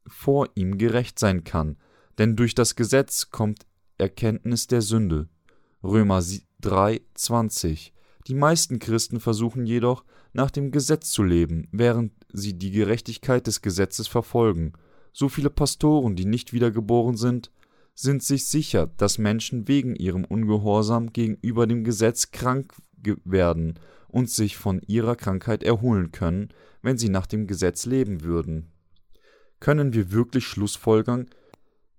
vor 0.07 0.49
ihm 0.55 0.79
gerecht 0.79 1.19
sein 1.19 1.45
kann, 1.45 1.77
denn 2.19 2.37
durch 2.37 2.55
das 2.55 2.77
Gesetz 2.77 3.31
kommt 3.31 3.67
Erkenntnis 3.99 4.67
der 4.67 4.83
Sünde. 4.83 5.29
Römer 5.83 6.23
3, 6.61 7.01
20. 7.15 7.93
Die 8.27 8.35
meisten 8.35 8.79
Christen 8.79 9.21
versuchen 9.21 9.67
jedoch, 9.67 10.05
nach 10.33 10.51
dem 10.51 10.71
Gesetz 10.71 11.11
zu 11.11 11.23
leben, 11.23 11.69
während 11.73 12.13
sie 12.33 12.57
die 12.57 12.71
Gerechtigkeit 12.71 13.47
des 13.47 13.63
Gesetzes 13.63 14.07
verfolgen. 14.07 14.73
So 15.13 15.29
viele 15.29 15.51
Pastoren, 15.51 16.15
die 16.15 16.25
nicht 16.25 16.53
wiedergeboren 16.53 17.17
sind, 17.17 17.51
sind 17.95 18.23
sich 18.23 18.47
sicher, 18.47 18.87
dass 18.87 19.19
Menschen 19.19 19.69
wegen 19.69 19.97
ihrem 19.97 20.25
Ungehorsam 20.25 21.13
gegenüber 21.13 21.67
dem 21.67 21.85
Gesetz 21.85 22.31
krank 22.31 22.75
werden 23.25 23.79
und 24.09 24.31
sich 24.31 24.57
von 24.57 24.81
ihrer 24.87 25.17
Krankheit 25.17 25.63
erholen 25.63 26.13
können, 26.13 26.49
wenn 26.83 26.99
sie 26.99 27.09
nach 27.09 27.27
dem 27.27 27.47
Gesetz 27.47 27.87
leben 27.87 28.23
würden. 28.23 28.73
Können 29.59 29.93
wir 29.93 30.13
wirklich 30.13 30.47
schlussfolgern, 30.47 31.29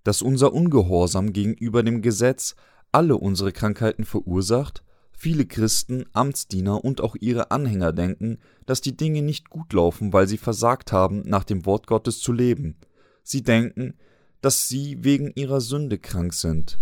dass 0.04 0.22
unser 0.22 0.54
Ungehorsam 0.54 1.34
gegenüber 1.34 1.84
dem 1.84 2.02
Gesetz 2.02 2.56
alle 2.92 3.18
unsere 3.18 3.52
Krankheiten 3.52 4.06
verursacht? 4.06 4.84
Viele 5.12 5.46
Christen, 5.46 6.06
Amtsdiener 6.14 6.84
und 6.84 7.02
auch 7.02 7.16
ihre 7.20 7.52
Anhänger 7.52 7.94
denken, 7.94 8.40
dass 8.66 8.82
die 8.82 8.98
Dinge 8.98 9.22
nicht 9.22 9.50
gut 9.50 9.72
laufen, 9.74 10.14
weil 10.14 10.28
sie 10.28 10.38
versagt 10.38 10.92
haben, 10.92 11.22
nach 11.26 11.44
dem 11.44 11.66
Wort 11.66 11.86
Gottes 11.86 12.20
zu 12.20 12.32
leben. 12.34 12.78
Sie 13.24 13.44
denken, 13.44 13.94
dass 14.42 14.68
sie 14.68 15.04
wegen 15.04 15.32
ihrer 15.36 15.62
Sünde 15.62 16.00
krank 16.00 16.34
sind. 16.34 16.80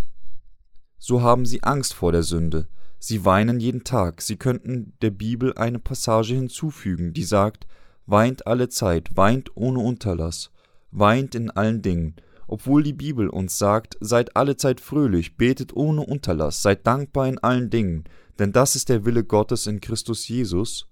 So 0.98 1.22
haben 1.22 1.46
sie 1.46 1.64
Angst 1.64 1.94
vor 1.94 2.12
der 2.12 2.24
Sünde. 2.24 2.68
Sie 2.98 3.24
weinen 3.26 3.60
jeden 3.60 3.84
Tag. 3.84 4.22
Sie 4.22 4.38
könnten 4.38 4.94
der 5.02 5.12
Bibel 5.12 5.54
eine 5.56 5.80
Passage 5.80 6.34
hinzufügen, 6.34 7.14
die 7.14 7.24
sagt, 7.24 7.68
weint 8.06 8.48
alle 8.48 8.70
Zeit, 8.70 9.16
weint 9.16 9.56
ohne 9.56 9.80
Unterlass, 9.80 10.52
weint 10.92 11.36
in 11.36 11.50
allen 11.50 11.82
Dingen. 11.82 12.16
Obwohl 12.52 12.84
die 12.84 12.94
Bibel 12.94 13.30
uns 13.30 13.58
sagt, 13.58 13.96
seid 14.02 14.36
alle 14.36 14.58
Zeit 14.58 14.82
fröhlich, 14.82 15.38
betet 15.38 15.74
ohne 15.74 16.02
Unterlass, 16.02 16.62
seid 16.62 16.86
dankbar 16.86 17.28
in 17.28 17.38
allen 17.38 17.70
Dingen, 17.70 18.06
denn 18.40 18.52
das 18.52 18.76
ist 18.76 18.90
der 18.90 19.06
Wille 19.06 19.24
Gottes 19.24 19.68
in 19.68 19.80
Christus 19.80 20.28
Jesus 20.28 20.88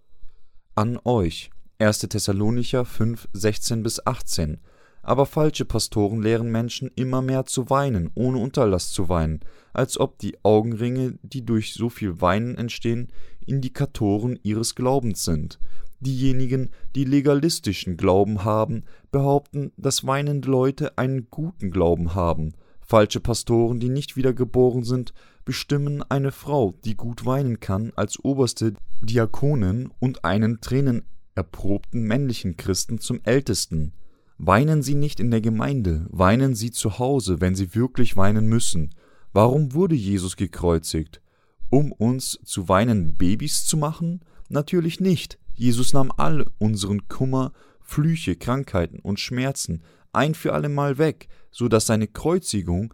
an 0.75 0.99
euch. 1.03 1.49
1. 1.79 1.99
Thessalonicher 1.99 2.85
5, 2.85 3.27
16 3.33 3.83
bis 3.83 4.05
18 4.05 4.59
aber 5.07 5.25
falsche 5.25 5.63
Pastoren 5.63 6.21
lehren 6.21 6.51
Menschen 6.51 6.91
immer 6.97 7.21
mehr 7.21 7.45
zu 7.45 7.69
weinen, 7.69 8.11
ohne 8.13 8.39
Unterlass 8.39 8.91
zu 8.91 9.07
weinen, 9.07 9.39
als 9.71 9.97
ob 9.97 10.19
die 10.19 10.35
Augenringe, 10.43 11.17
die 11.21 11.45
durch 11.45 11.73
so 11.75 11.89
viel 11.89 12.19
Weinen 12.19 12.57
entstehen, 12.57 13.07
Indikatoren 13.45 14.37
ihres 14.43 14.75
Glaubens 14.75 15.23
sind. 15.23 15.59
Diejenigen, 15.99 16.69
die 16.95 17.05
legalistischen 17.05 17.97
Glauben 17.97 18.43
haben, 18.43 18.83
behaupten, 19.11 19.71
dass 19.77 20.05
weinende 20.05 20.49
Leute 20.49 20.97
einen 20.97 21.27
guten 21.29 21.71
Glauben 21.71 22.13
haben. 22.13 22.53
Falsche 22.81 23.19
Pastoren, 23.19 23.79
die 23.79 23.89
nicht 23.89 24.15
wiedergeboren 24.15 24.83
sind, 24.83 25.13
bestimmen 25.43 26.03
eine 26.03 26.31
Frau, 26.31 26.75
die 26.85 26.95
gut 26.95 27.25
weinen 27.25 27.59
kann, 27.59 27.91
als 27.95 28.23
oberste 28.23 28.73
Diakonin 29.01 29.89
und 29.99 30.23
einen 30.23 30.61
tränenerprobten 30.61 32.03
männlichen 32.03 32.57
Christen 32.57 32.99
zum 32.99 33.21
Ältesten. 33.23 33.93
Weinen 34.37 34.83
Sie 34.83 34.93
nicht 34.93 35.19
in 35.19 35.31
der 35.31 35.41
Gemeinde, 35.41 36.05
weinen 36.09 36.53
Sie 36.53 36.69
zu 36.69 36.99
Hause, 36.99 37.41
wenn 37.41 37.55
Sie 37.55 37.73
wirklich 37.73 38.15
weinen 38.15 38.47
müssen. 38.47 38.93
Warum 39.33 39.73
wurde 39.73 39.95
Jesus 39.95 40.35
gekreuzigt? 40.35 41.21
Um 41.69 41.91
uns 41.91 42.39
zu 42.43 42.69
weinenden 42.69 43.15
Babys 43.17 43.65
zu 43.65 43.77
machen? 43.77 44.21
Natürlich 44.47 44.99
nicht. 44.99 45.39
Jesus 45.57 45.91
nahm 45.91 46.11
all 46.15 46.45
unseren 46.59 47.07
Kummer, 47.07 47.51
Flüche, 47.81 48.35
Krankheiten 48.35 48.99
und 48.99 49.19
Schmerzen 49.19 49.81
ein 50.13 50.35
für 50.35 50.53
allemal 50.53 50.97
weg, 50.97 51.27
so 51.51 51.67
dass 51.67 51.87
seine 51.87 52.07
Kreuzigung 52.07 52.93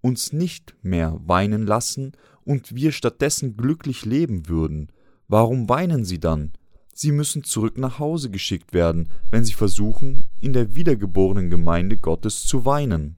uns 0.00 0.32
nicht 0.32 0.74
mehr 0.82 1.18
weinen 1.24 1.64
lassen 1.64 2.12
und 2.44 2.74
wir 2.74 2.92
stattdessen 2.92 3.56
glücklich 3.56 4.04
leben 4.04 4.48
würden. 4.48 4.90
Warum 5.28 5.68
weinen 5.68 6.04
Sie 6.04 6.18
dann? 6.18 6.52
Sie 6.92 7.12
müssen 7.12 7.44
zurück 7.44 7.78
nach 7.78 7.98
Hause 7.98 8.30
geschickt 8.30 8.72
werden, 8.72 9.10
wenn 9.30 9.44
sie 9.44 9.52
versuchen, 9.52 10.28
in 10.40 10.52
der 10.52 10.74
wiedergeborenen 10.76 11.50
Gemeinde 11.50 11.98
Gottes 11.98 12.42
zu 12.42 12.64
weinen. 12.64 13.16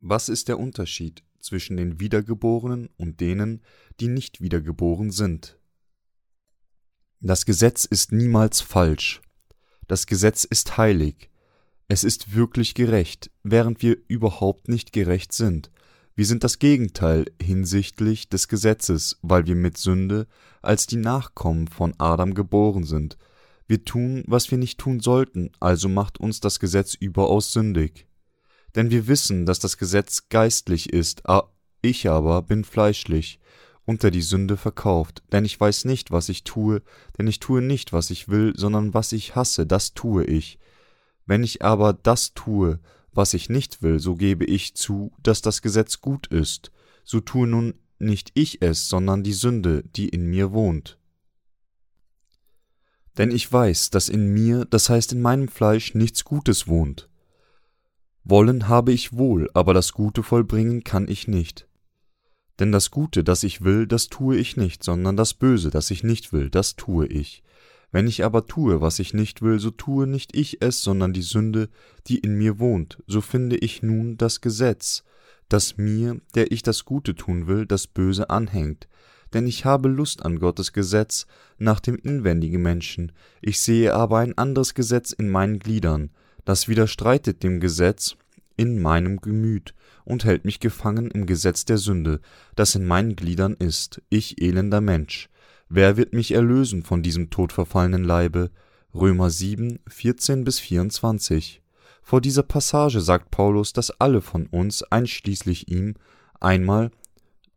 Was 0.00 0.28
ist 0.28 0.48
der 0.48 0.58
Unterschied 0.58 1.22
zwischen 1.42 1.76
den 1.76 2.00
Wiedergeborenen 2.00 2.88
und 2.96 3.20
denen, 3.20 3.62
die 4.00 4.08
nicht 4.08 4.40
wiedergeboren 4.40 5.10
sind. 5.10 5.58
Das 7.24 7.46
Gesetz 7.46 7.84
ist 7.84 8.10
niemals 8.10 8.60
falsch. 8.60 9.22
Das 9.86 10.08
Gesetz 10.08 10.42
ist 10.42 10.76
heilig. 10.76 11.30
Es 11.86 12.02
ist 12.02 12.34
wirklich 12.34 12.74
gerecht, 12.74 13.30
während 13.44 13.80
wir 13.80 13.96
überhaupt 14.08 14.66
nicht 14.66 14.92
gerecht 14.92 15.32
sind. 15.32 15.70
Wir 16.16 16.26
sind 16.26 16.42
das 16.42 16.58
Gegenteil 16.58 17.26
hinsichtlich 17.40 18.28
des 18.28 18.48
Gesetzes, 18.48 19.20
weil 19.22 19.46
wir 19.46 19.54
mit 19.54 19.78
Sünde 19.78 20.26
als 20.62 20.88
die 20.88 20.96
Nachkommen 20.96 21.68
von 21.68 21.94
Adam 21.96 22.34
geboren 22.34 22.82
sind. 22.82 23.16
Wir 23.68 23.84
tun, 23.84 24.24
was 24.26 24.50
wir 24.50 24.58
nicht 24.58 24.80
tun 24.80 24.98
sollten, 24.98 25.52
also 25.60 25.88
macht 25.88 26.18
uns 26.18 26.40
das 26.40 26.58
Gesetz 26.58 26.94
überaus 26.94 27.52
sündig. 27.52 28.08
Denn 28.74 28.90
wir 28.90 29.06
wissen, 29.06 29.46
dass 29.46 29.60
das 29.60 29.78
Gesetz 29.78 30.28
geistlich 30.28 30.92
ist, 30.92 31.22
ich 31.82 32.10
aber 32.10 32.42
bin 32.42 32.64
fleischlich, 32.64 33.38
unter 33.84 34.10
die 34.10 34.22
Sünde 34.22 34.56
verkauft, 34.56 35.22
denn 35.32 35.44
ich 35.44 35.58
weiß 35.58 35.84
nicht, 35.86 36.10
was 36.10 36.28
ich 36.28 36.44
tue, 36.44 36.82
denn 37.18 37.26
ich 37.26 37.40
tue 37.40 37.62
nicht, 37.62 37.92
was 37.92 38.10
ich 38.10 38.28
will, 38.28 38.52
sondern 38.56 38.94
was 38.94 39.12
ich 39.12 39.34
hasse, 39.34 39.66
das 39.66 39.94
tue 39.94 40.24
ich. 40.24 40.58
Wenn 41.26 41.42
ich 41.42 41.62
aber 41.62 41.92
das 41.92 42.34
tue, 42.34 42.80
was 43.12 43.34
ich 43.34 43.48
nicht 43.48 43.82
will, 43.82 43.98
so 43.98 44.14
gebe 44.14 44.44
ich 44.44 44.74
zu, 44.74 45.12
dass 45.22 45.42
das 45.42 45.62
Gesetz 45.62 46.00
gut 46.00 46.26
ist, 46.28 46.70
so 47.04 47.20
tue 47.20 47.46
nun 47.46 47.74
nicht 47.98 48.30
ich 48.34 48.62
es, 48.62 48.88
sondern 48.88 49.22
die 49.22 49.32
Sünde, 49.32 49.82
die 49.82 50.08
in 50.08 50.26
mir 50.26 50.52
wohnt. 50.52 50.98
Denn 53.18 53.30
ich 53.30 53.52
weiß, 53.52 53.90
dass 53.90 54.08
in 54.08 54.32
mir, 54.32 54.64
das 54.64 54.88
heißt 54.88 55.12
in 55.12 55.20
meinem 55.20 55.48
Fleisch, 55.48 55.94
nichts 55.94 56.24
Gutes 56.24 56.66
wohnt. 56.66 57.08
Wollen 58.24 58.68
habe 58.68 58.92
ich 58.92 59.12
wohl, 59.12 59.50
aber 59.52 59.74
das 59.74 59.92
Gute 59.92 60.22
vollbringen 60.22 60.84
kann 60.84 61.08
ich 61.08 61.28
nicht. 61.28 61.68
Denn 62.58 62.72
das 62.72 62.90
Gute, 62.90 63.24
das 63.24 63.42
ich 63.42 63.62
will, 63.62 63.86
das 63.86 64.08
tue 64.08 64.36
ich 64.36 64.56
nicht, 64.56 64.84
sondern 64.84 65.16
das 65.16 65.34
Böse, 65.34 65.70
das 65.70 65.90
ich 65.90 66.04
nicht 66.04 66.32
will, 66.32 66.50
das 66.50 66.76
tue 66.76 67.06
ich. 67.06 67.42
Wenn 67.90 68.06
ich 68.06 68.24
aber 68.24 68.46
tue, 68.46 68.80
was 68.80 68.98
ich 68.98 69.12
nicht 69.12 69.42
will, 69.42 69.58
so 69.58 69.70
tue 69.70 70.06
nicht 70.06 70.34
ich 70.34 70.62
es, 70.62 70.82
sondern 70.82 71.12
die 71.12 71.22
Sünde, 71.22 71.68
die 72.06 72.18
in 72.18 72.36
mir 72.36 72.58
wohnt, 72.58 73.02
so 73.06 73.20
finde 73.20 73.56
ich 73.56 73.82
nun 73.82 74.16
das 74.16 74.40
Gesetz, 74.40 75.04
das 75.48 75.76
mir, 75.76 76.20
der 76.34 76.50
ich 76.52 76.62
das 76.62 76.86
Gute 76.86 77.14
tun 77.14 77.46
will, 77.46 77.66
das 77.66 77.86
Böse 77.86 78.30
anhängt. 78.30 78.88
Denn 79.34 79.46
ich 79.46 79.64
habe 79.64 79.88
Lust 79.88 80.24
an 80.24 80.38
Gottes 80.38 80.72
Gesetz 80.72 81.26
nach 81.58 81.80
dem 81.80 81.96
inwendigen 81.96 82.62
Menschen, 82.62 83.12
ich 83.40 83.60
sehe 83.60 83.94
aber 83.94 84.18
ein 84.18 84.36
anderes 84.36 84.74
Gesetz 84.74 85.12
in 85.12 85.28
meinen 85.28 85.58
Gliedern, 85.58 86.10
das 86.44 86.68
widerstreitet 86.68 87.42
dem 87.42 87.60
Gesetz 87.60 88.16
in 88.56 88.80
meinem 88.80 89.20
Gemüt 89.20 89.74
und 90.04 90.24
hält 90.24 90.44
mich 90.44 90.60
gefangen 90.60 91.10
im 91.10 91.26
Gesetz 91.26 91.64
der 91.64 91.78
Sünde, 91.78 92.20
das 92.56 92.74
in 92.74 92.86
meinen 92.86 93.16
Gliedern 93.16 93.54
ist, 93.58 94.02
ich 94.08 94.40
elender 94.40 94.80
Mensch. 94.80 95.28
Wer 95.68 95.96
wird 95.96 96.12
mich 96.12 96.32
erlösen 96.32 96.82
von 96.82 97.02
diesem 97.02 97.30
todverfallenen 97.30 98.04
Leibe? 98.04 98.50
Römer 98.94 99.30
7, 99.30 99.78
14 99.88 100.44
bis 100.44 100.60
24. 100.60 101.62
Vor 102.02 102.20
dieser 102.20 102.42
Passage 102.42 103.00
sagt 103.00 103.30
Paulus, 103.30 103.72
dass 103.72 103.90
alle 104.00 104.20
von 104.20 104.46
uns, 104.46 104.82
einschließlich 104.82 105.68
ihm, 105.68 105.94
einmal 106.40 106.90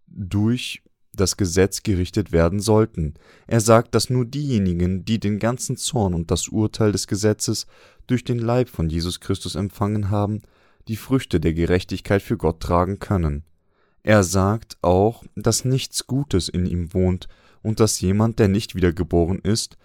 durch 0.07 0.81
das 1.15 1.37
Gesetz 1.37 1.83
gerichtet 1.83 2.31
werden 2.31 2.59
sollten. 2.59 3.15
Er 3.47 3.61
sagt, 3.61 3.95
dass 3.95 4.09
nur 4.09 4.25
diejenigen, 4.25 5.05
die 5.05 5.19
den 5.19 5.39
ganzen 5.39 5.77
Zorn 5.77 6.13
und 6.13 6.31
das 6.31 6.47
Urteil 6.49 6.91
des 6.91 7.07
Gesetzes 7.07 7.67
durch 8.07 8.23
den 8.23 8.39
Leib 8.39 8.69
von 8.69 8.89
Jesus 8.89 9.19
Christus 9.19 9.55
empfangen 9.55 10.09
haben, 10.09 10.41
die 10.87 10.95
Früchte 10.95 11.39
der 11.39 11.53
Gerechtigkeit 11.53 12.21
für 12.21 12.37
Gott 12.37 12.59
tragen 12.59 12.99
können. 12.99 13.43
Er 14.03 14.23
sagt 14.23 14.77
auch, 14.81 15.23
dass 15.35 15.65
nichts 15.65 16.05
Gutes 16.05 16.47
in 16.47 16.65
ihm 16.65 16.93
wohnt 16.93 17.27
und 17.63 17.79
dass 17.79 18.01
jemand, 18.01 18.37
der 18.37 18.47
nicht 18.47 18.75
wiedergeboren 18.75 19.39
ist, 19.39 19.77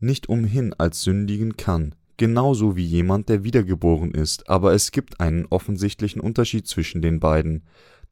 nicht 0.00 0.28
umhin 0.28 0.72
als 0.74 1.02
sündigen 1.02 1.56
kann, 1.56 1.94
genauso 2.16 2.76
wie 2.76 2.84
jemand, 2.84 3.28
der 3.28 3.44
wiedergeboren 3.44 4.12
ist, 4.12 4.48
aber 4.48 4.72
es 4.72 4.92
gibt 4.92 5.20
einen 5.20 5.46
offensichtlichen 5.46 6.20
Unterschied 6.20 6.66
zwischen 6.66 7.02
den 7.02 7.20
beiden. 7.20 7.64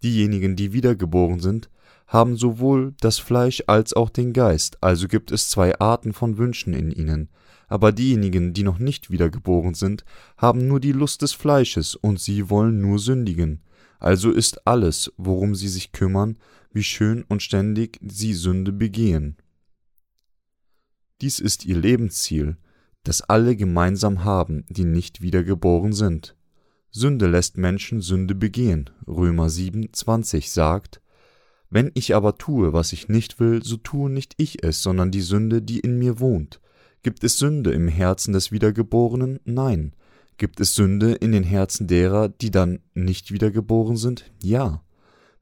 Diejenigen, 0.02 0.56
die 0.56 0.72
wiedergeboren 0.72 1.40
sind, 1.40 1.70
haben 2.06 2.36
sowohl 2.36 2.94
das 3.00 3.18
Fleisch 3.18 3.62
als 3.66 3.94
auch 3.94 4.10
den 4.10 4.34
Geist, 4.34 4.82
also 4.82 5.08
gibt 5.08 5.32
es 5.32 5.48
zwei 5.48 5.78
Arten 5.78 6.12
von 6.12 6.36
Wünschen 6.36 6.74
in 6.74 6.90
ihnen. 6.90 7.30
Aber 7.68 7.92
diejenigen, 7.92 8.52
die 8.52 8.62
noch 8.62 8.78
nicht 8.78 9.10
wiedergeboren 9.10 9.74
sind, 9.74 10.04
haben 10.36 10.66
nur 10.68 10.80
die 10.80 10.92
Lust 10.92 11.22
des 11.22 11.32
Fleisches, 11.32 11.94
und 11.94 12.20
sie 12.20 12.50
wollen 12.50 12.80
nur 12.80 12.98
sündigen. 12.98 13.62
Also 13.98 14.30
ist 14.30 14.66
alles, 14.66 15.12
worum 15.16 15.54
sie 15.54 15.68
sich 15.68 15.92
kümmern, 15.92 16.38
wie 16.72 16.82
schön 16.82 17.24
und 17.28 17.42
ständig 17.42 17.98
sie 18.02 18.34
Sünde 18.34 18.72
begehen. 18.72 19.36
Dies 21.20 21.38
ist 21.38 21.64
ihr 21.64 21.76
Lebensziel, 21.76 22.56
das 23.04 23.22
alle 23.22 23.56
gemeinsam 23.56 24.24
haben, 24.24 24.64
die 24.68 24.84
nicht 24.84 25.22
wiedergeboren 25.22 25.92
sind. 25.92 26.36
Sünde 26.90 27.28
lässt 27.28 27.56
Menschen 27.56 28.00
Sünde 28.00 28.34
begehen. 28.34 28.90
Römer 29.06 29.48
7, 29.48 29.92
20 29.92 30.50
sagt, 30.50 31.00
wenn 31.70 31.90
ich 31.94 32.14
aber 32.14 32.38
tue, 32.38 32.72
was 32.72 32.92
ich 32.92 33.08
nicht 33.08 33.40
will, 33.40 33.62
so 33.64 33.76
tue 33.76 34.10
nicht 34.10 34.34
ich 34.36 34.62
es, 34.62 34.82
sondern 34.82 35.10
die 35.10 35.22
Sünde, 35.22 35.60
die 35.60 35.80
in 35.80 35.98
mir 35.98 36.20
wohnt. 36.20 36.60
Gibt 37.04 37.22
es 37.22 37.36
Sünde 37.36 37.70
im 37.70 37.86
Herzen 37.86 38.32
des 38.32 38.50
Wiedergeborenen? 38.50 39.38
Nein. 39.44 39.92
Gibt 40.38 40.58
es 40.58 40.74
Sünde 40.74 41.12
in 41.12 41.32
den 41.32 41.44
Herzen 41.44 41.86
derer, 41.86 42.30
die 42.30 42.50
dann 42.50 42.80
nicht 42.94 43.30
wiedergeboren 43.30 43.98
sind? 43.98 44.32
Ja. 44.42 44.82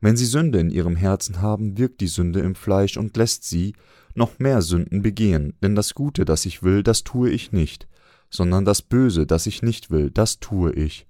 Wenn 0.00 0.16
sie 0.16 0.26
Sünde 0.26 0.58
in 0.58 0.70
ihrem 0.70 0.96
Herzen 0.96 1.40
haben, 1.40 1.78
wirkt 1.78 2.00
die 2.00 2.08
Sünde 2.08 2.40
im 2.40 2.56
Fleisch 2.56 2.96
und 2.96 3.16
lässt 3.16 3.44
sie 3.44 3.74
noch 4.16 4.40
mehr 4.40 4.60
Sünden 4.60 5.02
begehen, 5.02 5.54
denn 5.62 5.76
das 5.76 5.94
Gute, 5.94 6.24
das 6.24 6.46
ich 6.46 6.64
will, 6.64 6.82
das 6.82 7.04
tue 7.04 7.30
ich 7.30 7.52
nicht, 7.52 7.86
sondern 8.28 8.64
das 8.64 8.82
Böse, 8.82 9.24
das 9.24 9.46
ich 9.46 9.62
nicht 9.62 9.88
will, 9.92 10.10
das 10.10 10.40
tue 10.40 10.72
ich. 10.72 11.06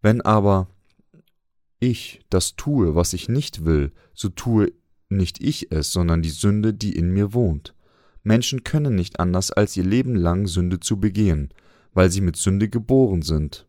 Wenn 0.00 0.22
aber 0.22 0.68
ich 1.80 2.22
das 2.30 2.56
tue, 2.56 2.94
was 2.94 3.12
ich 3.12 3.28
nicht 3.28 3.66
will, 3.66 3.92
so 4.14 4.30
tue 4.30 4.72
nicht 5.10 5.42
ich 5.42 5.70
es, 5.70 5.92
sondern 5.92 6.22
die 6.22 6.30
Sünde, 6.30 6.72
die 6.72 6.96
in 6.96 7.10
mir 7.10 7.34
wohnt. 7.34 7.74
Menschen 8.22 8.64
können 8.64 8.94
nicht 8.94 9.20
anders, 9.20 9.50
als 9.50 9.76
ihr 9.76 9.84
Leben 9.84 10.14
lang 10.14 10.46
Sünde 10.46 10.80
zu 10.80 10.98
begehen, 10.98 11.52
weil 11.92 12.10
sie 12.10 12.20
mit 12.20 12.36
Sünde 12.36 12.68
geboren 12.68 13.22
sind. 13.22 13.66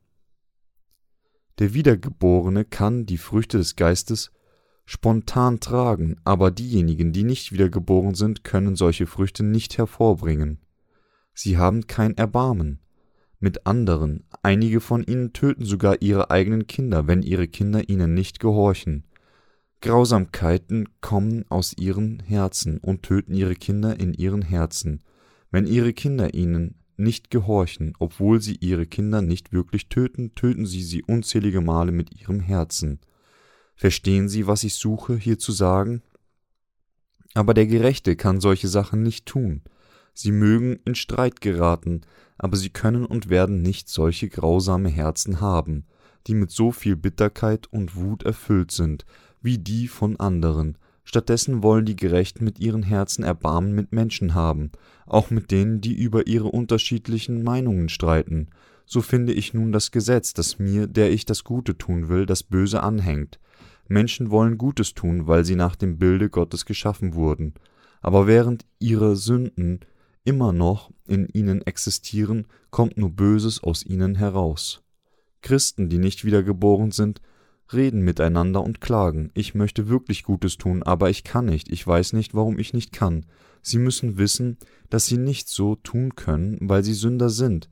Der 1.59 1.73
Wiedergeborene 1.73 2.65
kann 2.65 3.05
die 3.05 3.17
Früchte 3.17 3.57
des 3.57 3.75
Geistes 3.75 4.31
spontan 4.85 5.59
tragen, 5.59 6.17
aber 6.23 6.51
diejenigen, 6.51 7.13
die 7.13 7.23
nicht 7.23 7.51
wiedergeboren 7.51 8.15
sind, 8.15 8.43
können 8.43 8.75
solche 8.75 9.07
Früchte 9.07 9.43
nicht 9.43 9.77
hervorbringen. 9.77 10.59
Sie 11.33 11.57
haben 11.57 11.87
kein 11.87 12.17
Erbarmen 12.17 12.79
mit 13.43 13.67
anderen, 13.67 14.23
einige 14.41 14.79
von 14.79 15.03
ihnen 15.03 15.33
töten 15.33 15.65
sogar 15.65 16.01
ihre 16.01 16.31
eigenen 16.31 16.65
Kinder, 16.65 17.07
wenn 17.07 17.21
ihre 17.21 17.49
Kinder 17.49 17.89
ihnen 17.89 18.13
nicht 18.13 18.39
gehorchen. 18.39 19.03
Grausamkeiten 19.83 20.87
kommen 21.01 21.43
aus 21.49 21.73
ihren 21.77 22.21
Herzen 22.21 22.77
und 22.77 23.03
töten 23.03 23.33
ihre 23.33 23.55
Kinder 23.55 23.99
in 23.99 24.13
ihren 24.13 24.41
Herzen, 24.41 25.03
wenn 25.51 25.67
ihre 25.67 25.91
Kinder 25.91 26.33
ihnen 26.33 26.75
nicht 26.95 27.29
gehorchen, 27.29 27.93
obwohl 27.99 28.41
sie 28.41 28.55
ihre 28.61 28.85
Kinder 28.85 29.21
nicht 29.21 29.51
wirklich 29.51 29.89
töten, 29.89 30.35
töten 30.35 30.65
sie 30.65 30.81
sie 30.81 31.03
unzählige 31.03 31.59
Male 31.59 31.91
mit 31.91 32.17
ihrem 32.17 32.39
Herzen. 32.39 33.01
Verstehen 33.75 34.29
Sie, 34.29 34.47
was 34.47 34.63
ich 34.63 34.75
suche, 34.75 35.17
hier 35.17 35.37
zu 35.37 35.51
sagen? 35.51 36.01
Aber 37.33 37.53
der 37.53 37.67
Gerechte 37.67 38.15
kann 38.15 38.39
solche 38.39 38.69
Sachen 38.69 39.03
nicht 39.03 39.25
tun. 39.25 39.63
Sie 40.13 40.31
mögen 40.31 40.79
in 40.85 40.95
Streit 40.95 41.41
geraten, 41.41 42.01
aber 42.37 42.55
sie 42.55 42.69
können 42.69 43.05
und 43.05 43.29
werden 43.29 43.61
nicht 43.61 43.89
solche 43.89 44.29
grausame 44.29 44.87
Herzen 44.87 45.41
haben, 45.41 45.87
die 46.27 46.35
mit 46.35 46.51
so 46.51 46.71
viel 46.71 46.95
Bitterkeit 46.95 47.67
und 47.67 47.97
Wut 47.97 48.23
erfüllt 48.23 48.71
sind, 48.71 49.05
wie 49.43 49.59
die 49.59 49.87
von 49.87 50.19
anderen. 50.19 50.77
Stattdessen 51.03 51.61
wollen 51.61 51.85
die 51.85 51.97
Gerechten 51.97 52.43
mit 52.43 52.59
ihren 52.59 52.81
Herzen 52.81 53.23
Erbarmen 53.23 53.73
mit 53.73 53.91
Menschen 53.91 54.33
haben, 54.33 54.71
auch 55.05 55.29
mit 55.29 55.51
denen, 55.51 55.81
die 55.81 55.93
über 55.93 56.27
ihre 56.27 56.47
unterschiedlichen 56.47 57.43
Meinungen 57.43 57.89
streiten. 57.89 58.47
So 58.85 59.01
finde 59.01 59.33
ich 59.33 59.53
nun 59.53 59.71
das 59.71 59.91
Gesetz, 59.91 60.33
das 60.33 60.59
mir, 60.59 60.87
der 60.87 61.11
ich 61.11 61.25
das 61.25 61.43
Gute 61.43 61.77
tun 61.77 62.09
will, 62.09 62.25
das 62.25 62.43
Böse 62.43 62.81
anhängt. 62.81 63.39
Menschen 63.87 64.31
wollen 64.31 64.57
Gutes 64.57 64.93
tun, 64.93 65.27
weil 65.27 65.43
sie 65.45 65.55
nach 65.55 65.75
dem 65.75 65.97
Bilde 65.97 66.29
Gottes 66.29 66.65
geschaffen 66.65 67.13
wurden. 67.13 67.53
Aber 68.01 68.27
während 68.27 68.65
ihre 68.79 69.15
Sünden 69.15 69.81
immer 70.23 70.53
noch 70.53 70.91
in 71.05 71.27
ihnen 71.27 71.61
existieren, 71.61 72.47
kommt 72.69 72.97
nur 72.97 73.09
Böses 73.09 73.61
aus 73.61 73.85
ihnen 73.85 74.15
heraus. 74.15 74.83
Christen, 75.41 75.89
die 75.89 75.97
nicht 75.97 76.23
wiedergeboren 76.23 76.91
sind, 76.91 77.21
reden 77.73 78.01
miteinander 78.01 78.63
und 78.63 78.81
klagen, 78.81 79.31
ich 79.33 79.55
möchte 79.55 79.87
wirklich 79.87 80.23
Gutes 80.23 80.57
tun, 80.57 80.83
aber 80.83 81.09
ich 81.09 81.23
kann 81.23 81.45
nicht, 81.45 81.71
ich 81.71 81.85
weiß 81.85 82.13
nicht, 82.13 82.33
warum 82.33 82.59
ich 82.59 82.73
nicht 82.73 82.91
kann. 82.91 83.25
Sie 83.61 83.77
müssen 83.77 84.17
wissen, 84.17 84.57
dass 84.89 85.05
sie 85.05 85.17
nicht 85.17 85.47
so 85.47 85.75
tun 85.75 86.15
können, 86.15 86.57
weil 86.61 86.83
sie 86.83 86.93
Sünder 86.93 87.29
sind, 87.29 87.69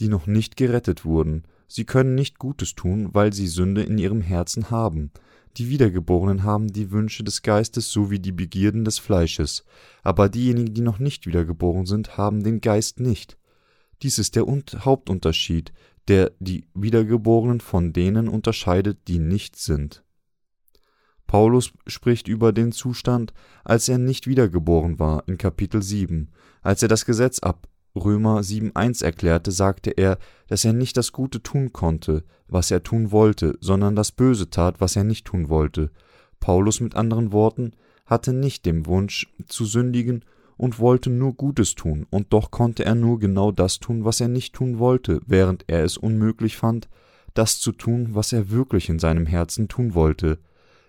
die 0.00 0.08
noch 0.08 0.26
nicht 0.26 0.56
gerettet 0.56 1.04
wurden. 1.04 1.44
Sie 1.66 1.84
können 1.84 2.14
nicht 2.14 2.38
Gutes 2.38 2.74
tun, 2.74 3.10
weil 3.12 3.32
sie 3.32 3.46
Sünde 3.46 3.82
in 3.82 3.98
ihrem 3.98 4.22
Herzen 4.22 4.70
haben. 4.70 5.10
Die 5.56 5.68
Wiedergeborenen 5.68 6.44
haben 6.44 6.68
die 6.68 6.90
Wünsche 6.90 7.24
des 7.24 7.42
Geistes 7.42 7.90
sowie 7.90 8.20
die 8.20 8.32
Begierden 8.32 8.84
des 8.84 8.98
Fleisches, 8.98 9.64
aber 10.02 10.28
diejenigen, 10.28 10.72
die 10.72 10.80
noch 10.80 10.98
nicht 10.98 11.26
wiedergeboren 11.26 11.84
sind, 11.84 12.16
haben 12.16 12.42
den 12.42 12.60
Geist 12.60 13.00
nicht. 13.00 13.36
Dies 14.02 14.18
ist 14.18 14.36
der 14.36 14.46
Hauptunterschied, 14.46 15.72
der 16.08 16.32
die 16.38 16.66
Wiedergeborenen 16.74 17.60
von 17.60 17.92
denen 17.92 18.28
unterscheidet, 18.28 19.08
die 19.08 19.18
nicht 19.18 19.56
sind. 19.56 20.02
Paulus 21.26 21.72
spricht 21.86 22.26
über 22.26 22.52
den 22.52 22.72
Zustand, 22.72 23.34
als 23.62 23.88
er 23.88 23.98
nicht 23.98 24.26
wiedergeboren 24.26 24.98
war, 24.98 25.24
in 25.28 25.36
Kapitel 25.36 25.82
7. 25.82 26.30
Als 26.62 26.82
er 26.82 26.88
das 26.88 27.04
Gesetz 27.04 27.40
ab 27.40 27.68
Römer 27.94 28.40
7.1 28.40 29.04
erklärte, 29.04 29.50
sagte 29.50 29.90
er, 29.90 30.18
dass 30.46 30.64
er 30.64 30.72
nicht 30.72 30.96
das 30.96 31.12
Gute 31.12 31.42
tun 31.42 31.72
konnte, 31.72 32.24
was 32.46 32.70
er 32.70 32.82
tun 32.82 33.10
wollte, 33.10 33.58
sondern 33.60 33.94
das 33.94 34.12
Böse 34.12 34.48
tat, 34.48 34.80
was 34.80 34.96
er 34.96 35.04
nicht 35.04 35.26
tun 35.26 35.50
wollte. 35.50 35.90
Paulus 36.40 36.80
mit 36.80 36.94
anderen 36.94 37.32
Worten 37.32 37.72
hatte 38.06 38.32
nicht 38.32 38.64
den 38.64 38.86
Wunsch 38.86 39.30
zu 39.46 39.66
sündigen 39.66 40.24
und 40.58 40.78
wollte 40.78 41.08
nur 41.08 41.32
Gutes 41.32 41.74
tun, 41.74 42.06
und 42.10 42.32
doch 42.34 42.50
konnte 42.50 42.84
er 42.84 42.94
nur 42.94 43.18
genau 43.18 43.52
das 43.52 43.78
tun, 43.78 44.04
was 44.04 44.20
er 44.20 44.28
nicht 44.28 44.54
tun 44.54 44.78
wollte, 44.78 45.20
während 45.26 45.64
er 45.68 45.84
es 45.84 45.96
unmöglich 45.96 46.58
fand, 46.58 46.88
das 47.32 47.60
zu 47.60 47.72
tun, 47.72 48.08
was 48.10 48.32
er 48.32 48.50
wirklich 48.50 48.90
in 48.90 48.98
seinem 48.98 49.24
Herzen 49.24 49.68
tun 49.68 49.94
wollte. 49.94 50.38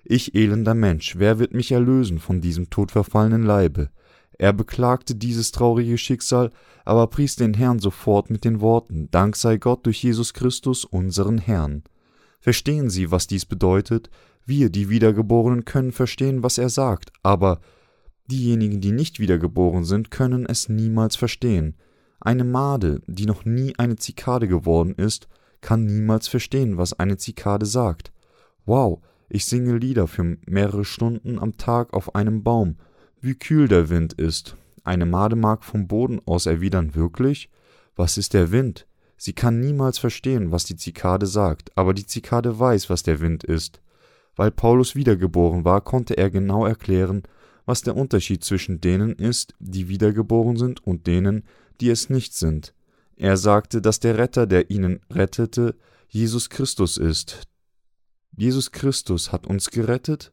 Ich 0.04 0.34
elender 0.34 0.74
Mensch, 0.74 1.18
wer 1.18 1.40
wird 1.40 1.54
mich 1.54 1.72
erlösen 1.72 2.20
von 2.20 2.42
diesem 2.42 2.70
todverfallenen 2.70 3.44
Leibe? 3.44 3.90
Er 4.40 4.54
beklagte 4.54 5.16
dieses 5.16 5.52
traurige 5.52 5.98
Schicksal, 5.98 6.50
aber 6.86 7.08
pries 7.08 7.36
den 7.36 7.54
Herrn 7.54 7.80
sofort 7.80 8.30
mit 8.30 8.46
den 8.46 8.62
Worten 8.62 9.10
Dank 9.12 9.36
sei 9.36 9.58
Gott 9.58 9.86
durch 9.86 10.02
Jesus 10.02 10.34
Christus, 10.34 10.86
unseren 10.86 11.38
Herrn. 11.38 11.84
Verstehen 12.40 12.90
Sie, 12.90 13.12
was 13.12 13.28
dies 13.28 13.46
bedeutet? 13.46 14.10
Wir, 14.46 14.70
die 14.70 14.90
Wiedergeborenen, 14.90 15.66
können 15.66 15.92
verstehen, 15.92 16.42
was 16.42 16.58
er 16.58 16.70
sagt, 16.70 17.12
aber 17.22 17.60
diejenigen, 18.30 18.82
die 18.82 18.92
nicht 18.92 19.20
wiedergeboren 19.20 19.84
sind, 19.84 20.12
können 20.12 20.46
es 20.46 20.70
niemals 20.70 21.16
verstehen. 21.16 21.76
Eine 22.22 22.44
Made, 22.44 23.02
die 23.08 23.26
noch 23.26 23.46
nie 23.46 23.74
eine 23.78 23.96
Zikade 23.96 24.48
geworden 24.48 24.94
ist, 24.96 25.28
kann 25.62 25.86
niemals 25.86 26.28
verstehen, 26.28 26.78
was 26.78 26.94
eine 26.94 27.18
Zikade 27.18 27.66
sagt. 27.66 28.12
Wow, 28.66 29.02
ich 29.30 29.46
singe 29.46 29.78
Lieder 29.78 30.08
für 30.08 30.38
mehrere 30.46 30.86
Stunden 30.86 31.40
am 31.40 31.58
Tag 31.58 31.94
auf 31.94 32.16
einem 32.16 32.44
Baum, 32.44 32.78
wie 33.22 33.36
kühl 33.36 33.68
der 33.68 33.90
Wind 33.90 34.14
ist. 34.14 34.56
Eine 34.84 35.06
Made 35.06 35.36
mag 35.36 35.64
vom 35.64 35.88
Boden 35.88 36.22
aus 36.26 36.46
erwidern 36.46 36.96
wirklich? 36.96 37.50
Was 37.96 38.18
ist 38.18 38.34
der 38.34 38.52
Wind? 38.52 38.88
Sie 39.18 39.34
kann 39.34 39.60
niemals 39.60 39.98
verstehen, 39.98 40.52
was 40.52 40.64
die 40.64 40.78
Zikade 40.78 41.26
sagt, 41.26 41.78
aber 41.78 41.94
die 41.94 42.06
Zikade 42.06 42.58
weiß, 42.58 42.90
was 42.90 43.04
der 43.04 43.20
Wind 43.20 43.44
ist. 43.44 43.82
Weil 44.36 44.52
Paulus 44.52 44.96
wiedergeboren 44.96 45.66
war, 45.66 45.82
konnte 45.82 46.18
er 46.18 46.30
genau 46.30 46.66
erklären, 46.66 47.24
was 47.66 47.82
der 47.82 47.96
Unterschied 47.96 48.44
zwischen 48.44 48.82
denen 48.82 49.14
ist, 49.14 49.54
die 49.60 49.90
wiedergeboren 49.90 50.58
sind, 50.58 50.86
und 50.86 51.08
denen, 51.08 51.44
die 51.82 51.90
es 51.90 52.10
nicht 52.10 52.34
sind. 52.34 52.74
Er 53.16 53.38
sagte, 53.38 53.82
dass 53.82 54.00
der 54.00 54.18
Retter, 54.18 54.48
der 54.48 54.70
ihnen 54.70 55.02
rettete, 55.10 55.76
Jesus 56.08 56.50
Christus 56.50 56.98
ist. 56.98 57.48
Jesus 58.36 58.72
Christus 58.72 59.32
hat 59.32 59.46
uns 59.46 59.70
gerettet? 59.70 60.32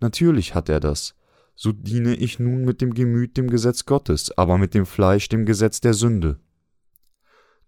Natürlich 0.00 0.54
hat 0.54 0.68
er 0.68 0.80
das 0.80 1.14
so 1.56 1.72
diene 1.72 2.14
ich 2.14 2.38
nun 2.38 2.64
mit 2.64 2.82
dem 2.82 2.92
Gemüt 2.92 3.36
dem 3.38 3.48
Gesetz 3.48 3.86
Gottes, 3.86 4.30
aber 4.36 4.58
mit 4.58 4.74
dem 4.74 4.84
Fleisch 4.84 5.28
dem 5.30 5.46
Gesetz 5.46 5.80
der 5.80 5.94
Sünde. 5.94 6.38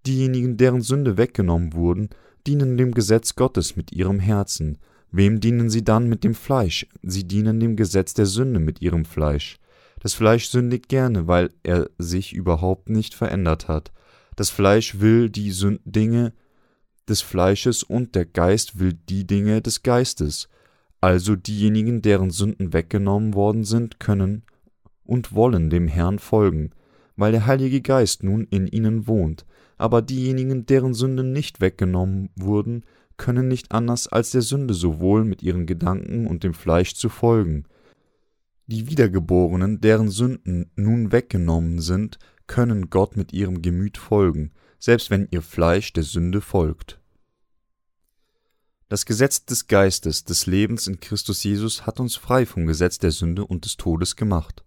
Diejenigen, 0.06 0.58
deren 0.58 0.82
Sünde 0.82 1.16
weggenommen 1.16 1.72
wurden, 1.72 2.10
dienen 2.46 2.76
dem 2.76 2.92
Gesetz 2.92 3.34
Gottes 3.34 3.76
mit 3.76 3.90
ihrem 3.90 4.20
Herzen. 4.20 4.78
Wem 5.10 5.40
dienen 5.40 5.70
sie 5.70 5.84
dann 5.84 6.08
mit 6.08 6.24
dem 6.24 6.34
Fleisch? 6.34 6.86
Sie 7.02 7.24
dienen 7.26 7.60
dem 7.60 7.76
Gesetz 7.76 8.14
der 8.14 8.26
Sünde 8.26 8.60
mit 8.60 8.82
ihrem 8.82 9.04
Fleisch. 9.04 9.58
Das 10.00 10.14
Fleisch 10.14 10.48
sündigt 10.48 10.88
gerne, 10.88 11.26
weil 11.26 11.50
er 11.62 11.90
sich 11.98 12.32
überhaupt 12.32 12.88
nicht 12.88 13.14
verändert 13.14 13.68
hat. 13.68 13.92
Das 14.36 14.50
Fleisch 14.50 15.00
will 15.00 15.30
die 15.30 15.50
Sünd 15.50 15.80
Dinge 15.84 16.32
des 17.08 17.22
Fleisches 17.22 17.82
und 17.82 18.14
der 18.14 18.26
Geist 18.26 18.78
will 18.78 18.92
die 18.92 19.26
Dinge 19.26 19.62
des 19.62 19.82
Geistes. 19.82 20.48
Also 21.00 21.36
diejenigen, 21.36 22.02
deren 22.02 22.30
Sünden 22.30 22.72
weggenommen 22.72 23.34
worden 23.34 23.64
sind, 23.64 23.98
können 23.98 24.42
und 25.04 25.32
wollen 25.32 25.70
dem 25.70 25.88
Herrn 25.88 26.18
folgen, 26.18 26.70
weil 27.16 27.32
der 27.32 27.46
Heilige 27.46 27.80
Geist 27.80 28.22
nun 28.22 28.44
in 28.50 28.66
ihnen 28.66 29.06
wohnt, 29.06 29.46
aber 29.78 30.02
diejenigen, 30.02 30.66
deren 30.66 30.92
Sünden 30.94 31.32
nicht 31.32 31.60
weggenommen 31.60 32.30
wurden, 32.36 32.84
können 33.18 33.48
nicht 33.48 33.72
anders 33.72 34.08
als 34.08 34.30
der 34.30 34.40
Sünde 34.42 34.72
sowohl 34.72 35.24
mit 35.24 35.42
ihren 35.42 35.66
Gedanken 35.66 36.26
und 36.26 36.44
dem 36.44 36.54
Fleisch 36.54 36.94
zu 36.94 37.10
folgen. 37.10 37.64
Die 38.66 38.88
Wiedergeborenen, 38.88 39.80
deren 39.80 40.08
Sünden 40.08 40.70
nun 40.76 41.12
weggenommen 41.12 41.80
sind, 41.80 42.18
können 42.46 42.88
Gott 42.88 43.16
mit 43.16 43.32
ihrem 43.34 43.60
Gemüt 43.60 43.98
folgen, 43.98 44.52
selbst 44.78 45.10
wenn 45.10 45.28
ihr 45.30 45.42
Fleisch 45.42 45.92
der 45.92 46.04
Sünde 46.04 46.40
folgt. 46.40 47.00
Das 48.88 49.04
Gesetz 49.04 49.44
des 49.44 49.66
Geistes 49.66 50.24
des 50.24 50.46
Lebens 50.46 50.86
in 50.86 50.98
Christus 50.98 51.44
Jesus 51.44 51.86
hat 51.86 52.00
uns 52.00 52.16
frei 52.16 52.46
vom 52.46 52.66
Gesetz 52.66 52.98
der 52.98 53.10
Sünde 53.10 53.44
und 53.44 53.66
des 53.66 53.76
Todes 53.76 54.16
gemacht. 54.16 54.64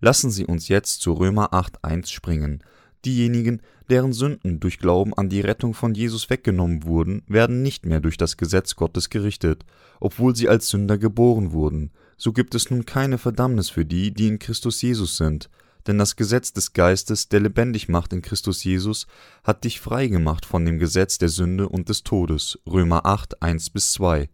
Lassen 0.00 0.30
Sie 0.30 0.44
uns 0.44 0.68
jetzt 0.68 1.00
zu 1.00 1.14
Römer 1.14 1.54
8.1 1.54 2.08
springen. 2.08 2.62
Diejenigen, 3.04 3.62
deren 3.88 4.12
Sünden 4.12 4.60
durch 4.60 4.78
Glauben 4.78 5.14
an 5.14 5.28
die 5.28 5.40
Rettung 5.40 5.74
von 5.74 5.94
Jesus 5.94 6.30
weggenommen 6.30 6.84
wurden, 6.84 7.22
werden 7.26 7.62
nicht 7.62 7.86
mehr 7.86 8.00
durch 8.00 8.16
das 8.16 8.36
Gesetz 8.36 8.76
Gottes 8.76 9.08
gerichtet, 9.08 9.64
obwohl 10.00 10.34
sie 10.34 10.48
als 10.48 10.68
Sünder 10.68 10.98
geboren 10.98 11.52
wurden. 11.52 11.92
So 12.16 12.32
gibt 12.32 12.54
es 12.54 12.70
nun 12.70 12.84
keine 12.84 13.18
Verdammnis 13.18 13.70
für 13.70 13.84
die, 13.84 14.12
die 14.12 14.26
in 14.26 14.38
Christus 14.38 14.82
Jesus 14.82 15.16
sind, 15.16 15.48
denn 15.86 15.98
das 15.98 16.16
Gesetz 16.16 16.52
des 16.52 16.72
Geistes, 16.74 17.28
der 17.28 17.40
lebendig 17.40 17.88
macht 17.88 18.12
in 18.12 18.20
Christus 18.20 18.62
Jesus, 18.64 19.06
hat 19.44 19.64
dich 19.64 19.80
frei 19.80 20.08
gemacht 20.08 20.44
von 20.44 20.64
dem 20.66 20.78
Gesetz 20.78 21.18
der 21.18 21.30
Sünde 21.30 21.68
und 21.68 21.88
des 21.88 22.02
Todes. 22.02 22.58
Römer 22.66 23.06
8, 23.06 23.42
1 23.42 23.70
bis 23.70 23.92
2. 23.92 24.28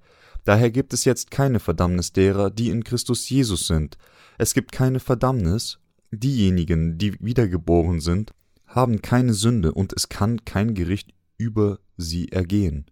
Daher 0.45 0.71
gibt 0.71 0.93
es 0.93 1.05
jetzt 1.05 1.31
keine 1.31 1.61
Verdammnis 1.61 2.13
derer, 2.13 2.51
die 2.51 2.71
in 2.71 2.83
Christus 2.83 3.29
Jesus 3.29 3.67
sind. 3.67 3.99
Es 4.37 4.53
gibt 4.53 4.73
keine 4.73 5.01
Verdammnis. 5.01 5.79
Diejenigen, 6.11 6.99
die 6.99 7.19
wiedergeboren 7.21 8.01
sind, 8.01 8.33
haben 8.75 9.03
keine 9.03 9.35
Sünde 9.35 9.73
und 9.73 9.93
es 9.93 10.09
kann 10.09 10.45
kein 10.45 10.75
Gericht 10.75 11.15
über 11.39 11.79
sie 11.97 12.33
ergehen. 12.33 12.87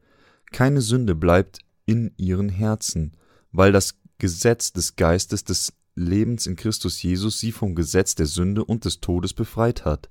Keine 0.53 0.81
Sünde 0.81 1.15
bleibt 1.15 1.59
in 1.87 2.13
ihren 2.17 2.49
Herzen, 2.49 3.17
weil 3.51 3.73
das 3.73 3.97
Gesetz 4.19 4.73
des 4.73 4.95
Geistes 4.97 5.45
des 5.45 5.73
Lebens 5.95 6.47
in 6.47 6.57
Christus 6.57 7.03
Jesus 7.03 7.41
sie 7.41 7.53
vom 7.53 7.75
Gesetz 7.75 8.15
der 8.15 8.27
Sünde 8.27 8.65
und 8.65 8.85
des 8.85 9.01
Todes 9.01 9.35
befreit 9.35 9.85
hat. 9.85 10.09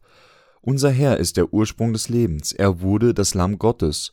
Unser 0.62 0.92
Herr 0.92 1.18
ist 1.18 1.38
der 1.38 1.54
Ursprung 1.54 1.94
des 1.94 2.10
Lebens, 2.10 2.52
er 2.52 2.82
wurde 2.82 3.14
das 3.14 3.34
Lamm 3.34 3.58
Gottes, 3.58 4.12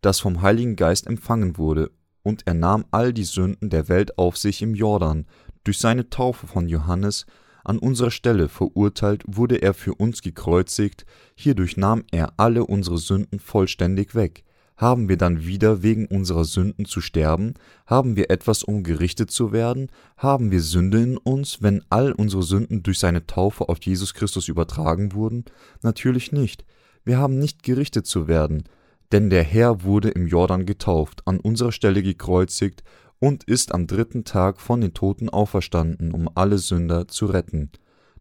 das 0.00 0.20
vom 0.20 0.40
Heiligen 0.40 0.76
Geist 0.76 1.06
empfangen 1.06 1.58
wurde, 1.58 1.90
und 2.22 2.46
er 2.46 2.54
nahm 2.54 2.84
all 2.90 3.12
die 3.12 3.24
Sünden 3.24 3.70
der 3.70 3.88
Welt 3.88 4.16
auf 4.18 4.36
sich 4.36 4.62
im 4.62 4.74
Jordan. 4.74 5.26
Durch 5.64 5.78
seine 5.78 6.08
Taufe 6.08 6.46
von 6.46 6.68
Johannes 6.68 7.26
an 7.64 7.78
unserer 7.78 8.10
Stelle 8.10 8.48
verurteilt 8.48 9.22
wurde 9.26 9.56
er 9.62 9.74
für 9.74 9.94
uns 9.94 10.22
gekreuzigt, 10.22 11.04
hierdurch 11.34 11.76
nahm 11.76 12.04
er 12.10 12.34
alle 12.36 12.64
unsere 12.64 12.98
Sünden 12.98 13.38
vollständig 13.38 14.14
weg. 14.14 14.44
Haben 14.80 15.10
wir 15.10 15.18
dann 15.18 15.44
wieder 15.44 15.82
wegen 15.82 16.06
unserer 16.06 16.46
Sünden 16.46 16.86
zu 16.86 17.02
sterben? 17.02 17.52
Haben 17.84 18.16
wir 18.16 18.30
etwas, 18.30 18.62
um 18.62 18.82
gerichtet 18.82 19.30
zu 19.30 19.52
werden? 19.52 19.90
Haben 20.16 20.50
wir 20.50 20.62
Sünde 20.62 21.02
in 21.02 21.18
uns, 21.18 21.60
wenn 21.60 21.82
all 21.90 22.12
unsere 22.12 22.42
Sünden 22.42 22.82
durch 22.82 22.98
seine 22.98 23.26
Taufe 23.26 23.68
auf 23.68 23.76
Jesus 23.82 24.14
Christus 24.14 24.48
übertragen 24.48 25.12
wurden? 25.12 25.44
Natürlich 25.82 26.32
nicht. 26.32 26.64
Wir 27.04 27.18
haben 27.18 27.38
nicht 27.38 27.62
gerichtet 27.62 28.06
zu 28.06 28.26
werden, 28.26 28.64
denn 29.12 29.28
der 29.28 29.42
Herr 29.42 29.82
wurde 29.82 30.08
im 30.08 30.26
Jordan 30.26 30.64
getauft, 30.64 31.26
an 31.26 31.40
unserer 31.40 31.72
Stelle 31.72 32.02
gekreuzigt 32.02 32.82
und 33.20 33.44
ist 33.44 33.72
am 33.72 33.86
dritten 33.86 34.24
Tag 34.24 34.60
von 34.60 34.80
den 34.80 34.94
Toten 34.94 35.28
auferstanden, 35.28 36.12
um 36.12 36.28
alle 36.34 36.58
Sünder 36.58 37.06
zu 37.06 37.26
retten. 37.26 37.70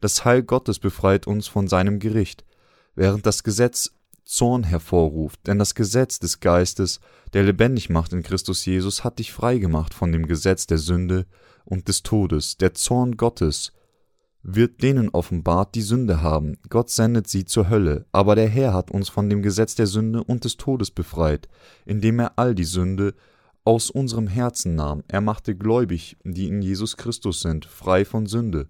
Das 0.02 0.24
Heil 0.26 0.44
Gottes 0.44 0.78
befreit 0.78 1.26
uns 1.26 1.48
von 1.48 1.68
seinem 1.68 2.00
Gericht. 2.00 2.46
Während 2.96 3.26
das 3.26 3.44
Gesetz 3.44 3.92
Zorn 4.26 4.64
hervorruft, 4.64 5.48
denn 5.48 5.58
das 5.58 5.74
Gesetz 5.74 6.20
des 6.20 6.40
Geistes, 6.40 7.00
der 7.34 7.44
lebendig 7.44 7.90
macht 7.90 8.14
in 8.14 8.22
Christus 8.22 8.64
Jesus, 8.64 9.04
hat 9.04 9.18
dich 9.18 9.34
frei 9.34 9.58
gemacht 9.58 9.94
von 9.94 10.12
dem 10.12 10.28
Gesetz 10.28 10.68
der 10.68 10.78
Sünde 10.78 11.26
und 11.66 11.88
des 11.88 12.04
Todes. 12.04 12.58
Der 12.58 12.76
Zorn 12.76 13.18
Gottes 13.18 13.72
wird 14.44 14.84
denen 14.84 15.10
offenbart, 15.10 15.74
die 15.74 15.82
Sünde 15.82 16.22
haben. 16.22 16.58
Gott 16.70 16.92
sendet 16.92 17.28
sie 17.28 17.46
zur 17.46 17.70
Hölle, 17.70 18.06
aber 18.12 18.36
der 18.36 18.48
Herr 18.48 18.74
hat 18.74 18.92
uns 18.92 19.10
von 19.10 19.30
dem 19.30 19.42
Gesetz 19.42 19.74
der 19.74 19.88
Sünde 19.88 20.24
und 20.24 20.44
des 20.44 20.58
Todes 20.58 20.92
befreit, 20.92 21.50
indem 21.86 22.20
er 22.20 22.38
all 22.38 22.54
die 22.54 22.66
Sünde 22.66 23.16
aus 23.64 23.90
unserem 23.90 24.28
Herzen 24.28 24.76
nahm. 24.76 25.04
Er 25.08 25.22
machte 25.22 25.56
gläubig, 25.56 26.18
die 26.24 26.48
in 26.48 26.62
Jesus 26.62 26.98
Christus 26.98 27.42
sind, 27.42 27.66
frei 27.66 28.06
von 28.06 28.26
Sünde. 28.26 28.68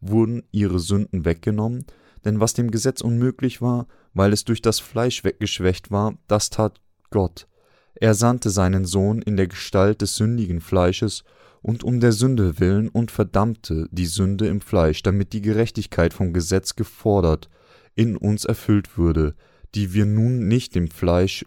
Wurden 0.00 0.42
ihre 0.50 0.80
Sünden 0.80 1.24
weggenommen, 1.24 1.84
denn 2.24 2.40
was 2.40 2.54
dem 2.54 2.70
Gesetz 2.70 3.00
unmöglich 3.00 3.60
war, 3.62 3.86
weil 4.14 4.32
es 4.32 4.44
durch 4.44 4.62
das 4.62 4.80
Fleisch 4.80 5.24
weggeschwächt 5.24 5.90
war, 5.90 6.14
das 6.26 6.50
tat 6.50 6.80
Gott. 7.10 7.46
Er 7.94 8.14
sandte 8.14 8.50
seinen 8.50 8.84
Sohn 8.84 9.20
in 9.20 9.36
der 9.36 9.46
Gestalt 9.46 10.00
des 10.00 10.16
sündigen 10.16 10.60
Fleisches 10.60 11.24
und 11.62 11.84
um 11.84 12.00
der 12.00 12.12
Sünde 12.12 12.58
willen 12.58 12.88
und 12.88 13.10
verdammte 13.10 13.88
die 13.90 14.06
Sünde 14.06 14.46
im 14.48 14.60
Fleisch, 14.60 15.02
damit 15.02 15.32
die 15.32 15.42
Gerechtigkeit 15.42 16.14
vom 16.14 16.32
Gesetz 16.32 16.76
gefordert 16.76 17.50
in 17.94 18.16
uns 18.16 18.44
erfüllt 18.44 18.96
würde, 18.96 19.34
die 19.74 19.92
wir 19.92 20.06
nun 20.06 20.48
nicht 20.48 20.76
im 20.76 20.88
Fleisch 20.88 21.44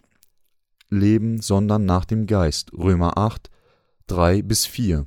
leben, 0.93 1.41
sondern 1.41 1.85
nach 1.85 2.05
dem 2.05 2.27
Geist. 2.27 2.71
Römer 2.73 3.17
8, 3.17 3.49
3 4.07 4.41
bis 4.41 4.65
4. 4.65 5.05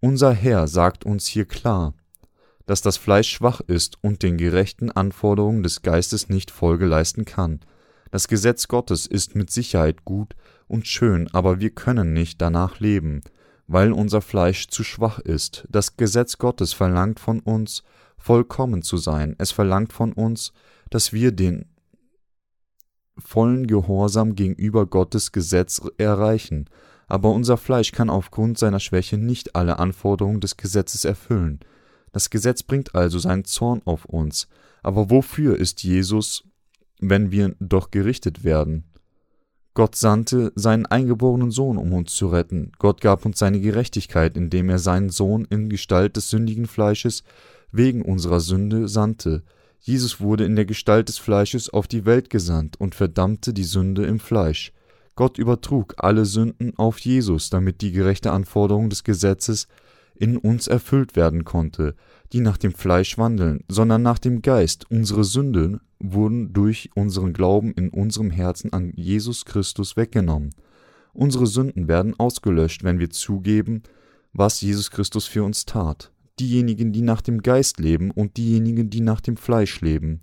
Unser 0.00 0.32
Herr 0.32 0.68
sagt 0.68 1.04
uns 1.04 1.26
hier 1.26 1.44
klar, 1.44 1.94
dass 2.66 2.82
das 2.82 2.96
Fleisch 2.96 3.30
schwach 3.30 3.60
ist 3.60 3.98
und 4.02 4.22
den 4.22 4.36
gerechten 4.36 4.90
Anforderungen 4.90 5.62
des 5.62 5.82
Geistes 5.82 6.28
nicht 6.28 6.50
Folge 6.50 6.86
leisten 6.86 7.24
kann. 7.24 7.60
Das 8.10 8.28
Gesetz 8.28 8.68
Gottes 8.68 9.06
ist 9.06 9.34
mit 9.34 9.50
Sicherheit 9.50 10.04
gut 10.04 10.34
und 10.68 10.86
schön, 10.86 11.28
aber 11.32 11.60
wir 11.60 11.70
können 11.70 12.12
nicht 12.12 12.40
danach 12.40 12.78
leben, 12.78 13.22
weil 13.66 13.92
unser 13.92 14.20
Fleisch 14.20 14.68
zu 14.68 14.84
schwach 14.84 15.18
ist. 15.18 15.66
Das 15.70 15.96
Gesetz 15.96 16.38
Gottes 16.38 16.72
verlangt 16.72 17.20
von 17.20 17.40
uns, 17.40 17.82
vollkommen 18.18 18.82
zu 18.82 18.98
sein. 18.98 19.34
Es 19.38 19.50
verlangt 19.50 19.92
von 19.92 20.12
uns, 20.12 20.52
dass 20.90 21.12
wir 21.12 21.32
den 21.32 21.66
vollen 23.22 23.66
Gehorsam 23.66 24.34
gegenüber 24.34 24.86
Gottes 24.86 25.32
Gesetz 25.32 25.80
erreichen, 25.98 26.66
aber 27.06 27.30
unser 27.30 27.56
Fleisch 27.56 27.92
kann 27.92 28.10
aufgrund 28.10 28.58
seiner 28.58 28.80
Schwäche 28.80 29.18
nicht 29.18 29.54
alle 29.54 29.78
Anforderungen 29.78 30.40
des 30.40 30.56
Gesetzes 30.56 31.04
erfüllen. 31.04 31.60
Das 32.12 32.30
Gesetz 32.30 32.62
bringt 32.62 32.94
also 32.94 33.18
seinen 33.18 33.44
Zorn 33.44 33.82
auf 33.84 34.04
uns. 34.04 34.48
Aber 34.82 35.10
wofür 35.10 35.58
ist 35.58 35.82
Jesus, 35.82 36.44
wenn 37.00 37.30
wir 37.30 37.54
doch 37.60 37.90
gerichtet 37.90 38.44
werden? 38.44 38.84
Gott 39.74 39.96
sandte 39.96 40.52
seinen 40.54 40.84
eingeborenen 40.84 41.50
Sohn, 41.50 41.78
um 41.78 41.94
uns 41.94 42.14
zu 42.14 42.28
retten. 42.28 42.72
Gott 42.78 43.00
gab 43.00 43.24
uns 43.24 43.38
seine 43.38 43.60
Gerechtigkeit, 43.60 44.36
indem 44.36 44.68
er 44.68 44.78
seinen 44.78 45.08
Sohn 45.08 45.46
in 45.48 45.70
Gestalt 45.70 46.16
des 46.16 46.28
sündigen 46.28 46.66
Fleisches 46.66 47.24
wegen 47.70 48.02
unserer 48.02 48.40
Sünde 48.40 48.86
sandte. 48.88 49.42
Jesus 49.84 50.20
wurde 50.20 50.44
in 50.44 50.54
der 50.54 50.64
Gestalt 50.64 51.08
des 51.08 51.18
Fleisches 51.18 51.68
auf 51.68 51.88
die 51.88 52.04
Welt 52.04 52.30
gesandt 52.30 52.80
und 52.80 52.94
verdammte 52.94 53.52
die 53.52 53.64
Sünde 53.64 54.06
im 54.06 54.20
Fleisch. 54.20 54.72
Gott 55.16 55.38
übertrug 55.38 55.94
alle 55.96 56.24
Sünden 56.24 56.78
auf 56.78 57.00
Jesus, 57.00 57.50
damit 57.50 57.80
die 57.80 57.90
gerechte 57.90 58.30
Anforderung 58.30 58.90
des 58.90 59.02
Gesetzes 59.02 59.66
in 60.14 60.36
uns 60.36 60.68
erfüllt 60.68 61.16
werden 61.16 61.44
konnte, 61.44 61.96
die 62.32 62.38
nach 62.38 62.58
dem 62.58 62.72
Fleisch 62.72 63.18
wandeln, 63.18 63.64
sondern 63.68 64.02
nach 64.02 64.20
dem 64.20 64.40
Geist. 64.40 64.88
Unsere 64.88 65.24
Sünden 65.24 65.80
wurden 65.98 66.52
durch 66.52 66.90
unseren 66.94 67.32
Glauben 67.32 67.72
in 67.72 67.90
unserem 67.90 68.30
Herzen 68.30 68.72
an 68.72 68.92
Jesus 68.94 69.44
Christus 69.44 69.96
weggenommen. 69.96 70.54
Unsere 71.12 71.48
Sünden 71.48 71.88
werden 71.88 72.18
ausgelöscht, 72.18 72.84
wenn 72.84 73.00
wir 73.00 73.10
zugeben, 73.10 73.82
was 74.32 74.60
Jesus 74.60 74.92
Christus 74.92 75.26
für 75.26 75.42
uns 75.42 75.66
tat 75.66 76.11
diejenigen, 76.40 76.92
die 76.92 77.02
nach 77.02 77.20
dem 77.20 77.42
Geist 77.42 77.78
leben 77.78 78.10
und 78.10 78.36
diejenigen, 78.36 78.90
die 78.90 79.00
nach 79.00 79.20
dem 79.20 79.36
Fleisch 79.36 79.80
leben. 79.80 80.20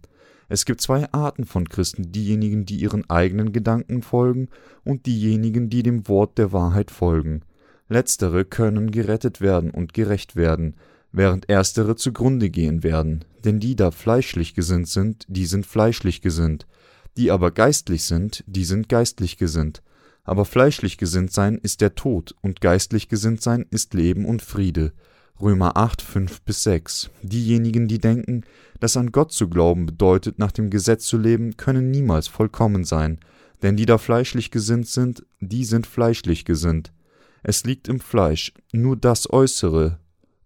Es 0.48 0.66
gibt 0.66 0.82
zwei 0.82 1.12
Arten 1.12 1.46
von 1.46 1.70
Christen, 1.70 2.12
diejenigen, 2.12 2.66
die 2.66 2.78
ihren 2.78 3.08
eigenen 3.10 3.52
Gedanken 3.52 4.02
folgen 4.02 4.50
und 4.84 5.06
diejenigen, 5.06 5.70
die 5.70 5.84
dem 5.84 6.08
Wort 6.08 6.38
der 6.38 6.52
Wahrheit 6.52 6.90
folgen. 6.90 7.42
Letztere 7.88 8.46
können 8.46 8.92
gerettet 8.92 9.42
werden 9.42 9.70
und 9.70 9.94
gerecht 9.94 10.36
werden, 10.36 10.76
während 11.12 11.50
erstere 11.50 11.96
zugrunde 11.96 12.50
gehen 12.50 12.84
werden, 12.84 13.26
denn 13.44 13.60
die 13.60 13.76
da 13.76 13.92
fleischlich 13.92 14.54
gesinnt 14.54 14.90
sind, 14.90 15.26
die 15.28 15.46
sind 15.46 15.66
fleischlich 15.66 16.22
gesinnt, 16.22 16.68
die 17.18 17.32
aber 17.32 17.52
geistlich 17.52 18.04
sind, 18.06 18.44
die 18.48 18.64
sind 18.64 18.90
geistlich 18.90 19.38
gesinnt. 19.38 19.82
Aber 20.24 20.46
fleischlich 20.46 20.98
gesinnt 20.98 21.32
sein 21.32 21.58
ist 21.58 21.82
der 21.82 21.96
Tod, 21.96 22.36
und 22.42 22.62
geistlich 22.62 23.10
gesinnt 23.10 23.42
sein 23.42 23.66
ist 23.72 23.94
Leben 23.94 24.26
und 24.26 24.42
Friede. 24.42 24.94
Römer 25.42 25.78
8, 25.78 26.02
5 26.02 26.42
bis 26.42 26.64
6. 26.64 27.12
Diejenigen, 27.22 27.88
die 27.88 28.00
denken, 28.00 28.44
dass 28.82 28.98
an 28.98 29.14
Gott 29.14 29.32
zu 29.32 29.48
glauben 29.48 29.86
bedeutet, 29.86 30.38
nach 30.38 30.52
dem 30.52 30.70
Gesetz 30.70 31.06
zu 31.06 31.18
leben, 31.18 31.56
können 31.56 31.92
niemals 31.92 32.28
vollkommen 32.28 32.84
sein, 32.84 33.20
denn 33.62 33.78
die 33.78 33.86
da 33.86 33.98
fleischlich 33.98 34.52
gesinnt 34.52 34.88
sind, 34.88 35.26
die 35.40 35.64
sind 35.64 35.88
fleischlich 35.88 36.44
gesinnt. 36.44 36.92
Es 37.42 37.64
liegt 37.64 37.88
im 37.88 38.02
Fleisch, 38.02 38.54
nur 38.74 38.98
das 38.98 39.32
Äußere, 39.32 40.00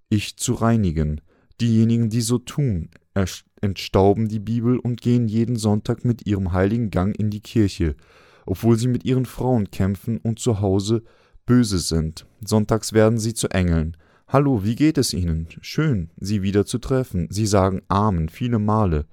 ich 0.09 0.37
zu 0.37 0.53
reinigen. 0.53 1.21
Diejenigen, 1.59 2.11
die 2.11 2.21
so 2.21 2.37
tun, 2.37 2.89
entstauben 3.61 4.27
die 4.27 4.39
Bibel 4.39 4.77
und 4.77 5.01
gehen 5.01 5.27
jeden 5.27 5.55
Sonntag 5.55 6.05
mit 6.05 6.27
ihrem 6.27 6.51
heiligen 6.51 6.91
Gang 6.91 7.17
in 7.17 7.31
die 7.31 7.41
Kirche, 7.41 7.95
obwohl 8.45 8.77
sie 8.77 8.87
mit 8.87 9.05
ihren 9.05 9.25
Frauen 9.25 9.71
kämpfen 9.71 10.17
und 10.17 10.37
zu 10.37 10.61
Hause 10.61 11.03
böse 11.47 11.79
sind. 11.79 12.27
Sonntags 12.45 12.93
werden 12.93 13.17
sie 13.17 13.33
zu 13.33 13.49
Engeln. 13.49 13.97
Hallo, 14.33 14.63
wie 14.63 14.73
geht 14.73 14.97
es 14.97 15.13
Ihnen? 15.13 15.47
Schön, 15.61 16.09
Sie 16.17 16.41
wieder 16.41 16.65
zu 16.65 16.79
treffen. 16.79 17.27
Sie 17.29 17.45
sagen 17.45 17.83
Amen 17.87 18.29
viele 18.29 18.57
Male, 18.57 19.05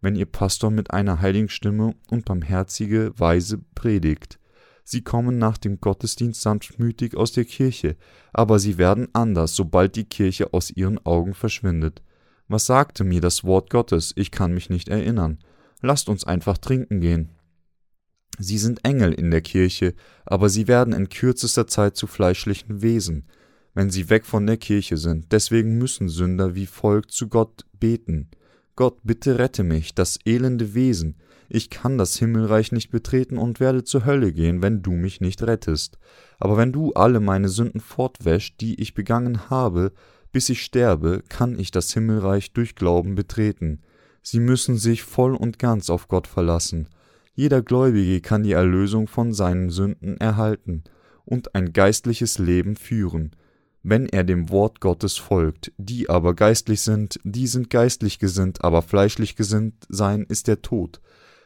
wenn 0.00 0.16
Ihr 0.16 0.26
Pastor 0.26 0.72
mit 0.72 0.90
einer 0.90 1.20
heiligen 1.20 1.48
Stimme 1.48 1.94
und 2.10 2.24
barmherzige 2.24 3.12
Weise 3.16 3.60
predigt. 3.76 4.40
Sie 4.82 5.02
kommen 5.02 5.38
nach 5.38 5.58
dem 5.58 5.80
Gottesdienst 5.80 6.40
sanftmütig 6.40 7.16
aus 7.16 7.30
der 7.30 7.44
Kirche, 7.44 7.94
aber 8.32 8.58
sie 8.58 8.76
werden 8.76 9.06
anders, 9.12 9.54
sobald 9.54 9.94
die 9.94 10.06
Kirche 10.06 10.52
aus 10.52 10.72
ihren 10.72 10.98
Augen 11.06 11.34
verschwindet. 11.34 12.02
Was 12.48 12.66
sagte 12.66 13.04
mir 13.04 13.20
das 13.20 13.44
Wort 13.44 13.70
Gottes? 13.70 14.12
Ich 14.16 14.32
kann 14.32 14.52
mich 14.52 14.70
nicht 14.70 14.88
erinnern. 14.88 15.38
Lasst 15.82 16.08
uns 16.08 16.24
einfach 16.24 16.58
trinken 16.58 17.00
gehen. 17.00 17.28
Sie 18.40 18.58
sind 18.58 18.84
Engel 18.84 19.12
in 19.12 19.30
der 19.30 19.40
Kirche, 19.40 19.94
aber 20.26 20.48
sie 20.48 20.66
werden 20.66 20.92
in 20.92 21.10
kürzester 21.10 21.68
Zeit 21.68 21.96
zu 21.96 22.08
fleischlichen 22.08 22.82
Wesen 22.82 23.28
wenn 23.74 23.90
sie 23.90 24.08
weg 24.08 24.24
von 24.24 24.46
der 24.46 24.56
Kirche 24.56 24.96
sind. 24.96 25.32
Deswegen 25.32 25.76
müssen 25.78 26.08
Sünder 26.08 26.54
wie 26.54 26.66
folgt 26.66 27.10
zu 27.10 27.28
Gott 27.28 27.64
beten. 27.78 28.28
Gott, 28.76 28.98
bitte 29.02 29.38
rette 29.38 29.62
mich, 29.62 29.94
das 29.94 30.18
elende 30.24 30.74
Wesen. 30.74 31.16
Ich 31.48 31.70
kann 31.70 31.98
das 31.98 32.16
Himmelreich 32.16 32.72
nicht 32.72 32.90
betreten 32.90 33.36
und 33.36 33.60
werde 33.60 33.84
zur 33.84 34.04
Hölle 34.04 34.32
gehen, 34.32 34.62
wenn 34.62 34.82
du 34.82 34.92
mich 34.92 35.20
nicht 35.20 35.42
rettest. 35.42 35.98
Aber 36.38 36.56
wenn 36.56 36.72
du 36.72 36.92
alle 36.94 37.20
meine 37.20 37.48
Sünden 37.48 37.80
fortwäscht, 37.80 38.60
die 38.60 38.80
ich 38.80 38.94
begangen 38.94 39.50
habe, 39.50 39.92
bis 40.32 40.48
ich 40.48 40.62
sterbe, 40.62 41.22
kann 41.28 41.58
ich 41.58 41.70
das 41.70 41.92
Himmelreich 41.92 42.52
durch 42.52 42.74
Glauben 42.74 43.14
betreten. 43.14 43.82
Sie 44.22 44.40
müssen 44.40 44.78
sich 44.78 45.02
voll 45.02 45.36
und 45.36 45.58
ganz 45.58 45.90
auf 45.90 46.08
Gott 46.08 46.26
verlassen. 46.26 46.88
Jeder 47.34 47.62
Gläubige 47.62 48.20
kann 48.20 48.42
die 48.42 48.52
Erlösung 48.52 49.06
von 49.06 49.32
seinen 49.32 49.70
Sünden 49.70 50.16
erhalten 50.16 50.84
und 51.24 51.54
ein 51.54 51.72
geistliches 51.72 52.38
Leben 52.38 52.76
führen 52.76 53.32
wenn 53.84 54.08
er 54.08 54.24
dem 54.24 54.50
Wort 54.50 54.80
Gottes 54.80 55.16
folgt. 55.18 55.70
Die 55.76 56.08
aber 56.08 56.34
geistlich 56.34 56.80
sind, 56.80 57.20
die 57.22 57.46
sind 57.46 57.70
geistlich 57.70 58.18
gesinnt, 58.18 58.64
aber 58.64 58.82
fleischlich 58.82 59.36
gesinnt 59.36 59.84
sein 59.88 60.24
ist 60.28 60.48
der 60.48 60.62
Tod. 60.62 61.00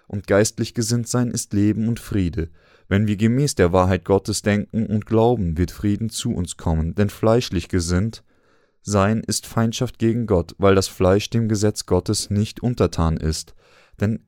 Und 0.06 0.26
geistlich 0.26 0.72
gesinnt 0.72 1.08
sein 1.08 1.30
ist 1.30 1.52
Leben 1.52 1.88
und 1.88 2.00
Friede. 2.00 2.48
Wenn 2.88 3.06
wir 3.06 3.16
gemäß 3.16 3.56
der 3.56 3.72
Wahrheit 3.72 4.06
Gottes 4.06 4.40
denken 4.40 4.86
und 4.86 5.04
glauben, 5.04 5.58
wird 5.58 5.70
Frieden 5.70 6.08
zu 6.08 6.32
uns 6.32 6.56
kommen, 6.56 6.94
denn 6.94 7.10
fleischlich 7.10 7.68
gesinnt 7.68 8.22
sein 8.82 9.22
ist 9.26 9.46
Feindschaft 9.46 9.98
gegen 9.98 10.26
Gott, 10.26 10.54
weil 10.56 10.74
das 10.74 10.88
Fleisch 10.88 11.28
dem 11.28 11.48
Gesetz 11.48 11.84
Gottes 11.84 12.30
nicht 12.30 12.62
untertan 12.62 13.18
ist. 13.18 13.54
Denn 14.00 14.24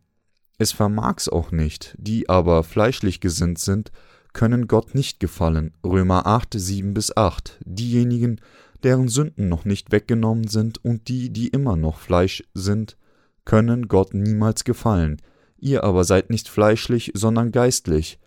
es 0.59 0.73
vermag's 0.73 1.29
auch 1.29 1.53
nicht, 1.53 1.95
die 1.99 2.29
aber 2.29 2.65
fleischlich 2.65 3.21
gesinnt 3.21 3.59
sind, 3.59 3.93
können 4.33 4.69
Gott 4.69 4.95
nicht 4.95 5.21
gefallen. 5.21 5.75
Römer 5.85 6.27
8, 6.27 6.55
7 6.55 6.95
bis 6.95 7.17
8. 7.17 7.59
Diejenigen, 7.65 8.41
deren 8.83 9.09
Sünden 9.09 9.49
noch 9.49 9.65
nicht 9.65 9.93
weggenommen 9.93 10.49
sind 10.49 10.85
und 10.85 11.09
die, 11.09 11.31
die 11.31 11.49
immer 11.49 11.77
noch 11.77 11.99
Fleisch 11.99 12.45
sind, 12.55 12.97
können 13.45 13.89
Gott 13.89 14.15
niemals 14.15 14.65
gefallen. 14.65 15.21
Ihr 15.59 15.85
aber 15.85 16.05
seid 16.05 16.31
nicht 16.31 16.49
fleischlich, 16.49 17.13
sondern 17.15 17.53
geistlich. 17.53 18.19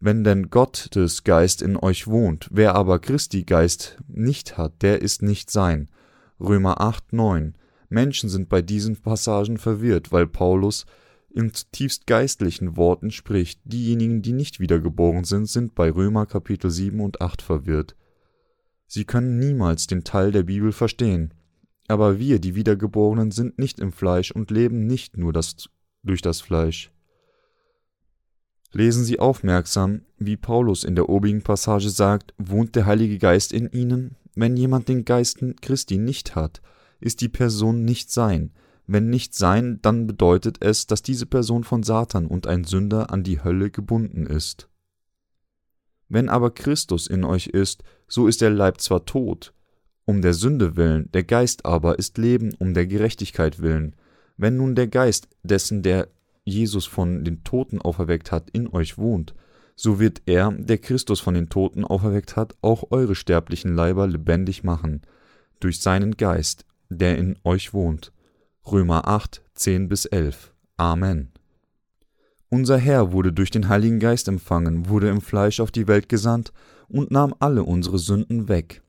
Wenn 0.00 0.22
denn 0.22 0.48
Gottes 0.48 1.24
Geist 1.24 1.60
in 1.60 1.76
euch 1.76 2.06
wohnt, 2.06 2.48
wer 2.52 2.74
aber 2.76 3.00
Christi 3.00 3.42
Geist 3.42 3.98
nicht 4.06 4.56
hat, 4.56 4.82
der 4.82 5.02
ist 5.02 5.22
nicht 5.22 5.50
sein. 5.50 5.90
Römer 6.38 6.80
8, 6.80 7.12
9. 7.12 7.54
Menschen 7.88 8.28
sind 8.28 8.48
bei 8.48 8.62
diesen 8.62 8.96
Passagen 8.96 9.58
verwirrt, 9.58 10.12
weil 10.12 10.26
Paulus 10.26 10.86
in 11.30 11.52
zutiefst 11.52 12.06
geistlichen 12.06 12.76
Worten 12.76 13.10
spricht. 13.10 13.60
Diejenigen, 13.64 14.22
die 14.22 14.32
nicht 14.32 14.60
wiedergeboren 14.60 15.24
sind, 15.24 15.46
sind 15.46 15.74
bei 15.74 15.90
Römer 15.90 16.26
Kapitel 16.26 16.70
7 16.70 17.00
und 17.00 17.20
8 17.20 17.42
verwirrt. 17.42 17.96
Sie 18.86 19.04
können 19.04 19.38
niemals 19.38 19.86
den 19.86 20.04
Teil 20.04 20.32
der 20.32 20.44
Bibel 20.44 20.72
verstehen. 20.72 21.34
Aber 21.88 22.18
wir, 22.18 22.38
die 22.38 22.54
Wiedergeborenen, 22.54 23.30
sind 23.30 23.58
nicht 23.58 23.80
im 23.80 23.92
Fleisch 23.92 24.30
und 24.30 24.50
leben 24.50 24.86
nicht 24.86 25.16
nur 25.16 25.32
das, 25.32 25.68
durch 26.02 26.22
das 26.22 26.40
Fleisch. 26.40 26.90
Lesen 28.72 29.04
Sie 29.04 29.18
aufmerksam, 29.18 30.02
wie 30.18 30.36
Paulus 30.36 30.84
in 30.84 30.94
der 30.94 31.08
obigen 31.08 31.42
Passage 31.42 31.88
sagt, 31.88 32.34
wohnt 32.36 32.76
der 32.76 32.84
Heilige 32.84 33.18
Geist 33.18 33.52
in 33.52 33.70
Ihnen? 33.70 34.16
Wenn 34.34 34.56
jemand 34.56 34.88
den 34.88 35.04
Geist 35.04 35.38
Christi 35.62 35.96
nicht 35.96 36.34
hat, 36.34 36.60
ist 37.00 37.20
die 37.22 37.30
Person 37.30 37.84
nicht 37.84 38.10
sein, 38.10 38.52
wenn 38.88 39.10
nicht 39.10 39.34
sein, 39.34 39.80
dann 39.82 40.06
bedeutet 40.06 40.56
es, 40.60 40.86
dass 40.86 41.02
diese 41.02 41.26
Person 41.26 41.62
von 41.62 41.82
Satan 41.82 42.26
und 42.26 42.46
ein 42.46 42.64
Sünder 42.64 43.12
an 43.12 43.22
die 43.22 43.44
Hölle 43.44 43.70
gebunden 43.70 44.26
ist. 44.26 44.70
Wenn 46.08 46.30
aber 46.30 46.50
Christus 46.50 47.06
in 47.06 47.22
euch 47.22 47.48
ist, 47.48 47.84
so 48.08 48.26
ist 48.26 48.40
der 48.40 48.48
Leib 48.48 48.80
zwar 48.80 49.04
tot, 49.04 49.52
um 50.06 50.22
der 50.22 50.32
Sünde 50.32 50.76
willen, 50.76 51.10
der 51.12 51.22
Geist 51.22 51.66
aber 51.66 51.98
ist 51.98 52.16
Leben 52.16 52.54
um 52.58 52.72
der 52.72 52.86
Gerechtigkeit 52.86 53.60
willen. 53.60 53.94
Wenn 54.38 54.56
nun 54.56 54.74
der 54.74 54.88
Geist 54.88 55.28
dessen, 55.42 55.82
der 55.82 56.08
Jesus 56.44 56.86
von 56.86 57.24
den 57.24 57.44
Toten 57.44 57.82
auferweckt 57.82 58.32
hat, 58.32 58.48
in 58.50 58.68
euch 58.68 58.96
wohnt, 58.96 59.34
so 59.76 60.00
wird 60.00 60.22
er, 60.24 60.50
der 60.50 60.78
Christus 60.78 61.20
von 61.20 61.34
den 61.34 61.50
Toten 61.50 61.84
auferweckt 61.84 62.36
hat, 62.36 62.56
auch 62.62 62.90
eure 62.90 63.14
sterblichen 63.14 63.74
Leiber 63.74 64.06
lebendig 64.06 64.64
machen, 64.64 65.02
durch 65.60 65.80
seinen 65.80 66.16
Geist, 66.16 66.64
der 66.88 67.18
in 67.18 67.36
euch 67.44 67.74
wohnt. 67.74 68.12
Römer 68.72 69.08
8, 69.08 69.42
10 69.54 69.88
bis 69.88 70.04
11. 70.04 70.52
Amen. 70.76 71.32
Unser 72.50 72.76
Herr 72.76 73.12
wurde 73.12 73.32
durch 73.32 73.50
den 73.50 73.68
Heiligen 73.68 73.98
Geist 73.98 74.28
empfangen, 74.28 74.88
wurde 74.88 75.08
im 75.08 75.20
Fleisch 75.20 75.60
auf 75.60 75.70
die 75.70 75.88
Welt 75.88 76.08
gesandt 76.08 76.52
und 76.88 77.10
nahm 77.10 77.34
alle 77.38 77.64
unsere 77.64 77.98
Sünden 77.98 78.48
weg. 78.48 78.82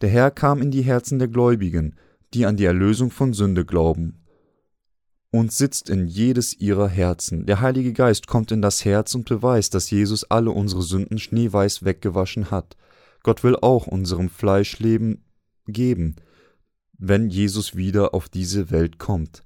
Der 0.00 0.10
Herr 0.10 0.30
kam 0.30 0.60
in 0.60 0.70
die 0.70 0.82
Herzen 0.82 1.18
der 1.18 1.28
Gläubigen, 1.28 1.96
die 2.34 2.46
an 2.46 2.56
die 2.56 2.64
Erlösung 2.64 3.10
von 3.10 3.32
Sünde 3.32 3.64
glauben, 3.64 4.24
und 5.30 5.52
sitzt 5.52 5.88
in 5.88 6.06
jedes 6.06 6.54
ihrer 6.54 6.88
Herzen. 6.88 7.46
Der 7.46 7.60
Heilige 7.60 7.92
Geist 7.92 8.26
kommt 8.26 8.52
in 8.52 8.62
das 8.62 8.84
Herz 8.84 9.14
und 9.14 9.28
beweist, 9.28 9.74
dass 9.74 9.90
Jesus 9.90 10.24
alle 10.24 10.50
unsere 10.50 10.82
Sünden 10.82 11.18
schneeweiß 11.18 11.84
weggewaschen 11.84 12.50
hat. 12.50 12.76
Gott 13.22 13.44
will 13.44 13.56
auch 13.56 13.86
unserem 13.86 14.28
Fleisch 14.28 14.78
Leben 14.78 15.24
geben, 15.66 16.16
wenn 17.00 17.30
Jesus 17.30 17.74
wieder 17.74 18.14
auf 18.14 18.28
diese 18.28 18.70
Welt 18.70 18.98
kommt. 18.98 19.42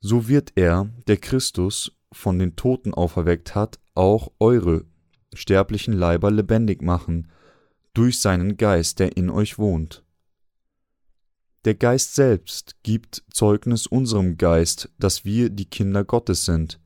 So 0.00 0.28
wird 0.28 0.52
er, 0.56 0.90
der 1.06 1.16
Christus, 1.18 1.92
von 2.12 2.38
den 2.40 2.56
Toten 2.56 2.92
auferweckt 2.92 3.54
hat, 3.54 3.78
auch 3.94 4.32
eure 4.40 4.84
sterblichen 5.32 5.94
Leiber 5.94 6.32
lebendig 6.32 6.82
machen, 6.82 7.28
durch 7.94 8.20
seinen 8.20 8.56
Geist, 8.56 8.98
der 8.98 9.16
in 9.16 9.30
euch 9.30 9.58
wohnt. 9.58 10.02
Der 11.64 11.74
Geist 11.74 12.14
selbst 12.14 12.76
gibt 12.82 13.22
Zeugnis 13.32 13.86
unserem 13.86 14.36
Geist, 14.36 14.90
dass 14.98 15.24
wir 15.24 15.50
die 15.50 15.66
Kinder 15.66 16.04
Gottes 16.04 16.44
sind. 16.44 16.80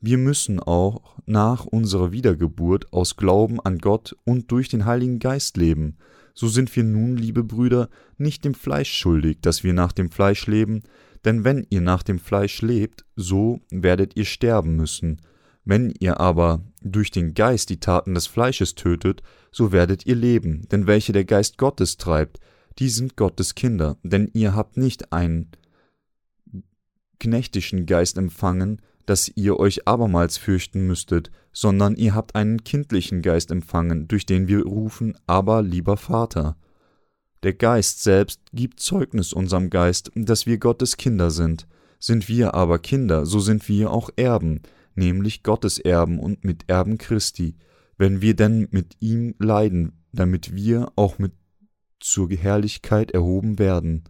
Wir 0.00 0.16
müssen 0.16 0.60
auch 0.60 1.18
nach 1.26 1.66
unserer 1.66 2.12
Wiedergeburt 2.12 2.92
aus 2.92 3.16
Glauben 3.16 3.60
an 3.60 3.78
Gott 3.78 4.16
und 4.24 4.50
durch 4.50 4.68
den 4.68 4.86
Heiligen 4.86 5.18
Geist 5.18 5.56
leben. 5.56 5.98
So 6.34 6.48
sind 6.48 6.74
wir 6.74 6.84
nun, 6.84 7.16
liebe 7.16 7.44
Brüder, 7.44 7.88
nicht 8.16 8.44
dem 8.44 8.54
Fleisch 8.54 8.92
schuldig, 8.92 9.38
dass 9.40 9.64
wir 9.64 9.72
nach 9.72 9.92
dem 9.92 10.10
Fleisch 10.10 10.46
leben, 10.46 10.82
denn 11.24 11.44
wenn 11.44 11.66
ihr 11.70 11.80
nach 11.80 12.02
dem 12.02 12.18
Fleisch 12.18 12.62
lebt, 12.62 13.04
so 13.16 13.60
werdet 13.70 14.16
ihr 14.16 14.24
sterben 14.24 14.76
müssen. 14.76 15.20
Wenn 15.64 15.92
ihr 16.00 16.18
aber 16.18 16.64
durch 16.82 17.10
den 17.10 17.34
Geist 17.34 17.70
die 17.70 17.78
Taten 17.78 18.14
des 18.14 18.26
Fleisches 18.26 18.74
tötet, 18.74 19.22
so 19.52 19.70
werdet 19.70 20.06
ihr 20.06 20.16
leben, 20.16 20.66
denn 20.70 20.86
welche 20.86 21.12
der 21.12 21.24
Geist 21.24 21.58
Gottes 21.58 21.96
treibt, 21.96 22.40
die 22.78 22.88
sind 22.88 23.16
Gottes 23.16 23.54
Kinder, 23.54 23.98
denn 24.02 24.28
ihr 24.32 24.54
habt 24.54 24.76
nicht 24.76 25.12
einen 25.12 25.50
knechtischen 27.20 27.86
Geist 27.86 28.18
empfangen, 28.18 28.82
dass 29.06 29.30
ihr 29.34 29.58
euch 29.58 29.86
abermals 29.86 30.38
fürchten 30.38 30.86
müsstet, 30.86 31.30
sondern 31.52 31.96
ihr 31.96 32.14
habt 32.14 32.34
einen 32.34 32.64
kindlichen 32.64 33.22
Geist 33.22 33.50
empfangen, 33.50 34.08
durch 34.08 34.26
den 34.26 34.48
wir 34.48 34.64
rufen, 34.64 35.16
aber 35.26 35.62
lieber 35.62 35.96
Vater. 35.96 36.56
Der 37.42 37.54
Geist 37.54 38.02
selbst 38.02 38.40
gibt 38.52 38.80
Zeugnis 38.80 39.32
unserem 39.32 39.68
Geist, 39.68 40.10
dass 40.14 40.46
wir 40.46 40.58
Gottes 40.58 40.96
Kinder 40.96 41.30
sind. 41.30 41.66
Sind 41.98 42.28
wir 42.28 42.54
aber 42.54 42.78
Kinder, 42.78 43.26
so 43.26 43.40
sind 43.40 43.68
wir 43.68 43.90
auch 43.90 44.10
Erben, 44.16 44.60
nämlich 44.94 45.42
Gottes 45.42 45.78
Erben 45.78 46.18
und 46.18 46.44
Miterben 46.44 46.98
Christi, 46.98 47.56
wenn 47.96 48.20
wir 48.22 48.34
denn 48.34 48.68
mit 48.70 48.96
ihm 49.00 49.34
leiden, 49.38 49.92
damit 50.12 50.54
wir 50.54 50.92
auch 50.96 51.18
mit 51.18 51.32
zur 52.00 52.28
Herrlichkeit 52.30 53.12
erhoben 53.12 53.58
werden. 53.58 54.04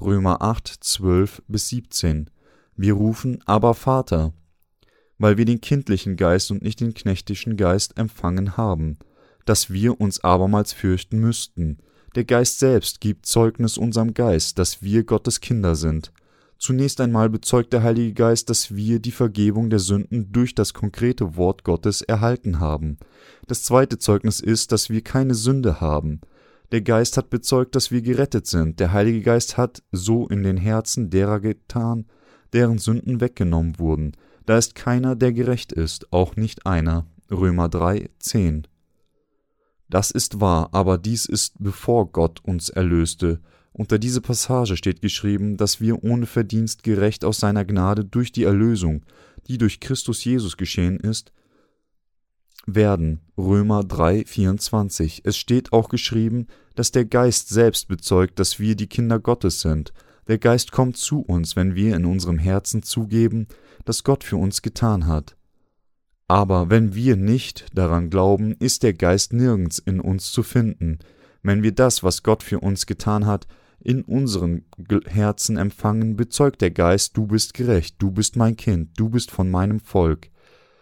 Römer 0.00 0.42
8, 0.42 0.68
12 0.68 1.42
bis 1.48 1.68
17. 1.68 2.30
Wir 2.82 2.94
rufen 2.94 3.42
aber 3.44 3.74
Vater, 3.74 4.32
weil 5.18 5.36
wir 5.36 5.44
den 5.44 5.60
kindlichen 5.60 6.16
Geist 6.16 6.50
und 6.50 6.62
nicht 6.62 6.80
den 6.80 6.94
knechtischen 6.94 7.58
Geist 7.58 7.98
empfangen 7.98 8.56
haben, 8.56 8.96
dass 9.44 9.68
wir 9.68 10.00
uns 10.00 10.24
abermals 10.24 10.72
fürchten 10.72 11.18
müssten, 11.18 11.76
der 12.14 12.24
Geist 12.24 12.58
selbst 12.58 13.02
gibt 13.02 13.26
Zeugnis 13.26 13.76
unserem 13.76 14.14
Geist, 14.14 14.58
dass 14.58 14.80
wir 14.80 15.04
Gottes 15.04 15.42
Kinder 15.42 15.74
sind. 15.74 16.10
Zunächst 16.56 17.02
einmal 17.02 17.28
bezeugt 17.28 17.74
der 17.74 17.82
Heilige 17.82 18.14
Geist, 18.14 18.48
dass 18.48 18.74
wir 18.74 18.98
die 18.98 19.12
Vergebung 19.12 19.68
der 19.68 19.78
Sünden 19.78 20.32
durch 20.32 20.54
das 20.54 20.72
konkrete 20.72 21.36
Wort 21.36 21.64
Gottes 21.64 22.00
erhalten 22.00 22.60
haben. 22.60 22.96
Das 23.46 23.62
zweite 23.62 23.98
Zeugnis 23.98 24.40
ist, 24.40 24.72
dass 24.72 24.88
wir 24.88 25.02
keine 25.02 25.34
Sünde 25.34 25.82
haben. 25.82 26.22
Der 26.72 26.80
Geist 26.80 27.18
hat 27.18 27.28
bezeugt, 27.28 27.76
dass 27.76 27.90
wir 27.90 28.00
gerettet 28.00 28.46
sind. 28.46 28.80
Der 28.80 28.94
Heilige 28.94 29.20
Geist 29.20 29.58
hat 29.58 29.82
so 29.92 30.26
in 30.28 30.44
den 30.44 30.56
Herzen 30.56 31.10
derer 31.10 31.40
getan, 31.40 32.06
deren 32.52 32.78
Sünden 32.78 33.20
weggenommen 33.20 33.78
wurden. 33.78 34.12
Da 34.46 34.58
ist 34.58 34.74
keiner, 34.74 35.16
der 35.16 35.32
gerecht 35.32 35.72
ist, 35.72 36.12
auch 36.12 36.36
nicht 36.36 36.66
einer. 36.66 37.06
Römer 37.30 37.68
3, 37.68 38.10
10. 38.18 38.66
Das 39.88 40.10
ist 40.10 40.40
wahr, 40.40 40.68
aber 40.72 40.98
dies 40.98 41.26
ist 41.26 41.54
bevor 41.58 42.10
Gott 42.12 42.40
uns 42.44 42.68
erlöste. 42.68 43.40
Unter 43.72 43.98
diese 43.98 44.20
Passage 44.20 44.76
steht 44.76 45.00
geschrieben, 45.00 45.56
dass 45.56 45.80
wir 45.80 46.02
ohne 46.04 46.26
Verdienst 46.26 46.82
gerecht 46.82 47.24
aus 47.24 47.38
seiner 47.38 47.64
Gnade 47.64 48.04
durch 48.04 48.32
die 48.32 48.44
Erlösung, 48.44 49.04
die 49.46 49.58
durch 49.58 49.80
Christus 49.80 50.24
Jesus 50.24 50.56
geschehen 50.56 50.98
ist, 50.98 51.32
werden. 52.66 53.20
Römer 53.36 53.84
3, 53.84 54.24
24. 54.26 55.22
Es 55.24 55.36
steht 55.36 55.72
auch 55.72 55.88
geschrieben, 55.88 56.46
dass 56.74 56.92
der 56.92 57.04
Geist 57.04 57.48
selbst 57.48 57.88
bezeugt, 57.88 58.38
dass 58.38 58.58
wir 58.58 58.76
die 58.76 58.86
Kinder 58.88 59.18
Gottes 59.18 59.60
sind. 59.60 59.92
Der 60.30 60.38
Geist 60.38 60.70
kommt 60.70 60.96
zu 60.96 61.22
uns, 61.22 61.56
wenn 61.56 61.74
wir 61.74 61.96
in 61.96 62.04
unserem 62.04 62.38
Herzen 62.38 62.84
zugeben, 62.84 63.48
dass 63.84 64.04
Gott 64.04 64.22
für 64.22 64.36
uns 64.36 64.62
getan 64.62 65.08
hat. 65.08 65.36
Aber 66.28 66.70
wenn 66.70 66.94
wir 66.94 67.16
nicht 67.16 67.66
daran 67.76 68.10
glauben, 68.10 68.54
ist 68.60 68.84
der 68.84 68.94
Geist 68.94 69.32
nirgends 69.32 69.80
in 69.80 69.98
uns 69.98 70.30
zu 70.30 70.44
finden. 70.44 71.00
Wenn 71.42 71.64
wir 71.64 71.72
das, 71.72 72.04
was 72.04 72.22
Gott 72.22 72.44
für 72.44 72.60
uns 72.60 72.86
getan 72.86 73.26
hat, 73.26 73.48
in 73.80 74.02
unseren 74.02 74.66
Herzen 75.04 75.56
empfangen, 75.56 76.14
bezeugt 76.14 76.60
der 76.60 76.70
Geist, 76.70 77.16
du 77.16 77.26
bist 77.26 77.52
gerecht, 77.52 77.96
du 77.98 78.12
bist 78.12 78.36
mein 78.36 78.56
Kind, 78.56 78.90
du 79.00 79.08
bist 79.08 79.32
von 79.32 79.50
meinem 79.50 79.80
Volk. 79.80 80.30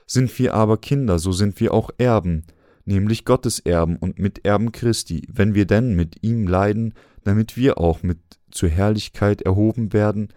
Sind 0.06 0.38
wir 0.38 0.52
aber 0.52 0.76
Kinder, 0.76 1.18
so 1.18 1.32
sind 1.32 1.58
wir 1.58 1.72
auch 1.72 1.88
Erben, 1.96 2.44
nämlich 2.84 3.24
Gottes 3.24 3.60
Erben 3.60 3.96
und 3.96 4.18
Miterben 4.18 4.72
Christi, 4.72 5.26
wenn 5.32 5.54
wir 5.54 5.64
denn 5.64 5.96
mit 5.96 6.22
ihm 6.22 6.46
leiden, 6.46 6.92
damit 7.24 7.56
wir 7.56 7.78
auch 7.78 8.02
mit 8.02 8.37
zur 8.50 8.68
Herrlichkeit 8.68 9.42
erhoben 9.42 9.92
werden. 9.92 10.28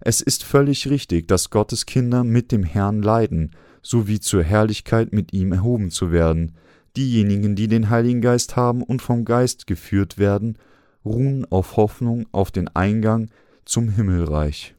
Es 0.00 0.20
ist 0.20 0.44
völlig 0.44 0.88
richtig, 0.88 1.28
dass 1.28 1.50
Gottes 1.50 1.86
Kinder 1.86 2.24
mit 2.24 2.52
dem 2.52 2.62
Herrn 2.62 3.02
leiden, 3.02 3.52
sowie 3.82 4.20
zur 4.20 4.42
Herrlichkeit 4.42 5.12
mit 5.12 5.32
ihm 5.32 5.52
erhoben 5.52 5.90
zu 5.90 6.12
werden. 6.12 6.56
Diejenigen, 6.96 7.54
die 7.54 7.68
den 7.68 7.90
Heiligen 7.90 8.20
Geist 8.20 8.56
haben 8.56 8.82
und 8.82 9.02
vom 9.02 9.24
Geist 9.24 9.66
geführt 9.66 10.18
werden, 10.18 10.58
ruhen 11.04 11.46
auf 11.50 11.76
Hoffnung 11.76 12.26
auf 12.32 12.50
den 12.50 12.68
Eingang 12.68 13.30
zum 13.64 13.88
Himmelreich. 13.88 14.74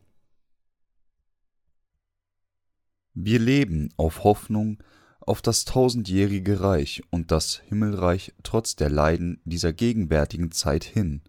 Wir 3.13 3.39
leben 3.39 3.89
auf 3.97 4.23
Hoffnung 4.23 4.77
auf 5.19 5.41
das 5.41 5.65
tausendjährige 5.65 6.61
Reich 6.61 7.03
und 7.09 7.31
das 7.31 7.61
Himmelreich 7.67 8.33
trotz 8.43 8.75
der 8.75 8.89
Leiden 8.89 9.41
dieser 9.45 9.73
gegenwärtigen 9.73 10.51
Zeit 10.51 10.83
hin. 10.83 11.21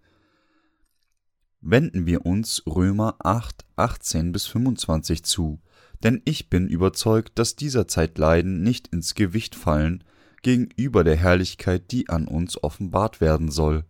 Wenden 1.64 2.06
wir 2.06 2.26
uns 2.26 2.64
Römer 2.66 3.14
8, 3.20 3.64
18 3.76 4.32
bis 4.32 4.46
25 4.46 5.22
zu, 5.22 5.60
denn 6.02 6.20
ich 6.24 6.50
bin 6.50 6.66
überzeugt, 6.66 7.38
dass 7.38 7.54
dieser 7.54 7.86
Zeit 7.86 8.18
Leiden 8.18 8.64
nicht 8.64 8.88
ins 8.88 9.14
Gewicht 9.14 9.54
fallen 9.54 10.02
gegenüber 10.42 11.04
der 11.04 11.14
Herrlichkeit, 11.14 11.92
die 11.92 12.08
an 12.08 12.26
uns 12.26 12.60
offenbart 12.60 13.20
werden 13.20 13.48
soll. 13.48 13.84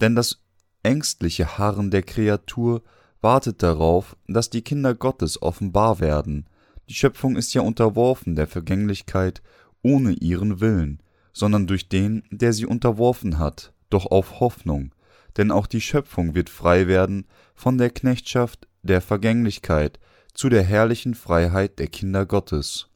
Denn 0.00 0.14
das 0.14 0.44
ängstliche 0.84 1.58
Harren 1.58 1.90
der 1.90 2.02
Kreatur 2.02 2.84
wartet 3.20 3.64
darauf, 3.64 4.16
dass 4.28 4.48
die 4.48 4.62
Kinder 4.62 4.94
Gottes 4.94 5.42
offenbar 5.42 5.98
werden. 5.98 6.48
Die 6.88 6.94
Schöpfung 6.94 7.36
ist 7.36 7.52
ja 7.54 7.62
unterworfen 7.62 8.36
der 8.36 8.46
Vergänglichkeit 8.46 9.42
ohne 9.82 10.12
ihren 10.12 10.60
Willen, 10.60 11.02
sondern 11.32 11.66
durch 11.66 11.88
den, 11.88 12.22
der 12.30 12.52
sie 12.52 12.66
unterworfen 12.66 13.40
hat, 13.40 13.72
doch 13.88 14.06
auf 14.06 14.38
Hoffnung, 14.38 14.94
denn 15.36 15.50
auch 15.50 15.66
die 15.66 15.80
Schöpfung 15.80 16.34
wird 16.34 16.50
frei 16.50 16.86
werden 16.86 17.26
von 17.54 17.78
der 17.78 17.90
Knechtschaft 17.90 18.66
der 18.82 19.00
Vergänglichkeit, 19.00 19.98
zu 20.34 20.48
der 20.48 20.62
herrlichen 20.62 21.14
Freiheit 21.14 21.78
der 21.78 21.88
Kinder 21.88 22.24
Gottes. 22.26 22.88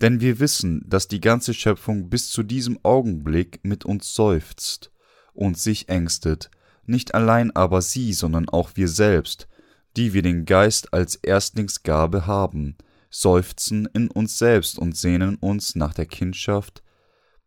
Denn 0.00 0.20
wir 0.20 0.40
wissen, 0.40 0.82
dass 0.86 1.08
die 1.08 1.20
ganze 1.20 1.52
Schöpfung 1.52 2.08
bis 2.08 2.30
zu 2.30 2.42
diesem 2.42 2.78
Augenblick 2.82 3.60
mit 3.62 3.84
uns 3.84 4.14
seufzt 4.14 4.90
und 5.34 5.58
sich 5.58 5.88
ängstet, 5.88 6.50
nicht 6.86 7.14
allein 7.14 7.54
aber 7.54 7.82
sie, 7.82 8.12
sondern 8.12 8.48
auch 8.48 8.70
wir 8.74 8.88
selbst, 8.88 9.48
die 9.96 10.14
wir 10.14 10.22
den 10.22 10.44
Geist 10.44 10.94
als 10.94 11.16
Erstlingsgabe 11.16 12.26
haben, 12.26 12.76
seufzen 13.10 13.86
in 13.92 14.10
uns 14.10 14.38
selbst 14.38 14.78
und 14.78 14.96
sehnen 14.96 15.36
uns 15.36 15.74
nach 15.74 15.92
der 15.92 16.06
Kindschaft, 16.06 16.82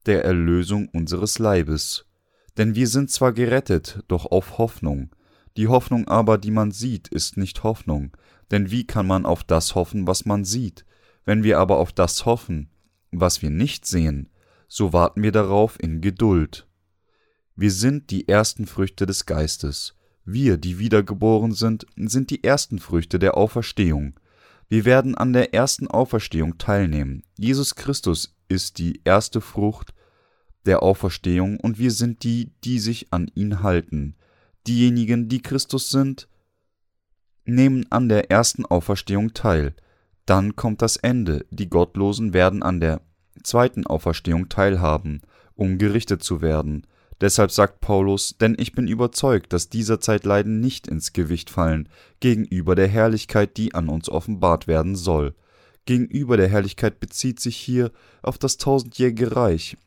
der 0.05 0.23
Erlösung 0.23 0.89
unseres 0.89 1.39
Leibes. 1.39 2.05
Denn 2.57 2.75
wir 2.75 2.87
sind 2.87 3.09
zwar 3.09 3.33
gerettet, 3.33 4.03
doch 4.07 4.25
auf 4.25 4.57
Hoffnung. 4.57 5.09
Die 5.57 5.67
Hoffnung 5.67 6.07
aber, 6.07 6.37
die 6.37 6.51
man 6.51 6.71
sieht, 6.71 7.07
ist 7.07 7.37
nicht 7.37 7.63
Hoffnung. 7.63 8.15
Denn 8.51 8.71
wie 8.71 8.85
kann 8.85 9.07
man 9.07 9.25
auf 9.25 9.43
das 9.43 9.75
hoffen, 9.75 10.07
was 10.07 10.25
man 10.25 10.45
sieht? 10.45 10.85
Wenn 11.25 11.43
wir 11.43 11.59
aber 11.59 11.77
auf 11.77 11.91
das 11.91 12.25
hoffen, 12.25 12.69
was 13.11 13.41
wir 13.41 13.49
nicht 13.49 13.85
sehen, 13.85 14.29
so 14.67 14.93
warten 14.93 15.23
wir 15.23 15.31
darauf 15.31 15.81
in 15.81 16.01
Geduld. 16.01 16.67
Wir 17.55 17.71
sind 17.71 18.09
die 18.09 18.27
ersten 18.27 18.65
Früchte 18.65 19.05
des 19.05 19.25
Geistes. 19.25 19.95
Wir, 20.25 20.57
die 20.57 20.79
wiedergeboren 20.79 21.51
sind, 21.51 21.85
sind 21.95 22.29
die 22.29 22.43
ersten 22.43 22.79
Früchte 22.79 23.19
der 23.19 23.37
Auferstehung. 23.37 24.19
Wir 24.69 24.85
werden 24.85 25.15
an 25.15 25.33
der 25.33 25.53
ersten 25.53 25.87
Auferstehung 25.87 26.57
teilnehmen. 26.57 27.23
Jesus 27.37 27.75
Christus 27.75 28.35
ist 28.47 28.79
die 28.79 29.01
erste 29.03 29.41
Frucht 29.41 29.93
der 30.65 30.83
Auferstehung 30.83 31.59
und 31.59 31.77
wir 31.79 31.91
sind 31.91 32.23
die, 32.23 32.51
die 32.63 32.79
sich 32.79 33.07
an 33.11 33.29
ihn 33.35 33.63
halten. 33.63 34.15
Diejenigen, 34.67 35.27
die 35.27 35.41
Christus 35.41 35.89
sind, 35.89 36.27
nehmen 37.45 37.85
an 37.89 38.09
der 38.09 38.31
ersten 38.31 38.65
Auferstehung 38.65 39.33
teil. 39.33 39.75
Dann 40.25 40.55
kommt 40.55 40.81
das 40.81 40.95
Ende. 40.95 41.45
Die 41.51 41.69
Gottlosen 41.69 42.33
werden 42.33 42.63
an 42.63 42.79
der 42.79 43.01
zweiten 43.43 43.85
Auferstehung 43.85 44.47
teilhaben, 44.47 45.21
um 45.55 45.77
gerichtet 45.77 46.23
zu 46.23 46.41
werden. 46.41 46.87
Deshalb 47.19 47.51
sagt 47.51 47.81
Paulus, 47.81 48.37
denn 48.37 48.55
ich 48.57 48.73
bin 48.73 48.87
überzeugt, 48.87 49.53
dass 49.53 49.69
dieser 49.69 49.99
Zeitleiden 49.99 50.59
nicht 50.59 50.87
ins 50.87 51.13
Gewicht 51.13 51.49
fallen 51.49 51.89
gegenüber 52.19 52.75
der 52.75 52.87
Herrlichkeit, 52.87 53.57
die 53.57 53.75
an 53.75 53.89
uns 53.89 54.09
offenbart 54.09 54.67
werden 54.67 54.95
soll. 54.95 55.35
Gegenüber 55.85 56.37
der 56.37 56.47
Herrlichkeit 56.47 56.99
bezieht 56.99 57.39
sich 57.39 57.57
hier 57.57 57.91
auf 58.21 58.37
das 58.37 58.57
tausendjährige 58.57 59.35
Reich 59.35 59.77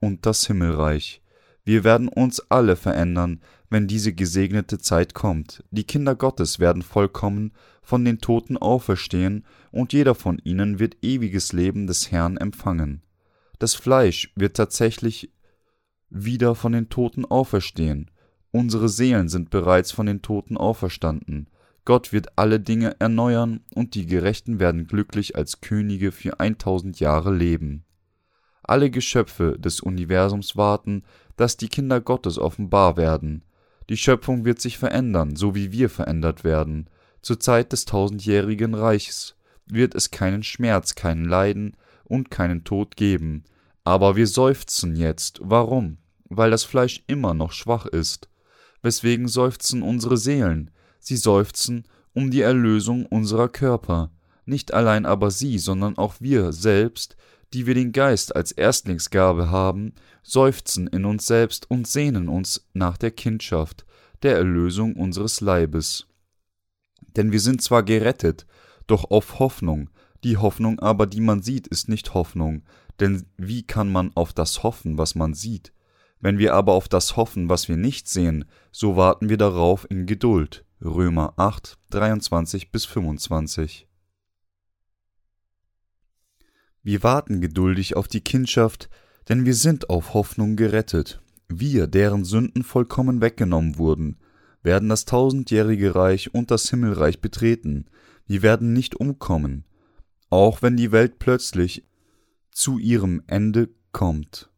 und 0.00 0.26
das 0.26 0.46
Himmelreich. 0.46 1.22
Wir 1.64 1.82
werden 1.82 2.08
uns 2.08 2.40
alle 2.48 2.76
verändern, 2.76 3.40
wenn 3.70 3.88
diese 3.88 4.12
gesegnete 4.12 4.78
Zeit 4.78 5.14
kommt. 5.14 5.64
Die 5.70 5.84
Kinder 5.84 6.14
Gottes 6.14 6.60
werden 6.60 6.82
vollkommen 6.82 7.52
von 7.82 8.04
den 8.04 8.18
Toten 8.18 8.56
auferstehen, 8.56 9.44
und 9.72 9.92
jeder 9.92 10.14
von 10.14 10.38
ihnen 10.44 10.78
wird 10.78 10.96
ewiges 11.02 11.52
Leben 11.52 11.86
des 11.86 12.10
Herrn 12.10 12.36
empfangen. 12.36 13.02
Das 13.58 13.74
Fleisch 13.74 14.32
wird 14.36 14.56
tatsächlich 14.56 15.32
wieder 16.08 16.54
von 16.54 16.72
den 16.72 16.88
Toten 16.88 17.24
auferstehen. 17.24 18.10
Unsere 18.52 18.88
Seelen 18.88 19.28
sind 19.28 19.50
bereits 19.50 19.92
von 19.92 20.06
den 20.06 20.22
Toten 20.22 20.56
auferstanden. 20.56 21.48
Gott 21.84 22.12
wird 22.12 22.36
alle 22.36 22.58
Dinge 22.60 22.96
erneuern 23.00 23.60
und 23.74 23.94
die 23.94 24.06
Gerechten 24.06 24.58
werden 24.58 24.86
glücklich 24.86 25.36
als 25.36 25.60
Könige 25.60 26.10
für 26.12 26.40
1000 26.40 27.00
Jahre 27.00 27.34
leben. 27.34 27.85
Alle 28.66 28.90
Geschöpfe 28.90 29.58
des 29.58 29.80
Universums 29.80 30.56
warten, 30.56 31.04
dass 31.36 31.56
die 31.56 31.68
Kinder 31.68 32.00
Gottes 32.00 32.38
offenbar 32.38 32.96
werden. 32.96 33.44
Die 33.88 33.96
Schöpfung 33.96 34.44
wird 34.44 34.60
sich 34.60 34.78
verändern, 34.78 35.36
so 35.36 35.54
wie 35.54 35.70
wir 35.70 35.88
verändert 35.88 36.42
werden. 36.42 36.90
Zur 37.22 37.38
Zeit 37.38 37.72
des 37.72 37.84
tausendjährigen 37.84 38.74
Reichs 38.74 39.36
wird 39.66 39.94
es 39.94 40.10
keinen 40.10 40.42
Schmerz, 40.42 40.94
kein 40.96 41.24
Leiden 41.24 41.76
und 42.04 42.30
keinen 42.30 42.64
Tod 42.64 42.96
geben, 42.96 43.44
aber 43.84 44.16
wir 44.16 44.26
seufzen 44.26 44.96
jetzt. 44.96 45.40
Warum? 45.42 45.98
Weil 46.28 46.50
das 46.50 46.64
Fleisch 46.64 47.04
immer 47.06 47.34
noch 47.34 47.52
schwach 47.52 47.86
ist. 47.86 48.28
Weswegen 48.82 49.28
seufzen 49.28 49.82
unsere 49.82 50.16
Seelen? 50.16 50.72
Sie 50.98 51.16
seufzen 51.16 51.84
um 52.12 52.30
die 52.32 52.40
Erlösung 52.40 53.06
unserer 53.06 53.48
Körper. 53.48 54.10
Nicht 54.44 54.74
allein 54.74 55.06
aber 55.06 55.30
sie, 55.30 55.58
sondern 55.58 55.98
auch 55.98 56.14
wir 56.18 56.52
selbst, 56.52 57.16
die 57.52 57.66
wir 57.66 57.74
den 57.74 57.92
Geist 57.92 58.34
als 58.34 58.52
Erstlingsgabe 58.52 59.50
haben, 59.50 59.94
seufzen 60.22 60.86
in 60.86 61.04
uns 61.04 61.26
selbst 61.26 61.70
und 61.70 61.86
sehnen 61.86 62.28
uns 62.28 62.66
nach 62.72 62.96
der 62.96 63.10
Kindschaft, 63.10 63.86
der 64.22 64.36
Erlösung 64.36 64.94
unseres 64.94 65.40
Leibes. 65.40 66.06
Denn 67.16 67.32
wir 67.32 67.40
sind 67.40 67.62
zwar 67.62 67.82
gerettet, 67.82 68.46
doch 68.86 69.10
auf 69.10 69.38
Hoffnung, 69.38 69.90
die 70.24 70.36
Hoffnung 70.36 70.80
aber, 70.80 71.06
die 71.06 71.20
man 71.20 71.42
sieht, 71.42 71.66
ist 71.66 71.88
nicht 71.88 72.14
Hoffnung, 72.14 72.62
denn 73.00 73.26
wie 73.36 73.62
kann 73.62 73.90
man 73.90 74.10
auf 74.14 74.32
das 74.32 74.62
hoffen, 74.62 74.98
was 74.98 75.14
man 75.14 75.34
sieht? 75.34 75.72
Wenn 76.20 76.38
wir 76.38 76.54
aber 76.54 76.72
auf 76.72 76.88
das 76.88 77.16
hoffen, 77.16 77.48
was 77.48 77.68
wir 77.68 77.76
nicht 77.76 78.08
sehen, 78.08 78.46
so 78.72 78.96
warten 78.96 79.28
wir 79.28 79.36
darauf 79.36 79.86
in 79.90 80.06
Geduld. 80.06 80.64
Römer 80.82 81.34
8, 81.36 81.78
23 81.90 82.70
bis 82.70 82.84
25. 82.86 83.85
Wir 86.86 87.02
warten 87.02 87.40
geduldig 87.40 87.96
auf 87.96 88.06
die 88.06 88.20
Kindschaft, 88.20 88.88
denn 89.28 89.44
wir 89.44 89.54
sind 89.54 89.90
auf 89.90 90.14
Hoffnung 90.14 90.54
gerettet. 90.54 91.20
Wir, 91.48 91.88
deren 91.88 92.24
Sünden 92.24 92.62
vollkommen 92.62 93.20
weggenommen 93.20 93.76
wurden, 93.76 94.18
werden 94.62 94.88
das 94.88 95.04
tausendjährige 95.04 95.96
Reich 95.96 96.32
und 96.32 96.52
das 96.52 96.70
Himmelreich 96.70 97.20
betreten. 97.20 97.86
Wir 98.28 98.42
werden 98.42 98.72
nicht 98.72 98.94
umkommen, 98.94 99.64
auch 100.30 100.62
wenn 100.62 100.76
die 100.76 100.92
Welt 100.92 101.18
plötzlich 101.18 101.82
zu 102.52 102.78
ihrem 102.78 103.20
Ende 103.26 103.68
kommt. 103.90 104.48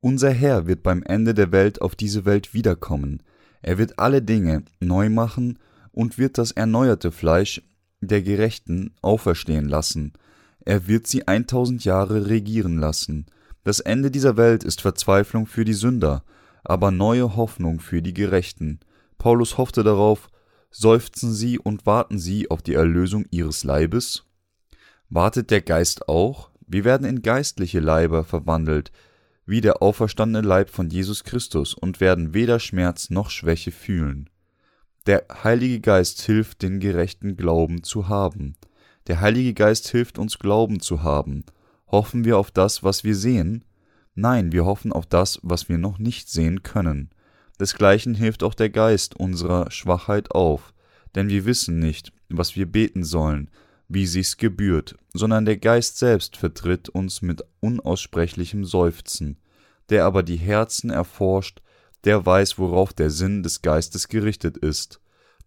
Unser 0.00 0.30
Herr 0.30 0.66
wird 0.66 0.82
beim 0.82 1.02
Ende 1.02 1.34
der 1.34 1.52
Welt 1.52 1.82
auf 1.82 1.94
diese 1.94 2.24
Welt 2.24 2.54
wiederkommen. 2.54 3.22
Er 3.60 3.76
wird 3.76 3.98
alle 3.98 4.22
Dinge 4.22 4.64
neu 4.80 5.10
machen 5.10 5.58
und 5.92 6.16
wird 6.16 6.38
das 6.38 6.52
erneuerte 6.52 7.12
Fleisch 7.12 7.60
der 8.00 8.22
Gerechten 8.22 8.94
auferstehen 9.02 9.68
lassen. 9.68 10.14
Er 10.64 10.86
wird 10.86 11.06
sie 11.06 11.28
1000 11.28 11.84
Jahre 11.84 12.28
regieren 12.28 12.78
lassen. 12.78 13.26
Das 13.64 13.80
Ende 13.80 14.10
dieser 14.10 14.36
Welt 14.36 14.64
ist 14.64 14.80
Verzweiflung 14.80 15.46
für 15.46 15.64
die 15.64 15.74
Sünder, 15.74 16.24
aber 16.64 16.90
neue 16.90 17.36
Hoffnung 17.36 17.80
für 17.80 18.02
die 18.02 18.14
Gerechten. 18.14 18.80
Paulus 19.18 19.58
hoffte 19.58 19.82
darauf, 19.82 20.30
seufzen 20.70 21.32
sie 21.32 21.58
und 21.58 21.86
warten 21.86 22.18
sie 22.18 22.50
auf 22.50 22.62
die 22.62 22.74
Erlösung 22.74 23.26
ihres 23.30 23.64
Leibes? 23.64 24.24
Wartet 25.08 25.50
der 25.50 25.60
Geist 25.60 26.08
auch? 26.08 26.50
Wir 26.66 26.84
werden 26.84 27.06
in 27.06 27.22
geistliche 27.22 27.80
Leiber 27.80 28.24
verwandelt, 28.24 28.90
wie 29.46 29.60
der 29.60 29.82
auferstandene 29.82 30.46
Leib 30.46 30.70
von 30.70 30.88
Jesus 30.88 31.24
Christus 31.24 31.74
und 31.74 32.00
werden 32.00 32.32
weder 32.32 32.58
Schmerz 32.58 33.10
noch 33.10 33.30
Schwäche 33.30 33.70
fühlen. 33.70 34.30
Der 35.06 35.26
Heilige 35.44 35.80
Geist 35.80 36.22
hilft 36.22 36.62
den 36.62 36.80
gerechten 36.80 37.36
Glauben 37.36 37.82
zu 37.82 38.08
haben. 38.08 38.56
Der 39.06 39.20
Heilige 39.20 39.52
Geist 39.52 39.88
hilft 39.88 40.18
uns 40.18 40.38
Glauben 40.38 40.80
zu 40.80 41.02
haben. 41.02 41.44
Hoffen 41.88 42.24
wir 42.24 42.38
auf 42.38 42.50
das, 42.50 42.82
was 42.82 43.04
wir 43.04 43.14
sehen? 43.14 43.64
Nein, 44.14 44.52
wir 44.52 44.64
hoffen 44.64 44.92
auf 44.92 45.04
das, 45.06 45.40
was 45.42 45.68
wir 45.68 45.76
noch 45.76 45.98
nicht 45.98 46.30
sehen 46.30 46.62
können. 46.62 47.10
Desgleichen 47.60 48.14
hilft 48.14 48.42
auch 48.42 48.54
der 48.54 48.70
Geist 48.70 49.14
unserer 49.14 49.70
Schwachheit 49.70 50.30
auf, 50.30 50.72
denn 51.14 51.28
wir 51.28 51.44
wissen 51.44 51.78
nicht, 51.78 52.12
was 52.28 52.56
wir 52.56 52.66
beten 52.66 53.04
sollen, 53.04 53.50
wie 53.88 54.06
sich's 54.06 54.38
gebührt, 54.38 54.96
sondern 55.12 55.44
der 55.44 55.58
Geist 55.58 55.98
selbst 55.98 56.36
vertritt 56.36 56.88
uns 56.88 57.20
mit 57.20 57.42
unaussprechlichem 57.60 58.64
Seufzen. 58.64 59.38
Der 59.90 60.06
aber 60.06 60.22
die 60.22 60.36
Herzen 60.36 60.88
erforscht, 60.88 61.60
der 62.04 62.24
weiß, 62.24 62.58
worauf 62.58 62.94
der 62.94 63.10
Sinn 63.10 63.42
des 63.42 63.60
Geistes 63.60 64.08
gerichtet 64.08 64.56
ist, 64.56 65.00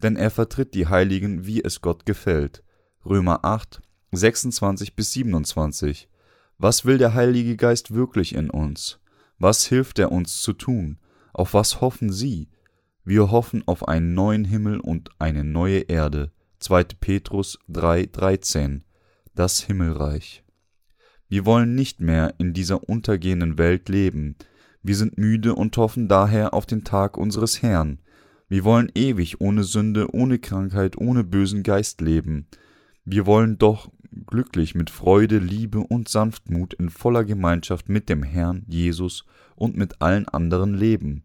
denn 0.03 0.15
er 0.15 0.29
vertritt 0.29 0.75
die 0.75 0.87
Heiligen, 0.87 1.47
wie 1.47 1.63
es 1.63 1.81
Gott 1.81 2.05
gefällt. 2.05 2.63
Römer 3.09 3.45
8, 3.45 3.81
26 4.11 4.93
bis 4.93 5.13
27. 5.13 6.09
Was 6.57 6.83
will 6.83 6.97
der 6.97 7.13
Heilige 7.13 7.55
Geist 7.55 7.93
wirklich 7.93 8.35
in 8.35 8.49
uns? 8.49 8.99
Was 9.39 9.65
hilft 9.65 9.97
er 9.97 10.11
uns 10.11 10.41
zu 10.41 10.51
tun? 10.51 10.97
Auf 11.31 11.53
was 11.53 11.79
hoffen 11.79 12.11
Sie? 12.11 12.49
Wir 13.05 13.31
hoffen 13.31 13.63
auf 13.65 13.87
einen 13.87 14.13
neuen 14.13 14.43
Himmel 14.43 14.81
und 14.81 15.09
eine 15.19 15.45
neue 15.45 15.79
Erde, 15.83 16.33
2. 16.59 16.83
Petrus 16.99 17.57
3,13 17.69 18.81
Das 19.33 19.61
Himmelreich. 19.61 20.43
Wir 21.29 21.45
wollen 21.45 21.75
nicht 21.75 22.01
mehr 22.01 22.33
in 22.39 22.53
dieser 22.53 22.89
untergehenden 22.89 23.57
Welt 23.57 23.87
leben. 23.87 24.35
Wir 24.83 24.97
sind 24.97 25.17
müde 25.17 25.55
und 25.55 25.77
hoffen 25.77 26.09
daher 26.09 26.53
auf 26.53 26.65
den 26.65 26.83
Tag 26.83 27.15
unseres 27.15 27.61
Herrn. 27.61 28.01
Wir 28.49 28.65
wollen 28.65 28.91
ewig 28.95 29.39
ohne 29.39 29.63
Sünde, 29.63 30.13
ohne 30.13 30.39
Krankheit, 30.39 30.97
ohne 30.97 31.23
bösen 31.23 31.63
Geist 31.63 32.01
leben. 32.01 32.47
Wir 33.09 33.25
wollen 33.25 33.57
doch 33.57 33.89
glücklich 34.25 34.75
mit 34.75 34.89
Freude, 34.89 35.37
Liebe 35.37 35.79
und 35.79 36.09
Sanftmut 36.09 36.73
in 36.73 36.89
voller 36.89 37.23
Gemeinschaft 37.23 37.87
mit 37.87 38.09
dem 38.09 38.21
Herrn 38.21 38.65
Jesus 38.67 39.23
und 39.55 39.77
mit 39.77 40.01
allen 40.01 40.27
anderen 40.27 40.73
leben. 40.73 41.23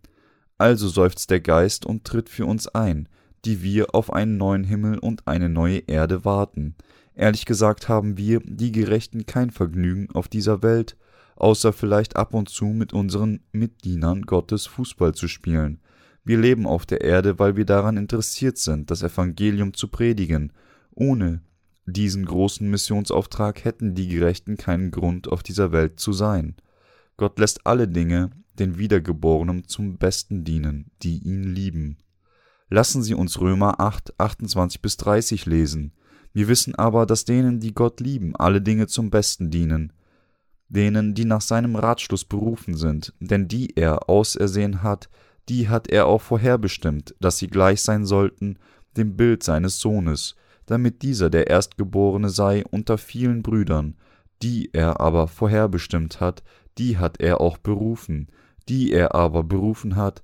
Also 0.59 0.87
seufzt 0.87 1.30
der 1.30 1.41
Geist 1.41 1.85
und 1.85 2.05
tritt 2.05 2.28
für 2.28 2.47
uns 2.47 2.68
ein, 2.68 3.09
die 3.45 3.64
wir 3.64 3.97
auf 3.97 4.12
einen 4.12 4.37
neuen 4.37 4.62
Himmel 4.62 5.01
und 5.01 5.26
eine 5.26 5.49
neue 5.49 5.78
Erde 5.78 6.24
warten. 6.24 6.76
Ehrlich 7.16 7.47
gesagt 7.47 7.89
haben 7.89 8.16
wir, 8.16 8.39
die 8.45 8.70
Gerechten, 8.70 9.26
kein 9.26 9.51
Vergnügen 9.51 10.09
auf 10.14 10.28
dieser 10.28 10.62
Welt, 10.62 10.97
außer 11.35 11.72
vielleicht 11.72 12.14
ab 12.14 12.33
und 12.33 12.49
zu 12.49 12.66
mit 12.66 12.93
unseren 12.93 13.41
Mitdienern 13.51 14.22
Gottes 14.22 14.66
Fußball 14.66 15.16
zu 15.16 15.26
spielen. 15.26 15.80
Wir 16.22 16.39
leben 16.39 16.64
auf 16.64 16.87
der 16.87 17.01
Erde, 17.01 17.41
weil 17.41 17.57
wir 17.57 17.64
daran 17.64 17.97
interessiert 17.97 18.57
sind, 18.57 18.93
das 18.93 19.03
Evangelium 19.03 19.74
zu 19.74 19.89
predigen. 19.89 20.53
Ohne 20.95 21.43
diesen 21.87 22.24
großen 22.24 22.70
Missionsauftrag 22.70 23.64
hätten 23.64 23.95
die 23.95 24.09
Gerechten 24.09 24.57
keinen 24.57 24.91
Grund, 24.91 25.28
auf 25.28 25.43
dieser 25.43 25.72
Welt 25.72 25.99
zu 25.99 26.12
sein. 26.12 26.57
Gott 27.16 27.39
lässt 27.39 27.66
alle 27.66 27.89
Dinge 27.89 28.30
den 28.59 28.78
Wiedergeborenen 28.78 29.66
zum 29.66 29.97
Besten 29.97 30.45
dienen, 30.45 30.91
die 31.03 31.18
ihn 31.18 31.43
lieben. 31.43 31.99
Lassen 32.68 33.03
Sie 33.03 33.14
uns 33.14 33.41
Römer 33.41 33.80
8, 33.80 34.18
28 34.18 34.80
bis 34.80 34.97
30 34.97 35.47
lesen. 35.47 35.93
Wir 36.33 36.49
wissen 36.49 36.74
aber, 36.74 37.05
dass 37.05 37.24
denen, 37.24 37.61
die 37.61 37.74
Gott 37.74 38.01
lieben, 38.01 38.37
alle 38.37 38.62
Dinge 38.62 38.87
zum 38.87 39.11
Besten 39.11 39.51
dienen, 39.51 39.93
denen, 40.68 41.14
die 41.14 41.26
nach 41.26 41.43
seinem 41.43 41.76
Ratschluss 41.76 42.24
berufen 42.24 42.76
sind, 42.76 43.12
denn 43.20 43.49
die 43.49 43.76
er 43.76 44.09
ausersehen 44.09 44.83
hat, 44.83 45.11
die 45.49 45.68
hat 45.68 45.89
er 45.89 46.07
auch 46.07 46.22
vorherbestimmt, 46.22 47.14
dass 47.20 47.39
sie 47.39 47.49
gleich 47.49 47.83
sein 47.83 48.07
sollten 48.07 48.59
dem 48.97 49.16
Bild 49.16 49.43
seines 49.43 49.80
Sohnes, 49.80 50.35
damit 50.72 51.02
dieser 51.02 51.30
der 51.30 51.48
Erstgeborene 51.48 52.30
sei 52.30 52.64
unter 52.70 52.98
vielen 52.98 53.42
Brüdern, 53.42 53.96
die 54.42 54.70
er 54.72 55.00
aber 55.00 55.28
vorherbestimmt 55.28 56.20
hat, 56.20 56.42
die 56.78 56.98
hat 56.98 57.20
er 57.20 57.40
auch 57.40 57.58
berufen, 57.58 58.28
die 58.68 58.92
er 58.92 59.14
aber 59.14 59.44
berufen 59.44 59.96
hat, 59.96 60.22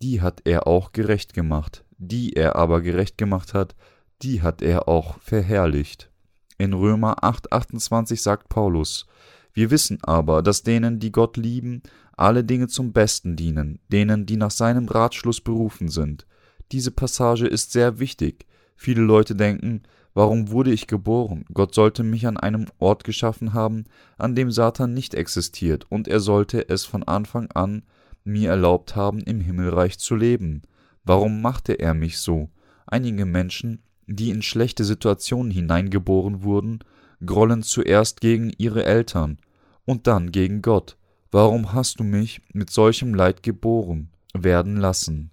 die 0.00 0.20
hat 0.20 0.40
er 0.44 0.66
auch 0.66 0.92
gerecht 0.92 1.34
gemacht, 1.34 1.84
die 1.98 2.32
er 2.32 2.56
aber 2.56 2.80
gerecht 2.80 3.18
gemacht 3.18 3.54
hat, 3.54 3.76
die 4.22 4.42
hat 4.42 4.62
er 4.62 4.88
auch 4.88 5.18
verherrlicht. 5.20 6.10
In 6.58 6.72
Römer 6.72 7.22
8,28 7.22 8.20
sagt 8.20 8.48
Paulus: 8.48 9.06
Wir 9.52 9.70
wissen 9.70 9.98
aber, 10.02 10.42
dass 10.42 10.62
denen, 10.62 11.00
die 11.00 11.12
Gott 11.12 11.36
lieben, 11.36 11.82
alle 12.16 12.44
Dinge 12.44 12.68
zum 12.68 12.92
Besten 12.92 13.36
dienen, 13.36 13.80
denen, 13.88 14.26
die 14.26 14.36
nach 14.36 14.50
seinem 14.50 14.88
Ratschluss 14.88 15.40
berufen 15.40 15.88
sind. 15.88 16.26
Diese 16.72 16.90
Passage 16.90 17.46
ist 17.46 17.72
sehr 17.72 17.98
wichtig. 17.98 18.46
Viele 18.76 19.02
Leute 19.02 19.34
denken, 19.34 19.82
warum 20.14 20.50
wurde 20.50 20.72
ich 20.72 20.86
geboren? 20.86 21.44
Gott 21.52 21.74
sollte 21.74 22.02
mich 22.02 22.26
an 22.26 22.36
einem 22.36 22.66
Ort 22.78 23.04
geschaffen 23.04 23.52
haben, 23.54 23.84
an 24.18 24.34
dem 24.34 24.50
Satan 24.50 24.92
nicht 24.94 25.14
existiert, 25.14 25.86
und 25.90 26.08
er 26.08 26.20
sollte 26.20 26.68
es 26.68 26.84
von 26.84 27.02
Anfang 27.02 27.50
an 27.52 27.82
mir 28.24 28.50
erlaubt 28.50 28.96
haben, 28.96 29.20
im 29.20 29.40
Himmelreich 29.40 29.98
zu 29.98 30.14
leben. 30.14 30.62
Warum 31.04 31.42
machte 31.42 31.74
er 31.74 31.94
mich 31.94 32.18
so? 32.18 32.50
Einige 32.86 33.24
Menschen, 33.26 33.82
die 34.06 34.30
in 34.30 34.42
schlechte 34.42 34.84
Situationen 34.84 35.50
hineingeboren 35.50 36.42
wurden, 36.42 36.80
grollen 37.24 37.62
zuerst 37.62 38.20
gegen 38.20 38.52
ihre 38.58 38.84
Eltern 38.84 39.38
und 39.84 40.06
dann 40.06 40.32
gegen 40.32 40.62
Gott. 40.62 40.96
Warum 41.30 41.72
hast 41.72 42.00
du 42.00 42.04
mich 42.04 42.42
mit 42.52 42.70
solchem 42.70 43.14
Leid 43.14 43.42
geboren 43.42 44.10
werden 44.34 44.76
lassen? 44.76 45.30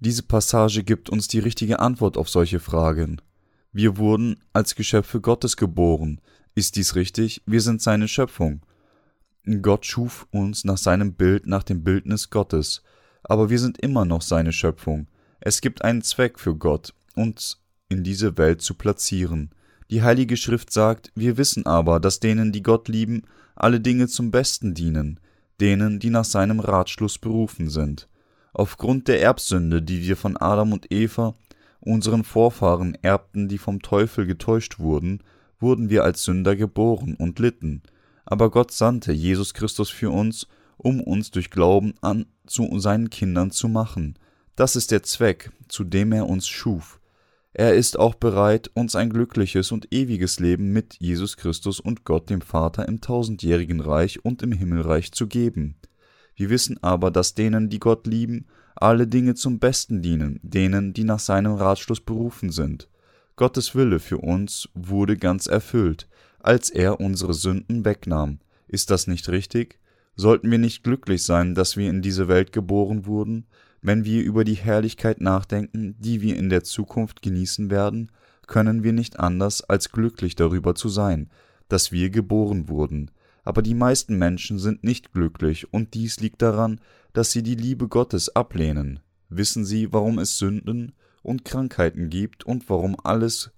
Diese 0.00 0.22
Passage 0.22 0.84
gibt 0.84 1.10
uns 1.10 1.26
die 1.26 1.40
richtige 1.40 1.80
Antwort 1.80 2.16
auf 2.16 2.28
solche 2.28 2.60
Fragen. 2.60 3.20
Wir 3.72 3.96
wurden 3.96 4.36
als 4.52 4.76
Geschöpfe 4.76 5.20
Gottes 5.20 5.56
geboren. 5.56 6.20
Ist 6.54 6.76
dies 6.76 6.94
richtig? 6.94 7.42
Wir 7.46 7.60
sind 7.60 7.82
seine 7.82 8.06
Schöpfung. 8.06 8.62
Gott 9.60 9.86
schuf 9.86 10.28
uns 10.30 10.64
nach 10.64 10.78
seinem 10.78 11.14
Bild, 11.14 11.46
nach 11.46 11.64
dem 11.64 11.82
Bildnis 11.82 12.30
Gottes, 12.30 12.82
aber 13.24 13.50
wir 13.50 13.58
sind 13.58 13.78
immer 13.78 14.04
noch 14.04 14.22
seine 14.22 14.52
Schöpfung. 14.52 15.08
Es 15.40 15.60
gibt 15.60 15.82
einen 15.82 16.02
Zweck 16.02 16.38
für 16.38 16.54
Gott, 16.54 16.94
uns 17.16 17.60
in 17.88 18.04
diese 18.04 18.38
Welt 18.38 18.62
zu 18.62 18.74
platzieren. 18.74 19.50
Die 19.90 20.02
Heilige 20.02 20.36
Schrift 20.36 20.72
sagt, 20.72 21.10
wir 21.14 21.38
wissen 21.38 21.66
aber, 21.66 21.98
dass 21.98 22.20
denen, 22.20 22.52
die 22.52 22.62
Gott 22.62 22.88
lieben, 22.88 23.22
alle 23.56 23.80
Dinge 23.80 24.06
zum 24.06 24.30
Besten 24.30 24.74
dienen, 24.74 25.18
denen, 25.60 25.98
die 25.98 26.10
nach 26.10 26.24
seinem 26.24 26.60
Ratschluss 26.60 27.18
berufen 27.18 27.68
sind. 27.68 28.08
Aufgrund 28.58 29.08
der 29.08 29.22
Erbsünde, 29.22 29.80
die 29.80 30.02
wir 30.02 30.18
von 30.18 30.36
Adam 30.36 30.72
und 30.74 30.92
Eva, 30.92 31.34
unseren 31.80 32.24
Vorfahren, 32.24 32.98
erbten, 33.00 33.48
die 33.48 33.58
vom 33.58 33.80
Teufel 33.80 34.26
getäuscht 34.26 34.78
wurden, 34.78 35.22
wurden 35.58 35.88
wir 35.88 36.04
als 36.04 36.24
Sünder 36.24 36.56
geboren 36.56 37.14
und 37.18 37.38
litten 37.38 37.82
aber 38.30 38.50
Gott 38.50 38.72
sandte 38.72 39.12
Jesus 39.12 39.54
Christus 39.54 39.88
für 39.88 40.10
uns, 40.10 40.48
um 40.76 41.00
uns 41.00 41.30
durch 41.30 41.50
Glauben 41.50 41.94
an 42.02 42.26
zu 42.46 42.78
seinen 42.78 43.08
Kindern 43.08 43.50
zu 43.50 43.68
machen. 43.68 44.18
Das 44.54 44.76
ist 44.76 44.90
der 44.90 45.02
Zweck, 45.02 45.50
zu 45.68 45.82
dem 45.82 46.12
er 46.12 46.28
uns 46.28 46.46
schuf. 46.46 47.00
Er 47.54 47.74
ist 47.74 47.98
auch 47.98 48.14
bereit, 48.14 48.70
uns 48.74 48.94
ein 48.94 49.08
glückliches 49.08 49.72
und 49.72 49.94
ewiges 49.94 50.40
Leben 50.40 50.74
mit 50.74 50.96
Jesus 51.00 51.38
Christus 51.38 51.80
und 51.80 52.04
Gott 52.04 52.28
dem 52.28 52.42
Vater 52.42 52.86
im 52.86 53.00
tausendjährigen 53.00 53.80
Reich 53.80 54.22
und 54.22 54.42
im 54.42 54.52
Himmelreich 54.52 55.12
zu 55.12 55.26
geben. 55.26 55.76
Wir 56.38 56.50
wissen 56.50 56.80
aber, 56.82 57.10
dass 57.10 57.34
denen, 57.34 57.68
die 57.68 57.80
Gott 57.80 58.06
lieben, 58.06 58.46
alle 58.76 59.08
Dinge 59.08 59.34
zum 59.34 59.58
Besten 59.58 60.02
dienen, 60.02 60.38
denen, 60.44 60.92
die 60.92 61.02
nach 61.02 61.18
seinem 61.18 61.54
Ratschluss 61.54 62.00
berufen 62.00 62.52
sind. 62.52 62.88
Gottes 63.34 63.74
Wille 63.74 63.98
für 63.98 64.18
uns 64.18 64.68
wurde 64.72 65.16
ganz 65.16 65.48
erfüllt, 65.48 66.08
als 66.38 66.70
er 66.70 67.00
unsere 67.00 67.34
Sünden 67.34 67.84
wegnahm. 67.84 68.38
Ist 68.68 68.92
das 68.92 69.08
nicht 69.08 69.28
richtig? 69.28 69.80
Sollten 70.14 70.48
wir 70.48 70.58
nicht 70.58 70.84
glücklich 70.84 71.24
sein, 71.24 71.56
dass 71.56 71.76
wir 71.76 71.90
in 71.90 72.02
diese 72.02 72.28
Welt 72.28 72.52
geboren 72.52 73.06
wurden, 73.06 73.48
wenn 73.82 74.04
wir 74.04 74.22
über 74.22 74.44
die 74.44 74.54
Herrlichkeit 74.54 75.20
nachdenken, 75.20 75.96
die 75.98 76.20
wir 76.20 76.36
in 76.36 76.50
der 76.50 76.62
Zukunft 76.62 77.20
genießen 77.20 77.68
werden, 77.68 78.12
können 78.46 78.84
wir 78.84 78.92
nicht 78.92 79.18
anders 79.18 79.60
als 79.62 79.90
glücklich 79.90 80.36
darüber 80.36 80.76
zu 80.76 80.88
sein, 80.88 81.30
dass 81.68 81.90
wir 81.90 82.10
geboren 82.10 82.68
wurden. 82.68 83.10
Aber 83.48 83.62
die 83.62 83.72
meisten 83.72 84.18
Menschen 84.18 84.58
sind 84.58 84.84
nicht 84.84 85.14
glücklich, 85.14 85.72
und 85.72 85.94
dies 85.94 86.20
liegt 86.20 86.42
daran, 86.42 86.82
dass 87.14 87.32
sie 87.32 87.42
die 87.42 87.54
Liebe 87.54 87.88
Gottes 87.88 88.36
ablehnen. 88.36 89.00
Wissen 89.30 89.64
Sie, 89.64 89.90
warum 89.90 90.18
es 90.18 90.36
Sünden 90.36 90.92
und 91.22 91.46
Krankheiten 91.46 92.10
gibt 92.10 92.44
und 92.44 92.68
warum 92.68 92.94
alles 93.02 93.50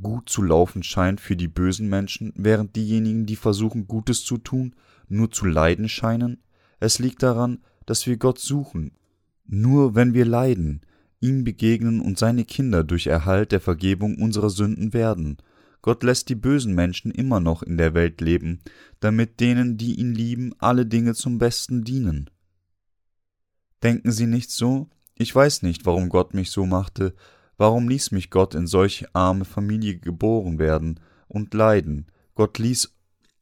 gut 0.00 0.30
zu 0.30 0.40
laufen 0.40 0.82
scheint 0.82 1.20
für 1.20 1.36
die 1.36 1.48
bösen 1.48 1.90
Menschen, 1.90 2.32
während 2.34 2.74
diejenigen, 2.74 3.26
die 3.26 3.36
versuchen 3.36 3.86
Gutes 3.86 4.24
zu 4.24 4.38
tun, 4.38 4.74
nur 5.06 5.30
zu 5.30 5.44
leiden 5.44 5.90
scheinen? 5.90 6.42
Es 6.80 6.98
liegt 6.98 7.22
daran, 7.22 7.58
dass 7.84 8.06
wir 8.06 8.16
Gott 8.16 8.38
suchen. 8.38 8.92
Nur 9.44 9.94
wenn 9.94 10.14
wir 10.14 10.24
leiden, 10.24 10.80
ihm 11.20 11.44
begegnen 11.44 12.00
und 12.00 12.16
seine 12.16 12.46
Kinder 12.46 12.84
durch 12.84 13.06
Erhalt 13.06 13.52
der 13.52 13.60
Vergebung 13.60 14.16
unserer 14.16 14.48
Sünden 14.48 14.94
werden. 14.94 15.36
Gott 15.82 16.02
lässt 16.02 16.28
die 16.28 16.34
bösen 16.34 16.74
Menschen 16.74 17.10
immer 17.10 17.40
noch 17.40 17.62
in 17.62 17.76
der 17.76 17.92
Welt 17.94 18.20
leben, 18.20 18.60
damit 19.00 19.40
denen, 19.40 19.76
die 19.76 20.00
ihn 20.00 20.14
lieben, 20.14 20.52
alle 20.58 20.86
Dinge 20.86 21.14
zum 21.14 21.38
Besten 21.38 21.84
dienen. 21.84 22.30
Denken 23.82 24.12
Sie 24.12 24.26
nicht 24.26 24.50
so? 24.50 24.88
Ich 25.16 25.34
weiß 25.34 25.62
nicht, 25.62 25.84
warum 25.84 26.08
Gott 26.08 26.34
mich 26.34 26.50
so 26.50 26.64
machte, 26.66 27.14
Warum 27.62 27.88
ließ 27.88 28.10
mich 28.10 28.30
Gott 28.30 28.56
in 28.56 28.66
solch 28.66 29.04
arme 29.12 29.44
Familie 29.44 29.96
geboren 29.96 30.58
werden 30.58 30.98
und 31.28 31.54
leiden? 31.54 32.06
Gott 32.34 32.58
ließ 32.58 32.92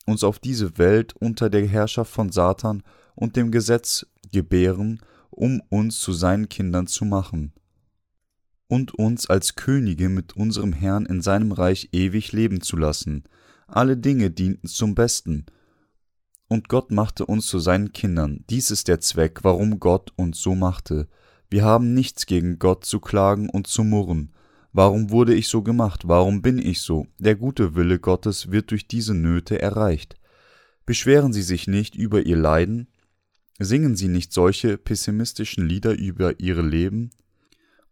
uns 0.04 0.24
auf 0.24 0.38
diese 0.38 0.76
Welt 0.76 1.14
unter 1.16 1.48
der 1.48 1.66
Herrschaft 1.66 2.12
von 2.12 2.30
Satan 2.30 2.82
und 3.14 3.36
dem 3.36 3.50
Gesetz 3.50 4.06
gebären, 4.30 5.00
um 5.30 5.62
uns 5.70 6.00
zu 6.00 6.12
seinen 6.12 6.50
Kindern 6.50 6.86
zu 6.86 7.06
machen 7.06 7.54
und 8.70 8.94
uns 8.94 9.28
als 9.28 9.56
Könige 9.56 10.08
mit 10.08 10.36
unserem 10.36 10.72
Herrn 10.72 11.04
in 11.04 11.20
seinem 11.22 11.50
Reich 11.50 11.88
ewig 11.92 12.30
leben 12.30 12.60
zu 12.60 12.76
lassen. 12.76 13.24
Alle 13.66 13.96
Dinge 13.96 14.30
dienten 14.30 14.68
zum 14.68 14.94
Besten. 14.94 15.46
Und 16.46 16.68
Gott 16.68 16.92
machte 16.92 17.26
uns 17.26 17.46
zu 17.46 17.58
seinen 17.58 17.92
Kindern. 17.92 18.44
Dies 18.48 18.70
ist 18.70 18.86
der 18.86 19.00
Zweck, 19.00 19.40
warum 19.42 19.80
Gott 19.80 20.12
uns 20.16 20.40
so 20.40 20.54
machte. 20.54 21.08
Wir 21.50 21.64
haben 21.64 21.94
nichts 21.94 22.26
gegen 22.26 22.60
Gott 22.60 22.84
zu 22.84 23.00
klagen 23.00 23.50
und 23.50 23.66
zu 23.66 23.82
murren. 23.82 24.32
Warum 24.72 25.10
wurde 25.10 25.34
ich 25.34 25.48
so 25.48 25.62
gemacht? 25.62 26.06
Warum 26.06 26.40
bin 26.40 26.58
ich 26.58 26.80
so? 26.80 27.08
Der 27.18 27.34
gute 27.34 27.74
Wille 27.74 27.98
Gottes 27.98 28.52
wird 28.52 28.70
durch 28.70 28.86
diese 28.86 29.14
Nöte 29.14 29.60
erreicht. 29.60 30.14
Beschweren 30.86 31.32
Sie 31.32 31.42
sich 31.42 31.66
nicht 31.66 31.96
über 31.96 32.24
Ihr 32.24 32.36
Leiden? 32.36 32.86
Singen 33.58 33.96
Sie 33.96 34.08
nicht 34.08 34.32
solche 34.32 34.78
pessimistischen 34.78 35.66
Lieder 35.66 35.92
über 35.92 36.38
Ihre 36.38 36.62
Leben? 36.62 37.10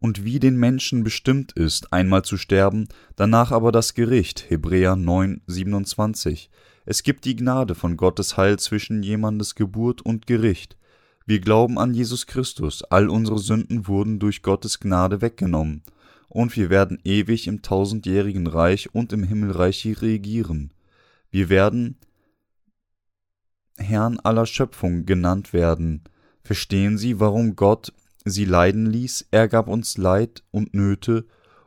Und 0.01 0.25
wie 0.25 0.39
den 0.39 0.57
Menschen 0.57 1.03
bestimmt 1.03 1.53
ist, 1.53 1.93
einmal 1.93 2.23
zu 2.23 2.37
sterben, 2.37 2.89
danach 3.17 3.51
aber 3.51 3.73
das 3.73 3.95
Gericht, 3.95 4.49
Hebräer 4.49 4.95
9, 4.95 5.43
27. 5.47 6.51
Es 6.87 7.03
gibt 7.03 7.25
die 7.25 7.37
Gnade 7.37 7.75
von 7.75 7.97
Gottes 7.97 8.37
Heil 8.37 8.59
zwischen 8.59 9.03
jemandes 9.03 9.55
Geburt 9.55 10.01
und 10.03 10.27
Gericht. 10.27 10.77
Wir 11.27 11.41
glauben 11.41 11.79
an 11.79 11.93
Jesus 11.93 12.27
Christus, 12.27 12.83
all 12.85 13.11
unsere 13.11 13.39
Sünden 13.39 13.89
wurden 13.89 14.19
durch 14.19 14.43
Gottes 14.43 14.81
Gnade 14.81 15.21
weggenommen, 15.21 15.83
und 16.29 16.57
wir 16.57 16.71
werden 16.71 16.99
ewig 17.05 17.47
im 17.47 17.63
tausendjährigen 17.63 18.47
Reich 18.47 18.95
und 18.95 19.13
im 19.13 19.25
Himmelreich 19.25 19.87
regieren. 20.01 20.73
Wir 21.31 21.49
werden 21.49 21.99
Herrn 23.77 24.19
aller 24.21 24.47
Schöpfung 24.47 25.07
genannt 25.07 25.53
werden. 25.53 26.05
Verstehen 26.43 26.99
Sie, 26.99 27.21
warum 27.21 27.57
Gott 27.57 27.93
sie 28.25 28.45
leiden 28.45 28.87
ließ? 28.87 29.29
Er 29.31 29.49
gab 29.49 29.69
uns 29.69 29.97
Leid 29.97 30.43
und 30.51 30.75
Nöte, 30.75 31.27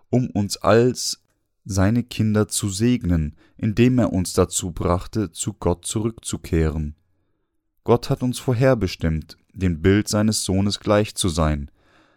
um 0.10 0.30
uns 0.30 0.58
als 0.58 1.22
seine 1.66 2.04
Kinder 2.04 2.48
zu 2.48 2.70
segnen, 2.70 3.36
indem 3.58 4.00
er 4.00 4.14
uns 4.14 4.34
dazu 4.34 4.72
brachte, 4.72 5.32
zu 5.32 5.54
Gott 5.54 5.86
zurückzukehren. 5.86 6.96
Gott 7.84 8.10
hat 8.10 8.24
uns 8.24 8.40
vorherbestimmt, 8.40 9.38
dem 9.54 9.82
Bild 9.82 10.08
seines 10.08 10.44
Sohnes 10.44 10.80
gleich 10.80 11.16
zu 11.16 11.30
sein. 11.30 11.72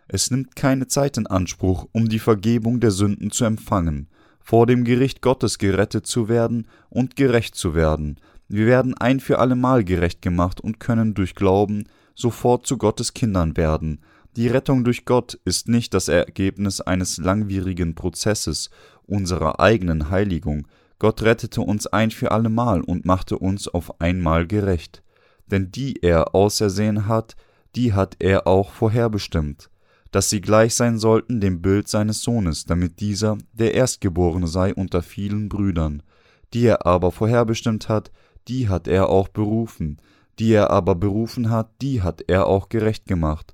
Es 0.08 0.30
nimmt 0.30 0.56
keine 0.56 0.86
Zeit 0.86 1.16
in 1.16 1.26
Anspruch, 1.26 1.88
um 1.92 2.08
die 2.08 2.18
Vergebung 2.18 2.80
der 2.80 2.90
Sünden 2.90 3.30
zu 3.30 3.44
empfangen, 3.44 4.08
vor 4.40 4.66
dem 4.66 4.84
Gericht 4.84 5.22
Gottes 5.22 5.58
gerettet 5.58 6.06
zu 6.06 6.28
werden 6.28 6.68
und 6.90 7.16
gerecht 7.16 7.54
zu 7.54 7.74
werden. 7.74 8.20
Wir 8.48 8.66
werden 8.66 8.94
ein 8.94 9.20
für 9.20 9.38
allemal 9.38 9.84
gerecht 9.84 10.20
gemacht 10.20 10.60
und 10.60 10.80
können 10.80 11.14
durch 11.14 11.34
Glauben 11.34 11.84
sofort 12.14 12.66
zu 12.66 12.76
Gottes 12.76 13.14
Kindern 13.14 13.56
werden. 13.56 14.00
Die 14.36 14.48
Rettung 14.48 14.82
durch 14.82 15.04
Gott 15.04 15.38
ist 15.44 15.68
nicht 15.68 15.94
das 15.94 16.08
Ergebnis 16.08 16.80
eines 16.80 17.18
langwierigen 17.18 17.94
Prozesses 17.94 18.68
unserer 19.06 19.60
eigenen 19.60 20.10
Heiligung. 20.10 20.66
Gott 20.98 21.22
rettete 21.22 21.60
uns 21.60 21.86
ein 21.86 22.10
für 22.10 22.32
allemal 22.32 22.80
und 22.80 23.04
machte 23.04 23.38
uns 23.38 23.68
auf 23.68 24.00
einmal 24.00 24.48
gerecht. 24.48 25.04
Denn 25.46 25.70
die 25.70 26.02
er 26.02 26.34
ausersehen 26.34 27.06
hat, 27.06 27.36
die 27.76 27.92
hat 27.92 28.16
er 28.18 28.48
auch 28.48 28.72
vorherbestimmt, 28.72 29.70
dass 30.10 30.30
sie 30.30 30.40
gleich 30.40 30.74
sein 30.74 30.98
sollten 30.98 31.40
dem 31.40 31.62
Bild 31.62 31.86
seines 31.86 32.22
Sohnes, 32.22 32.64
damit 32.64 32.98
dieser 32.98 33.38
der 33.52 33.74
Erstgeborene 33.74 34.48
sei 34.48 34.74
unter 34.74 35.02
vielen 35.02 35.48
Brüdern. 35.48 36.02
Die 36.52 36.66
er 36.66 36.86
aber 36.86 37.12
vorherbestimmt 37.12 37.88
hat, 37.88 38.10
die 38.48 38.68
hat 38.68 38.88
er 38.88 39.10
auch 39.10 39.28
berufen, 39.28 39.98
die 40.40 40.52
er 40.52 40.70
aber 40.70 40.96
berufen 40.96 41.50
hat, 41.50 41.70
die 41.80 42.02
hat 42.02 42.24
er 42.26 42.46
auch 42.46 42.68
gerecht 42.68 43.06
gemacht, 43.06 43.53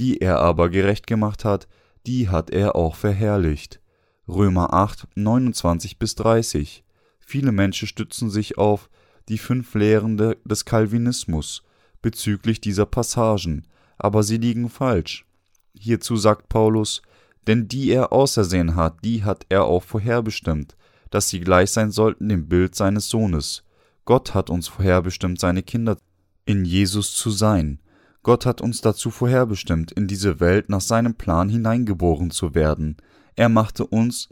die 0.00 0.22
er 0.22 0.40
aber 0.40 0.70
gerecht 0.70 1.06
gemacht 1.06 1.44
hat, 1.44 1.68
die 2.06 2.30
hat 2.30 2.48
er 2.48 2.74
auch 2.74 2.96
verherrlicht. 2.96 3.80
Römer 4.26 4.72
8, 4.72 5.06
29 5.14 5.98
bis 5.98 6.14
30. 6.14 6.82
Viele 7.18 7.52
Menschen 7.52 7.86
stützen 7.86 8.30
sich 8.30 8.56
auf 8.56 8.88
die 9.28 9.36
fünf 9.36 9.74
Lehren 9.74 10.16
des 10.16 10.64
Calvinismus 10.64 11.62
bezüglich 12.00 12.62
dieser 12.62 12.86
Passagen, 12.86 13.66
aber 13.98 14.22
sie 14.22 14.38
liegen 14.38 14.70
falsch. 14.70 15.26
Hierzu 15.74 16.16
sagt 16.16 16.48
Paulus, 16.48 17.02
denn 17.46 17.68
die 17.68 17.90
er 17.90 18.10
ausersehen 18.10 18.76
hat, 18.76 19.04
die 19.04 19.24
hat 19.24 19.44
er 19.50 19.64
auch 19.64 19.82
vorherbestimmt, 19.82 20.76
dass 21.10 21.28
sie 21.28 21.40
gleich 21.40 21.72
sein 21.72 21.90
sollten 21.90 22.30
dem 22.30 22.48
Bild 22.48 22.74
seines 22.74 23.10
Sohnes. 23.10 23.64
Gott 24.06 24.32
hat 24.32 24.48
uns 24.48 24.66
vorherbestimmt, 24.66 25.38
seine 25.38 25.62
Kinder 25.62 25.98
in 26.46 26.64
Jesus 26.64 27.14
zu 27.14 27.30
sein. 27.30 27.80
Gott 28.22 28.44
hat 28.44 28.60
uns 28.60 28.80
dazu 28.80 29.10
vorherbestimmt, 29.10 29.92
in 29.92 30.06
diese 30.06 30.40
Welt 30.40 30.68
nach 30.68 30.80
seinem 30.80 31.14
Plan 31.14 31.48
hineingeboren 31.48 32.30
zu 32.30 32.54
werden. 32.54 32.96
Er 33.34 33.48
machte 33.48 33.86
uns 33.86 34.28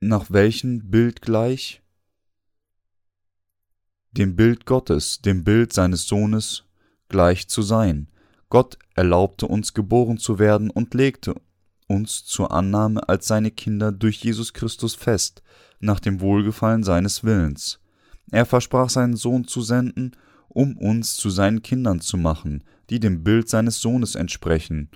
nach 0.00 0.30
welchem 0.30 0.90
Bild 0.90 1.22
gleich? 1.22 1.82
Dem 4.10 4.34
Bild 4.34 4.66
Gottes, 4.66 5.20
dem 5.20 5.44
Bild 5.44 5.72
seines 5.72 6.06
Sohnes 6.06 6.64
gleich 7.08 7.48
zu 7.48 7.62
sein. 7.62 8.08
Gott 8.48 8.78
erlaubte 8.94 9.46
uns 9.46 9.74
geboren 9.74 10.18
zu 10.18 10.38
werden 10.38 10.70
und 10.70 10.94
legte 10.94 11.34
uns 11.88 12.24
zur 12.24 12.50
Annahme 12.50 13.08
als 13.08 13.26
seine 13.26 13.50
Kinder 13.50 13.92
durch 13.92 14.22
Jesus 14.24 14.52
Christus 14.52 14.94
fest, 14.94 15.42
nach 15.78 16.00
dem 16.00 16.20
Wohlgefallen 16.20 16.82
seines 16.82 17.22
Willens. 17.22 17.80
Er 18.30 18.46
versprach 18.46 18.88
seinen 18.88 19.16
Sohn 19.16 19.46
zu 19.46 19.60
senden, 19.60 20.16
um 20.56 20.78
uns 20.78 21.16
zu 21.16 21.28
seinen 21.28 21.62
Kindern 21.62 22.00
zu 22.00 22.16
machen, 22.16 22.64
die 22.88 22.98
dem 22.98 23.22
Bild 23.22 23.48
seines 23.50 23.80
Sohnes 23.80 24.14
entsprechen. 24.14 24.88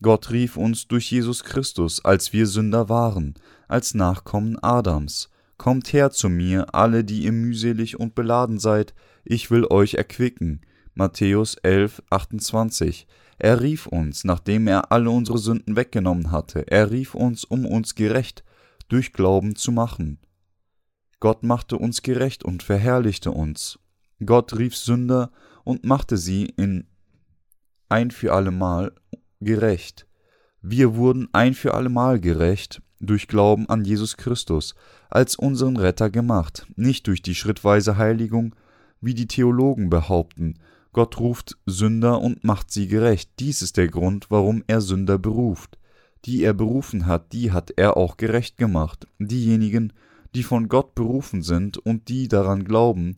Gott 0.00 0.30
rief 0.30 0.56
uns 0.56 0.88
durch 0.88 1.10
Jesus 1.10 1.44
Christus, 1.44 2.02
als 2.02 2.32
wir 2.32 2.46
Sünder 2.46 2.88
waren, 2.88 3.34
als 3.68 3.92
Nachkommen 3.92 4.58
Adams. 4.62 5.28
Kommt 5.58 5.92
her 5.92 6.10
zu 6.10 6.30
mir, 6.30 6.74
alle, 6.74 7.04
die 7.04 7.24
ihr 7.24 7.32
mühselig 7.32 8.00
und 8.00 8.14
beladen 8.14 8.58
seid, 8.58 8.94
ich 9.24 9.50
will 9.50 9.66
euch 9.66 9.94
erquicken. 9.94 10.62
Matthäus 10.94 11.56
11, 11.56 12.02
28. 12.08 13.06
Er 13.38 13.60
rief 13.60 13.86
uns, 13.86 14.24
nachdem 14.24 14.66
er 14.66 14.90
alle 14.90 15.10
unsere 15.10 15.38
Sünden 15.38 15.76
weggenommen 15.76 16.30
hatte. 16.30 16.66
Er 16.68 16.90
rief 16.90 17.14
uns, 17.14 17.44
um 17.44 17.66
uns 17.66 17.94
gerecht 17.94 18.42
durch 18.88 19.12
Glauben 19.12 19.54
zu 19.54 19.70
machen. 19.70 20.18
Gott 21.20 21.42
machte 21.42 21.76
uns 21.76 22.00
gerecht 22.00 22.42
und 22.42 22.62
verherrlichte 22.62 23.30
uns. 23.30 23.78
Gott 24.24 24.56
rief 24.58 24.76
Sünder 24.76 25.30
und 25.64 25.84
machte 25.84 26.16
sie 26.16 26.44
in 26.56 26.86
ein 27.88 28.10
für 28.10 28.32
allemal 28.32 28.92
gerecht. 29.40 30.06
Wir 30.60 30.96
wurden 30.96 31.28
ein 31.32 31.54
für 31.54 31.74
allemal 31.74 32.20
gerecht 32.20 32.82
durch 33.00 33.28
Glauben 33.28 33.68
an 33.68 33.84
Jesus 33.84 34.16
Christus 34.16 34.74
als 35.10 35.36
unseren 35.36 35.76
Retter 35.76 36.10
gemacht, 36.10 36.66
nicht 36.76 37.06
durch 37.06 37.22
die 37.22 37.34
schrittweise 37.34 37.96
Heiligung, 37.96 38.54
wie 39.00 39.14
die 39.14 39.28
Theologen 39.28 39.90
behaupten, 39.90 40.54
Gott 40.94 41.18
ruft 41.18 41.58
Sünder 41.66 42.20
und 42.20 42.44
macht 42.44 42.70
sie 42.70 42.86
gerecht. 42.86 43.28
Dies 43.40 43.62
ist 43.62 43.76
der 43.76 43.88
Grund, 43.88 44.30
warum 44.30 44.62
er 44.68 44.80
Sünder 44.80 45.18
beruft. 45.18 45.76
Die 46.24 46.44
er 46.44 46.54
berufen 46.54 47.06
hat, 47.06 47.32
die 47.32 47.50
hat 47.50 47.72
er 47.76 47.96
auch 47.96 48.16
gerecht 48.16 48.56
gemacht. 48.56 49.08
Diejenigen, 49.18 49.92
die 50.36 50.44
von 50.44 50.68
Gott 50.68 50.94
berufen 50.94 51.42
sind 51.42 51.78
und 51.78 52.08
die 52.08 52.28
daran 52.28 52.62
glauben, 52.62 53.16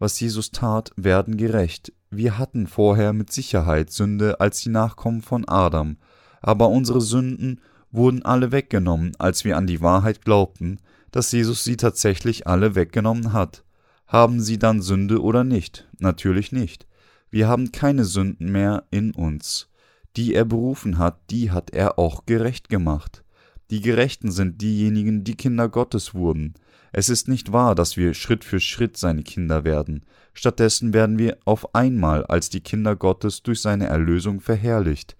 was 0.00 0.18
Jesus 0.18 0.50
tat, 0.50 0.90
werden 0.96 1.36
gerecht. 1.36 1.92
Wir 2.10 2.38
hatten 2.38 2.66
vorher 2.66 3.12
mit 3.12 3.32
Sicherheit 3.32 3.90
Sünde 3.92 4.40
als 4.40 4.60
die 4.62 4.70
Nachkommen 4.70 5.22
von 5.22 5.48
Adam, 5.48 5.98
aber 6.40 6.68
unsere 6.70 7.00
Sünden 7.00 7.60
wurden 7.92 8.24
alle 8.24 8.50
weggenommen, 8.50 9.12
als 9.18 9.44
wir 9.44 9.56
an 9.56 9.68
die 9.68 9.80
Wahrheit 9.80 10.24
glaubten, 10.24 10.80
dass 11.12 11.30
Jesus 11.30 11.64
sie 11.64 11.76
tatsächlich 11.76 12.46
alle 12.46 12.74
weggenommen 12.74 13.32
hat. 13.32 13.64
Haben 14.06 14.40
sie 14.40 14.58
dann 14.58 14.82
Sünde 14.82 15.22
oder 15.22 15.44
nicht? 15.44 15.88
Natürlich 15.98 16.50
nicht. 16.50 16.86
Wir 17.30 17.46
haben 17.46 17.70
keine 17.70 18.04
Sünden 18.04 18.50
mehr 18.50 18.84
in 18.90 19.12
uns. 19.12 19.68
Die 20.16 20.34
er 20.34 20.44
berufen 20.44 20.98
hat, 20.98 21.20
die 21.30 21.52
hat 21.52 21.70
er 21.70 21.98
auch 21.98 22.26
gerecht 22.26 22.68
gemacht. 22.68 23.22
Die 23.70 23.80
Gerechten 23.80 24.32
sind 24.32 24.60
diejenigen, 24.60 25.22
die 25.22 25.36
Kinder 25.36 25.68
Gottes 25.68 26.14
wurden. 26.14 26.54
Es 26.92 27.08
ist 27.08 27.28
nicht 27.28 27.52
wahr, 27.52 27.74
dass 27.74 27.96
wir 27.96 28.14
Schritt 28.14 28.44
für 28.44 28.60
Schritt 28.60 28.96
seine 28.96 29.22
Kinder 29.22 29.64
werden. 29.64 30.04
Stattdessen 30.34 30.92
werden 30.92 31.18
wir 31.18 31.38
auf 31.44 31.74
einmal 31.74 32.24
als 32.26 32.50
die 32.50 32.60
Kinder 32.60 32.96
Gottes 32.96 33.42
durch 33.42 33.60
seine 33.60 33.86
Erlösung 33.86 34.40
verherrlicht. 34.40 35.16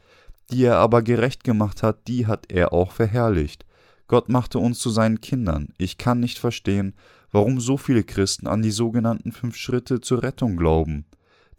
Die 0.50 0.64
er 0.64 0.76
aber 0.76 1.02
gerecht 1.02 1.44
gemacht 1.44 1.82
hat, 1.82 2.08
die 2.08 2.26
hat 2.26 2.50
er 2.50 2.72
auch 2.72 2.92
verherrlicht. 2.92 3.64
Gott 4.08 4.28
machte 4.28 4.58
uns 4.58 4.80
zu 4.80 4.90
seinen 4.90 5.20
Kindern. 5.20 5.68
Ich 5.78 5.96
kann 5.98 6.18
nicht 6.18 6.38
verstehen, 6.38 6.94
warum 7.30 7.60
so 7.60 7.76
viele 7.76 8.02
Christen 8.02 8.48
an 8.48 8.62
die 8.62 8.72
sogenannten 8.72 9.30
fünf 9.30 9.56
Schritte 9.56 10.00
zur 10.00 10.22
Rettung 10.22 10.56
glauben 10.56 11.06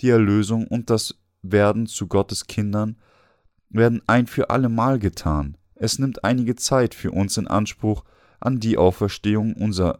die 0.01 0.09
Erlösung 0.09 0.67
und 0.67 0.89
das 0.89 1.15
Werden 1.43 1.87
zu 1.87 2.07
Gottes 2.07 2.47
Kindern 2.47 2.97
werden 3.69 4.01
ein 4.05 4.27
für 4.27 4.49
allemal 4.49 4.99
getan. 4.99 5.57
Es 5.75 5.97
nimmt 5.97 6.23
einige 6.23 6.55
Zeit 6.55 6.93
für 6.93 7.11
uns 7.11 7.37
in 7.37 7.47
Anspruch, 7.47 8.03
an 8.41 8.59
die 8.59 8.77
Auferstehung 8.77 9.53
unser, 9.53 9.99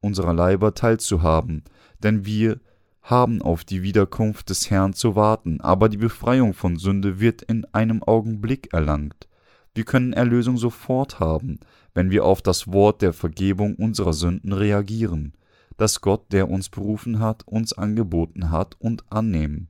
unserer 0.00 0.32
Leiber 0.32 0.74
teilzuhaben, 0.74 1.64
denn 2.02 2.24
wir 2.24 2.60
haben 3.02 3.42
auf 3.42 3.64
die 3.64 3.82
Wiederkunft 3.82 4.50
des 4.50 4.70
Herrn 4.70 4.92
zu 4.92 5.16
warten, 5.16 5.60
aber 5.60 5.88
die 5.88 5.96
Befreiung 5.96 6.54
von 6.54 6.76
Sünde 6.76 7.20
wird 7.20 7.42
in 7.42 7.64
einem 7.72 8.02
Augenblick 8.02 8.72
erlangt. 8.72 9.28
Wir 9.74 9.84
können 9.84 10.12
Erlösung 10.12 10.56
sofort 10.56 11.20
haben, 11.20 11.60
wenn 11.94 12.10
wir 12.10 12.24
auf 12.24 12.42
das 12.42 12.72
Wort 12.72 13.02
der 13.02 13.12
Vergebung 13.12 13.76
unserer 13.76 14.12
Sünden 14.12 14.52
reagieren 14.52 15.34
das 15.80 16.02
Gott, 16.02 16.30
der 16.30 16.50
uns 16.50 16.68
berufen 16.68 17.20
hat, 17.20 17.48
uns 17.48 17.72
angeboten 17.72 18.50
hat 18.50 18.76
und 18.78 19.10
annehmen, 19.10 19.68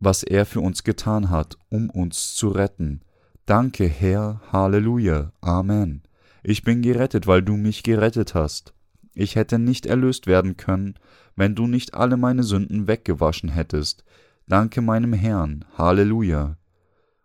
was 0.00 0.24
er 0.24 0.44
für 0.44 0.60
uns 0.60 0.82
getan 0.82 1.30
hat, 1.30 1.56
um 1.68 1.88
uns 1.88 2.34
zu 2.34 2.48
retten. 2.48 3.02
Danke, 3.46 3.86
Herr, 3.86 4.40
Halleluja, 4.50 5.32
Amen. 5.40 6.02
Ich 6.42 6.62
bin 6.62 6.82
gerettet, 6.82 7.26
weil 7.26 7.42
du 7.42 7.56
mich 7.56 7.82
gerettet 7.82 8.34
hast. 8.34 8.74
Ich 9.14 9.36
hätte 9.36 9.58
nicht 9.58 9.86
erlöst 9.86 10.26
werden 10.26 10.56
können, 10.56 10.94
wenn 11.36 11.54
du 11.54 11.66
nicht 11.66 11.94
alle 11.94 12.16
meine 12.16 12.42
Sünden 12.42 12.86
weggewaschen 12.86 13.50
hättest. 13.50 14.04
Danke 14.46 14.80
meinem 14.80 15.12
Herrn, 15.12 15.64
Halleluja. 15.76 16.56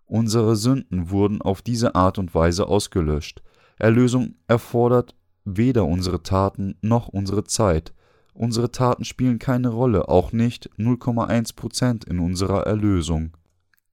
Unsere 0.05 0.55
Sünden 0.55 1.09
wurden 1.09 1.41
auf 1.41 1.61
diese 1.61 1.95
Art 1.95 2.17
und 2.17 2.35
Weise 2.35 2.67
ausgelöscht. 2.67 3.41
Erlösung 3.77 4.35
erfordert 4.47 5.15
weder 5.45 5.85
unsere 5.85 6.23
Taten 6.23 6.75
noch 6.81 7.07
unsere 7.07 7.43
Zeit. 7.43 7.93
Unsere 8.33 8.71
Taten 8.71 9.05
spielen 9.05 9.39
keine 9.39 9.69
Rolle, 9.69 10.09
auch 10.09 10.31
nicht 10.31 10.69
0,1 10.77 11.55
Prozent 11.55 12.05
in 12.05 12.19
unserer 12.19 12.65
Erlösung. 12.65 13.37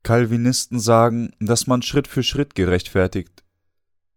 Calvinisten 0.02 0.80
sagen, 0.80 1.30
dass 1.38 1.66
man 1.66 1.82
Schritt 1.82 2.08
für 2.08 2.24
Schritt 2.24 2.54
gerechtfertigt 2.54 3.44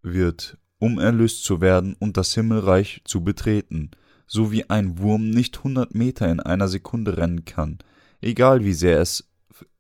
wird, 0.02 0.58
um 0.86 1.00
erlöst 1.00 1.44
zu 1.44 1.62
werden 1.62 1.96
und 1.98 2.16
das 2.16 2.36
Himmelreich 2.36 3.02
zu 3.06 3.24
betreten, 3.24 3.90
so 4.28 4.52
wie 4.52 4.70
ein 4.70 5.00
Wurm 5.00 5.32
nicht 5.32 5.58
100 5.58 5.96
Meter 5.96 6.30
in 6.30 6.40
einer 6.40 6.68
Sekunde 6.68 7.18
rennen 7.18 7.44
kann. 7.44 7.80
Egal 8.22 8.64
wie 8.64 8.74
sehr 8.74 9.00
es 9.00 9.28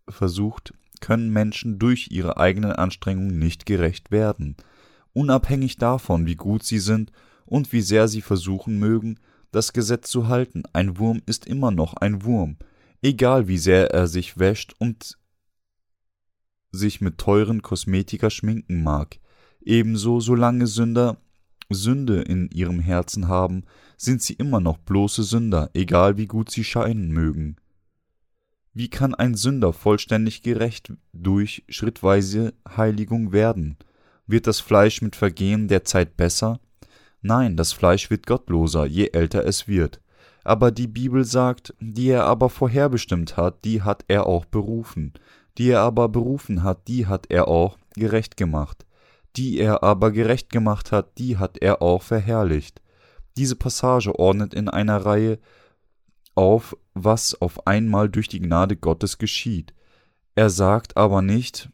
versucht, 0.09 0.73
können 1.01 1.29
Menschen 1.29 1.77
durch 1.77 2.07
ihre 2.09 2.37
eigenen 2.37 2.71
Anstrengungen 2.71 3.37
nicht 3.37 3.67
gerecht 3.67 4.09
werden. 4.09 4.55
Unabhängig 5.13 5.77
davon, 5.77 6.25
wie 6.25 6.37
gut 6.37 6.63
sie 6.63 6.79
sind 6.79 7.11
und 7.45 7.71
wie 7.71 7.81
sehr 7.81 8.07
sie 8.07 8.23
versuchen 8.23 8.79
mögen, 8.79 9.19
das 9.51 9.73
Gesetz 9.73 10.09
zu 10.09 10.27
halten, 10.27 10.63
ein 10.73 10.97
Wurm 10.97 11.21
ist 11.27 11.45
immer 11.45 11.69
noch 11.69 11.93
ein 11.93 12.23
Wurm, 12.23 12.57
egal 13.03 13.47
wie 13.47 13.59
sehr 13.59 13.91
er 13.91 14.07
sich 14.07 14.39
wäscht 14.39 14.73
und 14.79 15.19
sich 16.71 16.99
mit 16.99 17.19
teuren 17.19 17.61
Kosmetika 17.61 18.31
schminken 18.31 18.81
mag. 18.81 19.19
Ebenso, 19.65 20.19
solange 20.19 20.67
Sünder 20.67 21.17
Sünde 21.69 22.21
in 22.21 22.49
ihrem 22.51 22.79
Herzen 22.79 23.27
haben, 23.27 23.63
sind 23.97 24.21
sie 24.21 24.33
immer 24.33 24.59
noch 24.59 24.77
bloße 24.77 25.23
Sünder, 25.23 25.71
egal 25.73 26.17
wie 26.17 26.27
gut 26.27 26.51
sie 26.51 26.63
scheinen 26.63 27.11
mögen. 27.11 27.55
Wie 28.73 28.89
kann 28.89 29.15
ein 29.15 29.35
Sünder 29.35 29.73
vollständig 29.73 30.43
gerecht 30.43 30.93
durch 31.13 31.63
schrittweise 31.69 32.53
Heiligung 32.75 33.31
werden? 33.31 33.77
Wird 34.27 34.47
das 34.47 34.59
Fleisch 34.59 35.01
mit 35.01 35.15
Vergehen 35.15 35.67
der 35.67 35.85
Zeit 35.85 36.17
besser? 36.17 36.59
Nein, 37.21 37.57
das 37.57 37.73
Fleisch 37.73 38.09
wird 38.09 38.27
gottloser, 38.27 38.85
je 38.85 39.09
älter 39.13 39.45
es 39.45 39.67
wird. 39.67 40.01
Aber 40.43 40.71
die 40.71 40.87
Bibel 40.87 41.23
sagt, 41.23 41.73
die 41.79 42.09
er 42.09 42.25
aber 42.25 42.49
vorherbestimmt 42.49 43.37
hat, 43.37 43.65
die 43.65 43.81
hat 43.81 44.05
er 44.07 44.27
auch 44.27 44.45
berufen. 44.45 45.13
Die 45.57 45.69
er 45.69 45.79
aber 45.79 46.09
berufen 46.09 46.61
hat, 46.61 46.87
die 46.87 47.07
hat 47.07 47.27
er 47.29 47.47
auch 47.47 47.77
gerecht 47.95 48.37
gemacht. 48.37 48.84
Die 49.37 49.59
er 49.59 49.83
aber 49.83 50.11
gerecht 50.11 50.49
gemacht 50.49 50.91
hat, 50.91 51.17
die 51.17 51.37
hat 51.37 51.57
er 51.57 51.81
auch 51.81 52.03
verherrlicht. 52.03 52.81
Diese 53.37 53.55
Passage 53.55 54.17
ordnet 54.17 54.53
in 54.53 54.69
einer 54.69 55.05
Reihe 55.05 55.39
auf, 56.35 56.77
was 56.93 57.39
auf 57.41 57.67
einmal 57.67 58.09
durch 58.09 58.27
die 58.27 58.39
Gnade 58.39 58.75
Gottes 58.75 59.17
geschieht. 59.17 59.73
Er 60.35 60.49
sagt 60.49 60.95
aber 60.95 61.21
nicht, 61.21 61.69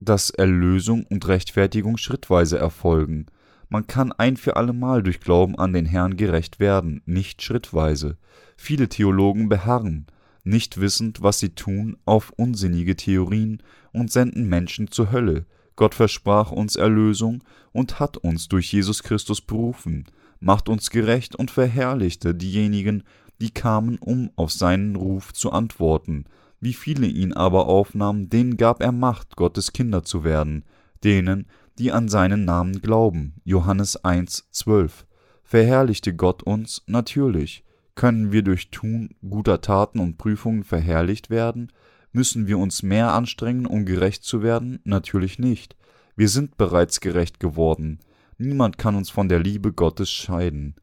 dass 0.00 0.30
Erlösung 0.30 1.04
und 1.06 1.26
Rechtfertigung 1.26 1.96
schrittweise 1.96 2.58
erfolgen. 2.58 3.26
Man 3.68 3.86
kann 3.86 4.12
ein 4.12 4.36
für 4.36 4.56
allemal 4.56 5.02
durch 5.02 5.20
Glauben 5.20 5.58
an 5.58 5.72
den 5.72 5.86
Herrn 5.86 6.16
gerecht 6.16 6.60
werden, 6.60 7.02
nicht 7.04 7.42
schrittweise. 7.42 8.16
Viele 8.56 8.88
Theologen 8.88 9.48
beharren, 9.48 10.06
nicht 10.44 10.80
wissend, 10.80 11.20
was 11.20 11.38
sie 11.38 11.50
tun, 11.50 11.96
auf 12.04 12.32
unsinnige 12.36 12.96
Theorien 12.96 13.62
und 13.92 14.10
senden 14.10 14.48
Menschen 14.48 14.90
zur 14.90 15.12
Hölle. 15.12 15.46
Gott 15.78 15.94
versprach 15.94 16.50
uns 16.50 16.74
Erlösung 16.74 17.44
und 17.70 18.00
hat 18.00 18.16
uns 18.16 18.48
durch 18.48 18.72
Jesus 18.72 19.04
Christus 19.04 19.40
berufen, 19.40 20.06
macht 20.40 20.68
uns 20.68 20.90
gerecht 20.90 21.36
und 21.36 21.52
verherrlichte 21.52 22.34
diejenigen, 22.34 23.04
die 23.40 23.50
kamen, 23.50 23.96
um 23.98 24.32
auf 24.34 24.50
seinen 24.50 24.96
Ruf 24.96 25.32
zu 25.32 25.52
antworten. 25.52 26.24
Wie 26.58 26.72
viele 26.72 27.06
ihn 27.06 27.32
aber 27.32 27.68
aufnahmen, 27.68 28.28
denen 28.28 28.56
gab 28.56 28.82
er 28.82 28.90
Macht, 28.90 29.36
Gottes 29.36 29.72
Kinder 29.72 30.02
zu 30.02 30.24
werden, 30.24 30.64
denen, 31.04 31.46
die 31.78 31.92
an 31.92 32.08
seinen 32.08 32.44
Namen 32.44 32.80
glauben. 32.82 33.34
Johannes 33.44 34.04
1, 34.04 34.48
12. 34.50 35.06
Verherrlichte 35.44 36.12
Gott 36.12 36.42
uns? 36.42 36.82
Natürlich. 36.88 37.62
Können 37.94 38.32
wir 38.32 38.42
durch 38.42 38.72
Tun 38.72 39.10
guter 39.30 39.60
Taten 39.60 40.00
und 40.00 40.18
Prüfungen 40.18 40.64
verherrlicht 40.64 41.30
werden? 41.30 41.70
Müssen 42.12 42.46
wir 42.46 42.58
uns 42.58 42.82
mehr 42.82 43.12
anstrengen, 43.12 43.66
um 43.66 43.84
gerecht 43.84 44.24
zu 44.24 44.42
werden? 44.42 44.80
Natürlich 44.84 45.38
nicht. 45.38 45.76
Wir 46.16 46.28
sind 46.28 46.56
bereits 46.56 47.00
gerecht 47.00 47.38
geworden. 47.38 48.00
Niemand 48.38 48.78
kann 48.78 48.94
uns 48.94 49.10
von 49.10 49.28
der 49.28 49.40
Liebe 49.40 49.72
Gottes 49.72 50.10
scheiden. 50.10 50.76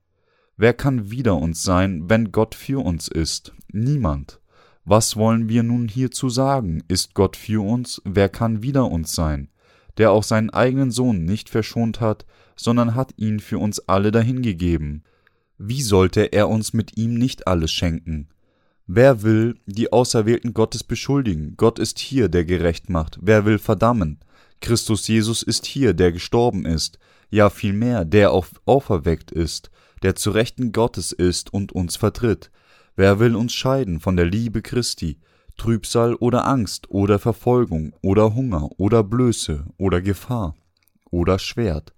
Wer 0.57 0.73
kann 0.73 1.11
wider 1.11 1.35
uns 1.35 1.63
sein, 1.63 2.09
wenn 2.09 2.31
Gott 2.31 2.55
für 2.55 2.83
uns 2.83 3.07
ist? 3.07 3.53
Niemand. 3.71 4.39
Was 4.85 5.17
wollen 5.17 5.49
wir 5.49 5.63
nun 5.63 5.87
hierzu 5.87 6.29
sagen? 6.29 6.83
Ist 6.87 7.15
Gott 7.15 7.35
für 7.35 7.65
uns? 7.65 8.01
Wer 8.05 8.29
kann 8.29 8.61
wider 8.61 8.89
uns 8.89 9.13
sein? 9.13 9.49
Der 9.97 10.11
auch 10.11 10.23
seinen 10.23 10.51
eigenen 10.51 10.91
Sohn 10.91 11.25
nicht 11.25 11.49
verschont 11.49 11.99
hat, 11.99 12.25
sondern 12.55 12.95
hat 12.95 13.13
ihn 13.17 13.39
für 13.39 13.57
uns 13.57 13.79
alle 13.89 14.11
dahingegeben. 14.11 15.03
Wie 15.57 15.81
sollte 15.81 16.21
er 16.33 16.49
uns 16.49 16.73
mit 16.73 16.97
ihm 16.97 17.15
nicht 17.15 17.47
alles 17.47 17.71
schenken? 17.71 18.29
Wer 18.87 19.23
will 19.23 19.59
die 19.65 19.91
Auserwählten 19.91 20.53
Gottes 20.53 20.83
beschuldigen? 20.83 21.55
Gott 21.57 21.79
ist 21.79 21.99
hier, 21.99 22.29
der 22.29 22.45
gerecht 22.45 22.89
macht. 22.89 23.17
Wer 23.21 23.45
will 23.45 23.57
verdammen? 23.57 24.19
Christus 24.61 25.07
Jesus 25.07 25.43
ist 25.43 25.65
hier, 25.65 25.93
der 25.93 26.11
gestorben 26.11 26.65
ist. 26.65 26.99
Ja 27.29 27.49
vielmehr, 27.49 28.05
der 28.05 28.31
auch 28.31 28.45
auferweckt 28.65 29.31
ist 29.31 29.71
der 30.05 30.15
zu 30.15 30.29
Rechten 30.29 30.71
Gottes 30.71 31.11
ist 31.11 31.51
und 31.51 31.71
uns 31.71 31.95
vertritt. 31.95 32.51
Wer 32.95 33.19
will 33.19 33.35
uns 33.35 33.53
scheiden 33.53 33.99
von 33.99 34.15
der 34.15 34.25
Liebe 34.25 34.61
Christi? 34.61 35.19
Trübsal 35.57 36.13
oder 36.13 36.45
Angst 36.45 36.91
oder 36.91 37.17
Verfolgung 37.17 37.93
oder 38.03 38.35
Hunger 38.35 38.69
oder 38.77 39.03
Blöße 39.03 39.65
oder 39.77 40.01
Gefahr 40.01 40.55
oder 41.09 41.39
Schwert. 41.39 41.93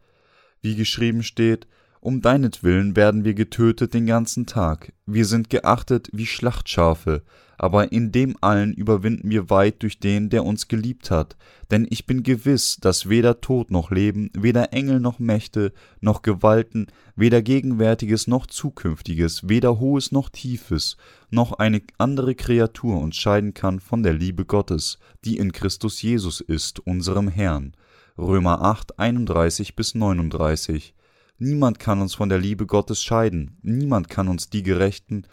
Wie 0.61 0.75
geschrieben 0.75 1.21
steht, 1.21 1.67
um 1.99 2.21
deinetwillen 2.21 2.95
werden 2.95 3.23
wir 3.23 3.33
getötet 3.33 3.93
den 3.93 4.05
ganzen 4.05 4.45
Tag, 4.45 4.93
wir 5.05 5.25
sind 5.25 5.49
geachtet 5.49 6.09
wie 6.13 6.25
Schlachtschafe, 6.25 7.23
aber 7.57 7.91
in 7.91 8.11
dem 8.11 8.35
allen 8.41 8.73
überwinden 8.73 9.29
wir 9.31 9.49
weit 9.49 9.81
durch 9.81 9.99
den, 9.99 10.29
der 10.29 10.45
uns 10.45 10.67
geliebt 10.67 11.09
hat. 11.09 11.35
Denn 11.71 11.87
ich 11.89 12.05
bin 12.05 12.23
gewiss, 12.23 12.77
dass 12.79 13.09
weder 13.09 13.41
Tod 13.41 13.71
noch 13.71 13.89
Leben, 13.89 14.29
weder 14.33 14.73
Engel 14.73 14.99
noch 14.99 15.19
Mächte, 15.19 15.73
noch 15.99 16.21
Gewalten, 16.21 16.87
weder 17.15 17.41
Gegenwärtiges 17.41 18.27
noch 18.27 18.45
Zukünftiges, 18.45 19.49
weder 19.49 19.79
Hohes 19.79 20.11
noch 20.11 20.29
Tiefes, 20.29 20.97
noch 21.29 21.53
eine 21.53 21.81
andere 21.97 22.35
Kreatur 22.35 23.01
uns 23.01 23.15
scheiden 23.15 23.53
kann 23.53 23.79
von 23.79 24.03
der 24.03 24.13
Liebe 24.13 24.45
Gottes, 24.45 24.99
die 25.25 25.37
in 25.37 25.51
Christus 25.51 26.01
Jesus 26.01 26.41
ist, 26.41 26.79
unserem 26.79 27.27
Herrn. 27.27 27.73
Römer 28.17 28.61
8, 28.61 28.99
31 28.99 29.75
bis 29.75 29.95
39. 29.95 30.93
Niemand 31.39 31.77
kann 31.77 32.01
uns 32.01 32.15
von 32.15 32.29
der 32.29 32.39
Liebe 32.39 32.65
Gottes 32.65 33.03
scheiden, 33.03 33.57
niemand 33.61 34.09
kann 34.09 34.27
uns 34.27 34.49
die 34.49 34.63
Gerechten 34.63 35.27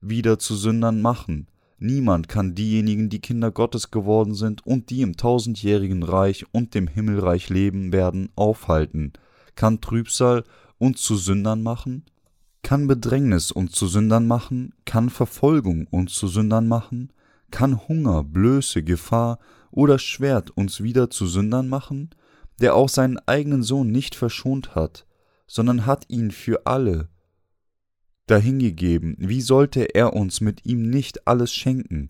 wieder 0.00 0.38
zu 0.38 0.56
Sündern 0.56 1.00
machen. 1.00 1.46
Niemand 1.78 2.28
kann 2.28 2.56
diejenigen, 2.56 3.08
die 3.08 3.20
Kinder 3.20 3.52
Gottes 3.52 3.92
geworden 3.92 4.34
sind 4.34 4.66
und 4.66 4.90
die 4.90 5.02
im 5.02 5.16
tausendjährigen 5.16 6.02
Reich 6.02 6.44
und 6.50 6.74
dem 6.74 6.88
Himmelreich 6.88 7.50
leben 7.50 7.92
werden, 7.92 8.30
aufhalten, 8.34 9.12
kann 9.54 9.80
Trübsal 9.80 10.42
uns 10.78 11.02
zu 11.02 11.14
Sündern 11.16 11.62
machen, 11.62 12.04
kann 12.62 12.88
Bedrängnis 12.88 13.52
uns 13.52 13.72
zu 13.72 13.86
Sündern 13.86 14.26
machen, 14.26 14.74
kann 14.84 15.08
Verfolgung 15.08 15.86
uns 15.90 16.14
zu 16.14 16.26
Sündern 16.26 16.66
machen, 16.66 17.12
kann 17.52 17.86
Hunger, 17.86 18.24
Blöße, 18.24 18.82
Gefahr 18.82 19.38
oder 19.70 20.00
Schwert 20.00 20.50
uns 20.50 20.82
wieder 20.82 21.10
zu 21.10 21.28
Sündern 21.28 21.68
machen, 21.68 22.10
der 22.60 22.74
auch 22.74 22.88
seinen 22.88 23.18
eigenen 23.26 23.62
Sohn 23.62 23.92
nicht 23.92 24.16
verschont 24.16 24.74
hat, 24.74 25.06
sondern 25.48 25.86
hat 25.86 26.04
ihn 26.08 26.30
für 26.30 26.66
alle 26.66 27.08
dahingegeben, 28.28 29.16
wie 29.18 29.40
sollte 29.40 29.94
er 29.94 30.12
uns 30.12 30.40
mit 30.40 30.64
ihm 30.64 30.88
nicht 30.88 31.26
alles 31.26 31.52
schenken? 31.52 32.08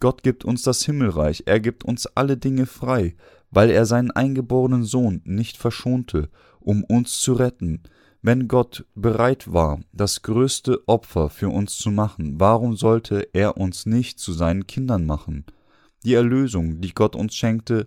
Gott 0.00 0.22
gibt 0.22 0.44
uns 0.44 0.62
das 0.62 0.84
Himmelreich, 0.84 1.44
er 1.46 1.60
gibt 1.60 1.84
uns 1.84 2.06
alle 2.06 2.38
Dinge 2.38 2.66
frei, 2.66 3.14
weil 3.50 3.70
er 3.70 3.84
seinen 3.84 4.10
eingeborenen 4.10 4.84
Sohn 4.84 5.20
nicht 5.24 5.58
verschonte, 5.58 6.30
um 6.58 6.82
uns 6.84 7.20
zu 7.20 7.34
retten. 7.34 7.82
Wenn 8.22 8.48
Gott 8.48 8.86
bereit 8.94 9.52
war, 9.52 9.80
das 9.92 10.22
größte 10.22 10.86
Opfer 10.88 11.30
für 11.30 11.50
uns 11.50 11.76
zu 11.76 11.90
machen, 11.90 12.40
warum 12.40 12.76
sollte 12.76 13.28
er 13.32 13.56
uns 13.56 13.86
nicht 13.86 14.18
zu 14.18 14.32
seinen 14.32 14.66
Kindern 14.66 15.04
machen? 15.04 15.44
Die 16.04 16.14
Erlösung, 16.14 16.80
die 16.80 16.94
Gott 16.94 17.14
uns 17.14 17.34
schenkte, 17.34 17.86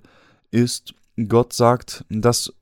ist, 0.51 0.93
Gott 1.27 1.53
sagt, 1.53 2.05
dass 2.09 2.53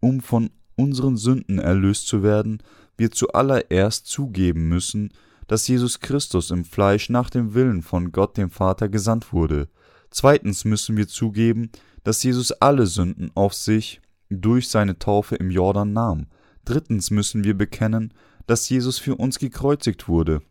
um 0.00 0.20
von 0.20 0.50
unseren 0.82 1.16
Sünden 1.16 1.58
erlöst 1.58 2.08
zu 2.08 2.22
werden, 2.22 2.62
wir 2.96 3.10
zuallererst 3.10 4.06
zugeben 4.06 4.68
müssen, 4.68 5.12
dass 5.46 5.68
Jesus 5.68 6.00
Christus 6.00 6.50
im 6.50 6.64
Fleisch 6.64 7.08
nach 7.08 7.30
dem 7.30 7.54
Willen 7.54 7.82
von 7.82 8.10
Gott 8.10 8.36
dem 8.36 8.50
Vater 8.50 8.88
gesandt 8.88 9.32
wurde. 9.32 9.68
Zweitens 10.10 10.64
müssen 10.64 10.96
wir 10.96 11.08
zugeben, 11.08 11.70
dass 12.04 12.22
Jesus 12.22 12.52
alle 12.52 12.86
Sünden 12.86 13.30
auf 13.34 13.54
sich 13.54 14.00
durch 14.28 14.68
seine 14.68 14.98
Taufe 14.98 15.36
im 15.36 15.50
Jordan 15.50 15.92
nahm. 15.92 16.26
Drittens 16.64 17.10
müssen 17.10 17.44
wir 17.44 17.56
bekennen, 17.56 18.12
dass 18.46 18.68
Jesus 18.68 18.98
für 18.98 19.16
uns 19.16 19.38
gekreuzigt 19.38 20.08
wurde. 20.08 20.42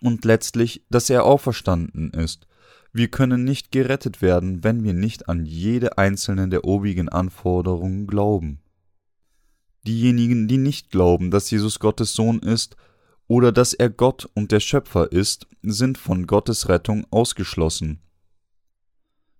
Und 0.00 0.24
letztlich, 0.24 0.84
dass 0.90 1.10
er 1.10 1.24
auferstanden 1.24 2.10
ist. 2.10 2.46
Wir 2.92 3.08
können 3.08 3.42
nicht 3.44 3.72
gerettet 3.72 4.22
werden, 4.22 4.62
wenn 4.62 4.84
wir 4.84 4.94
nicht 4.94 5.28
an 5.28 5.44
jede 5.44 5.98
einzelne 5.98 6.48
der 6.48 6.64
obigen 6.64 7.08
Anforderungen 7.08 8.06
glauben. 8.06 8.60
Diejenigen, 9.86 10.48
die 10.48 10.58
nicht 10.58 10.90
glauben, 10.90 11.30
dass 11.30 11.50
Jesus 11.50 11.78
Gottes 11.78 12.14
Sohn 12.14 12.38
ist 12.40 12.76
oder 13.26 13.52
dass 13.52 13.74
er 13.74 13.90
Gott 13.90 14.28
und 14.34 14.52
der 14.52 14.60
Schöpfer 14.60 15.12
ist, 15.12 15.46
sind 15.62 15.98
von 15.98 16.26
Gottes 16.26 16.68
Rettung 16.68 17.06
ausgeschlossen. 17.10 18.00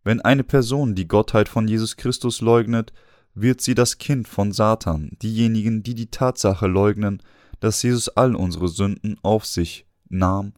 Wenn 0.02 0.20
eine 0.20 0.44
Person 0.44 0.94
die 0.94 1.08
Gottheit 1.08 1.48
von 1.48 1.66
Jesus 1.66 1.96
Christus 1.96 2.40
leugnet, 2.40 2.92
wird 3.34 3.60
sie 3.60 3.74
das 3.74 3.98
Kind 3.98 4.28
von 4.28 4.52
Satan. 4.52 5.16
Diejenigen, 5.22 5.82
die 5.82 5.94
die 5.94 6.10
Tatsache 6.10 6.66
leugnen, 6.66 7.22
dass 7.60 7.82
Jesus 7.82 8.08
all 8.10 8.36
unsere 8.36 8.68
Sünden 8.68 9.16
auf 9.22 9.46
sich 9.46 9.86
nahm, 10.08 10.52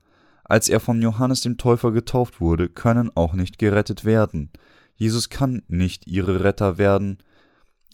als 0.45 0.69
er 0.69 0.81
von 0.81 1.01
Johannes 1.01 1.41
dem 1.41 1.59
Täufer 1.59 1.93
getauft 1.93 2.41
wurde, 2.41 2.69
können 2.69 3.11
auch 3.15 3.35
nicht 3.35 3.59
gerettet 3.59 4.05
werden. 4.05 4.51
Jesus 4.97 5.29
kann 5.29 5.63
nicht 5.69 6.07
ihre 6.07 6.45
Retter 6.45 6.79
werden, 6.79 7.19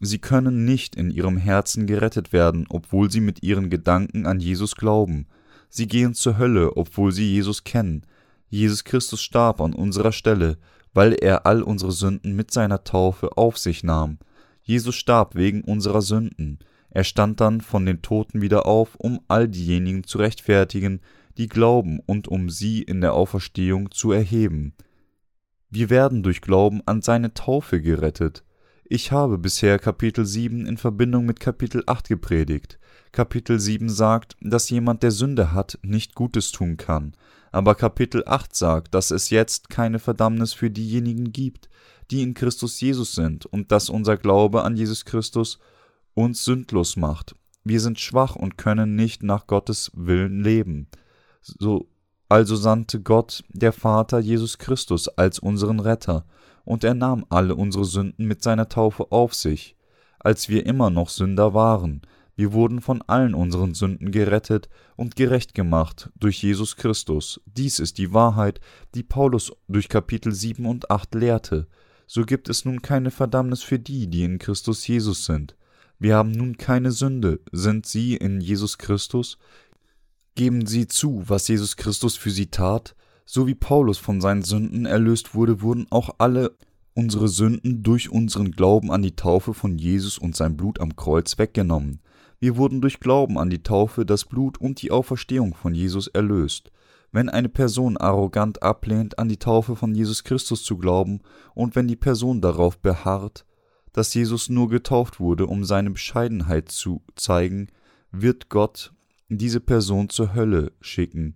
Sie 0.04 0.18
können 0.18 0.64
nicht 0.64 0.96
in 0.96 1.12
ihrem 1.12 1.36
Herzen 1.36 1.86
gerettet 1.86 2.32
werden, 2.32 2.66
obwohl 2.68 3.08
sie 3.08 3.20
mit 3.20 3.44
ihren 3.44 3.70
Gedanken 3.70 4.26
an 4.26 4.40
Jesus 4.40 4.74
glauben. 4.74 5.28
Sie 5.68 5.86
gehen 5.86 6.12
zur 6.12 6.38
Hölle, 6.38 6.76
obwohl 6.76 7.12
sie 7.12 7.30
Jesus 7.30 7.62
kennen. 7.62 8.02
Jesus 8.48 8.82
Christus 8.82 9.22
starb 9.22 9.60
an 9.60 9.72
unserer 9.72 10.10
Stelle, 10.10 10.58
weil 10.92 11.12
er 11.12 11.46
all 11.46 11.62
unsere 11.62 11.92
Sünden 11.92 12.34
mit 12.34 12.50
seiner 12.50 12.82
Taufe 12.82 13.36
auf 13.36 13.58
sich 13.58 13.84
nahm. 13.84 14.18
Jesus 14.64 14.96
starb 14.96 15.36
wegen 15.36 15.62
unserer 15.62 16.02
Sünden. 16.02 16.58
Er 16.90 17.04
stand 17.04 17.40
dann 17.40 17.60
von 17.60 17.86
den 17.86 18.02
Toten 18.02 18.40
wieder 18.40 18.66
auf, 18.66 18.96
um 18.96 19.20
all 19.28 19.46
diejenigen 19.46 20.02
zu 20.02 20.18
rechtfertigen, 20.18 21.00
die 21.38 21.46
glauben 21.46 22.00
und 22.00 22.26
um 22.26 22.50
sie 22.50 22.82
in 22.82 23.02
der 23.02 23.14
Auferstehung 23.14 23.92
zu 23.92 24.10
erheben. 24.10 24.74
Wir 25.70 25.90
werden 25.90 26.24
durch 26.24 26.40
Glauben 26.40 26.82
an 26.86 27.02
seine 27.02 27.34
Taufe 27.34 27.80
gerettet. 27.80 28.42
Ich 28.94 29.10
habe 29.10 29.38
bisher 29.38 29.78
Kapitel 29.78 30.26
7 30.26 30.66
in 30.66 30.76
Verbindung 30.76 31.24
mit 31.24 31.40
Kapitel 31.40 31.82
8 31.86 32.08
gepredigt. 32.08 32.78
Kapitel 33.10 33.58
7 33.58 33.88
sagt, 33.88 34.36
dass 34.42 34.68
jemand, 34.68 35.02
der 35.02 35.12
Sünde 35.12 35.54
hat, 35.54 35.78
nicht 35.80 36.14
Gutes 36.14 36.52
tun 36.52 36.76
kann, 36.76 37.14
aber 37.52 37.74
Kapitel 37.74 38.22
8 38.26 38.54
sagt, 38.54 38.94
dass 38.94 39.10
es 39.10 39.30
jetzt 39.30 39.70
keine 39.70 39.98
Verdammnis 39.98 40.52
für 40.52 40.70
diejenigen 40.70 41.32
gibt, 41.32 41.70
die 42.10 42.20
in 42.20 42.34
Christus 42.34 42.78
Jesus 42.82 43.14
sind 43.14 43.46
und 43.46 43.72
dass 43.72 43.88
unser 43.88 44.18
Glaube 44.18 44.62
an 44.62 44.76
Jesus 44.76 45.06
Christus 45.06 45.58
uns 46.12 46.44
sündlos 46.44 46.96
macht. 46.96 47.34
Wir 47.64 47.80
sind 47.80 47.98
schwach 47.98 48.36
und 48.36 48.58
können 48.58 48.94
nicht 48.94 49.22
nach 49.22 49.46
Gottes 49.46 49.90
Willen 49.94 50.42
leben. 50.42 50.86
So 51.40 51.88
also 52.28 52.56
sandte 52.56 53.00
Gott, 53.00 53.42
der 53.48 53.72
Vater, 53.72 54.18
Jesus 54.18 54.58
Christus 54.58 55.08
als 55.08 55.38
unseren 55.38 55.80
Retter, 55.80 56.26
und 56.64 56.84
er 56.84 56.94
nahm 56.94 57.24
alle 57.28 57.54
unsere 57.54 57.84
Sünden 57.84 58.26
mit 58.26 58.42
seiner 58.42 58.68
Taufe 58.68 59.12
auf 59.12 59.34
sich, 59.34 59.76
als 60.18 60.48
wir 60.48 60.66
immer 60.66 60.90
noch 60.90 61.08
Sünder 61.08 61.54
waren. 61.54 62.02
Wir 62.34 62.52
wurden 62.52 62.80
von 62.80 63.02
allen 63.02 63.34
unseren 63.34 63.74
Sünden 63.74 64.10
gerettet 64.10 64.68
und 64.96 65.16
gerecht 65.16 65.54
gemacht 65.54 66.10
durch 66.18 66.42
Jesus 66.42 66.76
Christus. 66.76 67.40
Dies 67.46 67.78
ist 67.78 67.98
die 67.98 68.14
Wahrheit, 68.14 68.60
die 68.94 69.02
Paulus 69.02 69.52
durch 69.68 69.88
Kapitel 69.88 70.32
7 70.32 70.64
und 70.64 70.90
8 70.90 71.14
lehrte. 71.14 71.66
So 72.06 72.24
gibt 72.24 72.48
es 72.48 72.64
nun 72.64 72.82
keine 72.82 73.10
Verdammnis 73.10 73.62
für 73.62 73.78
die, 73.78 74.06
die 74.06 74.24
in 74.24 74.38
Christus 74.38 74.86
Jesus 74.86 75.26
sind. 75.26 75.56
Wir 75.98 76.16
haben 76.16 76.32
nun 76.32 76.56
keine 76.56 76.90
Sünde. 76.90 77.40
Sind 77.52 77.86
sie 77.86 78.16
in 78.16 78.40
Jesus 78.40 78.78
Christus? 78.78 79.38
Geben 80.34 80.66
sie 80.66 80.88
zu, 80.88 81.22
was 81.26 81.46
Jesus 81.48 81.76
Christus 81.76 82.16
für 82.16 82.30
sie 82.30 82.46
tat? 82.46 82.96
So 83.24 83.46
wie 83.46 83.54
Paulus 83.54 83.98
von 83.98 84.20
seinen 84.20 84.42
Sünden 84.42 84.86
erlöst 84.86 85.34
wurde, 85.34 85.62
wurden 85.62 85.86
auch 85.90 86.16
alle 86.18 86.56
unsere 86.94 87.28
Sünden 87.28 87.82
durch 87.82 88.10
unseren 88.10 88.52
Glauben 88.52 88.90
an 88.90 89.02
die 89.02 89.16
Taufe 89.16 89.54
von 89.54 89.78
Jesus 89.78 90.18
und 90.18 90.36
sein 90.36 90.56
Blut 90.56 90.80
am 90.80 90.96
Kreuz 90.96 91.38
weggenommen. 91.38 92.00
Wir 92.38 92.56
wurden 92.56 92.80
durch 92.80 93.00
Glauben 93.00 93.38
an 93.38 93.50
die 93.50 93.62
Taufe, 93.62 94.04
das 94.04 94.24
Blut 94.24 94.60
und 94.60 94.82
die 94.82 94.90
Auferstehung 94.90 95.54
von 95.54 95.74
Jesus 95.74 96.08
erlöst. 96.08 96.70
Wenn 97.12 97.28
eine 97.28 97.48
Person 97.48 97.96
arrogant 97.96 98.62
ablehnt, 98.62 99.18
an 99.18 99.28
die 99.28 99.36
Taufe 99.36 99.76
von 99.76 99.94
Jesus 99.94 100.24
Christus 100.24 100.64
zu 100.64 100.76
glauben, 100.76 101.20
und 101.54 101.76
wenn 101.76 101.86
die 101.86 101.96
Person 101.96 102.40
darauf 102.40 102.78
beharrt, 102.78 103.44
dass 103.92 104.14
Jesus 104.14 104.48
nur 104.48 104.68
getauft 104.68 105.20
wurde, 105.20 105.46
um 105.46 105.64
seine 105.64 105.90
Bescheidenheit 105.90 106.70
zu 106.70 107.02
zeigen, 107.14 107.68
wird 108.10 108.48
Gott 108.48 108.92
diese 109.28 109.60
Person 109.60 110.08
zur 110.08 110.34
Hölle 110.34 110.72
schicken, 110.80 111.34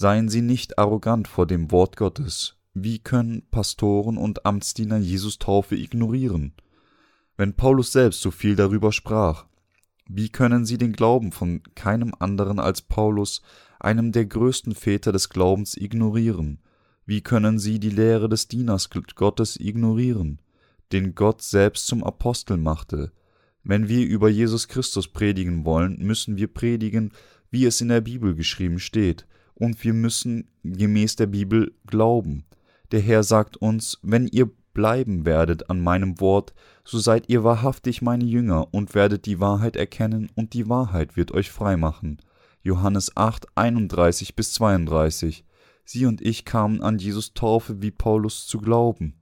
Seien 0.00 0.30
Sie 0.30 0.40
nicht 0.40 0.78
arrogant 0.78 1.28
vor 1.28 1.46
dem 1.46 1.70
Wort 1.70 1.98
Gottes. 1.98 2.56
Wie 2.72 3.00
können 3.00 3.42
Pastoren 3.50 4.16
und 4.16 4.46
Amtsdiener 4.46 4.96
Jesus 4.96 5.38
Taufe 5.38 5.76
ignorieren? 5.76 6.54
Wenn 7.36 7.52
Paulus 7.52 7.92
selbst 7.92 8.22
so 8.22 8.30
viel 8.30 8.56
darüber 8.56 8.92
sprach, 8.92 9.44
wie 10.08 10.30
können 10.30 10.64
sie 10.64 10.78
den 10.78 10.94
Glauben 10.94 11.32
von 11.32 11.62
keinem 11.74 12.14
anderen 12.18 12.58
als 12.58 12.80
Paulus, 12.80 13.42
einem 13.78 14.10
der 14.10 14.24
größten 14.24 14.74
Väter 14.74 15.12
des 15.12 15.28
Glaubens, 15.28 15.76
ignorieren? 15.76 16.60
Wie 17.04 17.20
können 17.20 17.58
sie 17.58 17.78
die 17.78 17.90
Lehre 17.90 18.30
des 18.30 18.48
Dieners 18.48 18.88
Gottes 19.16 19.60
ignorieren, 19.60 20.40
den 20.92 21.14
Gott 21.14 21.42
selbst 21.42 21.86
zum 21.86 22.04
Apostel 22.04 22.56
machte? 22.56 23.12
Wenn 23.64 23.86
wir 23.86 24.06
über 24.06 24.30
Jesus 24.30 24.66
Christus 24.66 25.08
predigen 25.08 25.66
wollen, 25.66 25.98
müssen 25.98 26.38
wir 26.38 26.48
predigen, 26.48 27.12
wie 27.50 27.66
es 27.66 27.82
in 27.82 27.88
der 27.88 28.00
Bibel 28.00 28.34
geschrieben 28.34 28.78
steht, 28.78 29.26
und 29.60 29.84
wir 29.84 29.92
müssen 29.92 30.48
gemäß 30.64 31.16
der 31.16 31.26
Bibel 31.26 31.72
glauben. 31.86 32.44
Der 32.90 33.00
Herr 33.00 33.22
sagt 33.22 33.58
uns, 33.58 33.98
wenn 34.02 34.26
ihr 34.26 34.50
bleiben 34.72 35.26
werdet 35.26 35.68
an 35.68 35.80
meinem 35.80 36.18
Wort, 36.18 36.54
so 36.82 36.98
seid 36.98 37.28
ihr 37.28 37.44
wahrhaftig 37.44 38.02
meine 38.02 38.24
Jünger 38.24 38.72
und 38.72 38.94
werdet 38.94 39.26
die 39.26 39.38
Wahrheit 39.38 39.76
erkennen, 39.76 40.30
und 40.34 40.54
die 40.54 40.68
Wahrheit 40.68 41.16
wird 41.16 41.32
euch 41.32 41.50
frei 41.50 41.76
machen. 41.76 42.18
Johannes 42.62 43.16
8, 43.16 43.46
31 43.54 44.34
bis 44.34 44.54
32. 44.54 45.44
Sie 45.84 46.06
und 46.06 46.20
ich 46.22 46.44
kamen 46.44 46.82
an 46.82 46.98
Jesus 46.98 47.34
Taufe 47.34 47.82
wie 47.82 47.90
Paulus 47.90 48.46
zu 48.46 48.58
glauben. 48.58 49.20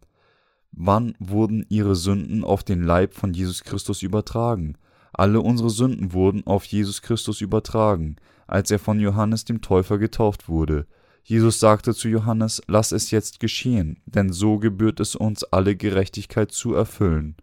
Wann 0.71 1.15
wurden 1.19 1.67
ihre 1.69 1.97
Sünden 1.97 2.45
auf 2.45 2.63
den 2.63 2.83
Leib 2.83 3.15
von 3.15 3.33
Jesus 3.33 3.65
Christus 3.65 4.03
übertragen? 4.03 4.77
Alle 5.13 5.41
unsere 5.41 5.71
Sünden 5.71 6.13
wurden 6.13 6.47
auf 6.47 6.65
Jesus 6.65 7.03
Christus 7.03 7.41
übertragen 7.41 8.17
als 8.49 8.71
er 8.73 8.81
von 8.81 8.99
Johannes 8.99 9.45
dem 9.45 9.61
Täufer 9.61 9.99
getauft 9.99 10.49
wurde. 10.49 10.87
Jesus 11.23 11.61
sagte 11.61 11.95
zu 11.95 12.09
Johannes, 12.09 12.63
Lass 12.67 12.91
es 12.91 13.11
jetzt 13.13 13.39
geschehen, 13.39 14.03
denn 14.07 14.33
so 14.33 14.59
gebührt 14.59 14.99
es 14.99 15.15
uns, 15.15 15.45
alle 15.45 15.77
Gerechtigkeit 15.77 16.51
zu 16.51 16.75
erfüllen. 16.75 17.37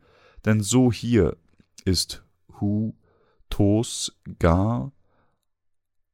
Denn 0.44 0.62
so 0.62 0.92
hier 0.92 1.38
ist 1.86 2.24
hu, 2.60 2.96
tos, 3.50 4.20
gar 4.40 4.92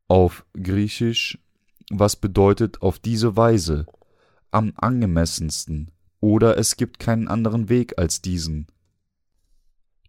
auf 0.08 0.46
Griechisch, 0.62 1.40
was 1.90 2.18
bedeutet 2.18 2.82
auf 2.82 3.00
diese 3.00 3.38
Weise, 3.38 3.86
am 4.52 4.74
angemessensten, 4.76 5.92
oder 6.20 6.58
es 6.58 6.76
gibt 6.76 7.00
keinen 7.00 7.30
anderen 7.30 7.70
Weg 7.70 7.98
als 7.98 8.22
diesen. 8.22 8.68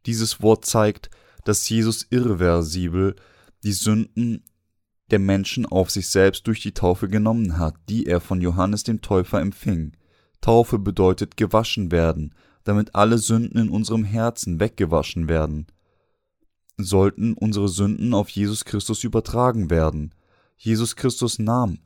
Dieses 0.07 0.43
Wort 0.43 0.65
zeigt, 0.65 1.11
dass 1.45 1.69
Jesus 1.69 2.07
irreversibel 2.11 3.15
die 3.63 3.73
Sünden 3.73 4.43
der 5.13 5.21
Menschen 5.21 5.67
auf 5.67 5.91
sich 5.91 6.09
selbst 6.09 6.47
durch 6.47 6.61
die 6.61 6.73
Taufe 6.73 7.09
genommen 7.09 7.59
hat, 7.59 7.75
die 7.89 8.07
er 8.07 8.21
von 8.21 8.41
Johannes 8.41 8.83
dem 8.83 9.01
Täufer 9.01 9.41
empfing. 9.41 9.93
Taufe 10.41 10.79
bedeutet 10.79 11.37
gewaschen 11.37 11.93
werden, 11.93 12.35
damit 12.65 12.95
alle 12.95 13.19
Sünden 13.19 13.61
in 13.61 13.69
unserem 13.69 14.05
Herzen 14.05 14.59
weggewaschen 14.59 15.29
werden. 15.29 15.67
Sollten 16.79 17.35
unsere 17.35 17.69
Sünden 17.69 18.15
auf 18.15 18.29
Jesus 18.31 18.65
Christus 18.65 19.05
übertragen 19.05 19.71
werden. 19.71 20.15
Jesus 20.57 20.97
Christus 20.97 21.39
nahm 21.39 21.79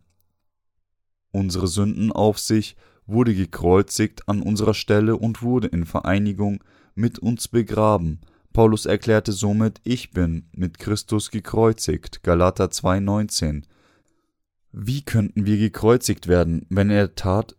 unsere 1.36 1.66
Sünden 1.66 2.12
auf 2.12 2.38
sich, 2.38 2.76
wurde 3.06 3.34
gekreuzigt 3.34 4.28
an 4.28 4.40
unserer 4.40 4.74
Stelle 4.74 5.16
und 5.16 5.42
wurde 5.42 5.68
in 5.68 5.84
Vereinigung 5.84 6.64
mit 6.94 7.18
uns 7.18 7.48
begraben, 7.48 8.20
Paulus 8.56 8.86
erklärte 8.86 9.32
somit, 9.32 9.82
ich 9.84 10.12
bin 10.12 10.48
mit 10.52 10.78
Christus 10.78 11.30
gekreuzigt. 11.30 12.22
Galater 12.22 12.68
2,19. 12.68 13.64
Wie 14.72 15.02
könnten 15.02 15.44
wir 15.44 15.58
gekreuzigt 15.58 16.26
werden, 16.26 16.64
wenn 16.70 16.88
er 16.88 17.14
tat, 17.14 17.54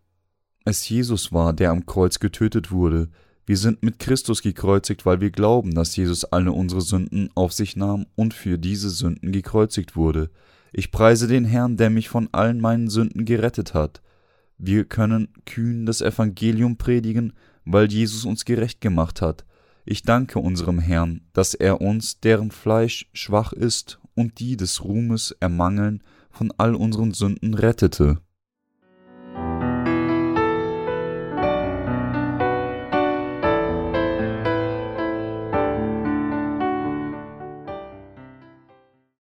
es 0.65 0.89
Jesus 0.89 1.31
war, 1.31 1.53
der 1.53 1.69
am 1.69 1.85
Kreuz 1.85 2.17
getötet 2.17 2.71
wurde? 2.71 3.09
Wir 3.45 3.57
sind 3.57 3.83
mit 3.83 3.99
Christus 3.99 4.41
gekreuzigt, 4.41 5.05
weil 5.05 5.21
wir 5.21 5.29
glauben, 5.29 5.75
dass 5.75 5.95
Jesus 5.95 6.25
alle 6.25 6.51
unsere 6.51 6.81
Sünden 6.81 7.29
auf 7.35 7.53
sich 7.53 7.75
nahm 7.75 8.07
und 8.15 8.33
für 8.33 8.57
diese 8.57 8.89
Sünden 8.89 9.31
gekreuzigt 9.31 9.95
wurde. 9.95 10.31
Ich 10.73 10.89
preise 10.89 11.27
den 11.27 11.45
Herrn, 11.45 11.77
der 11.77 11.91
mich 11.91 12.09
von 12.09 12.27
allen 12.31 12.59
meinen 12.59 12.89
Sünden 12.89 13.23
gerettet 13.23 13.75
hat. 13.75 14.01
Wir 14.57 14.83
können 14.83 15.27
kühn 15.45 15.85
das 15.85 16.01
Evangelium 16.01 16.77
predigen, 16.77 17.33
weil 17.65 17.85
Jesus 17.85 18.25
uns 18.25 18.45
gerecht 18.45 18.81
gemacht 18.81 19.21
hat. 19.21 19.45
Ich 19.89 20.03
danke 20.03 20.39
unserem 20.39 20.79
Herrn, 20.79 21.21
dass 21.31 21.53
er 21.53 21.79
uns, 21.79 22.19
deren 22.19 22.51
Fleisch 22.51 23.09
schwach 23.13 23.53
ist 23.53 23.99
und 24.15 24.39
die 24.39 24.57
des 24.57 24.83
Ruhmes 24.83 25.31
ermangeln, 25.39 26.03
von 26.29 26.51
all 26.57 26.75
unseren 26.75 27.13
Sünden 27.13 27.53
rettete. 27.53 28.19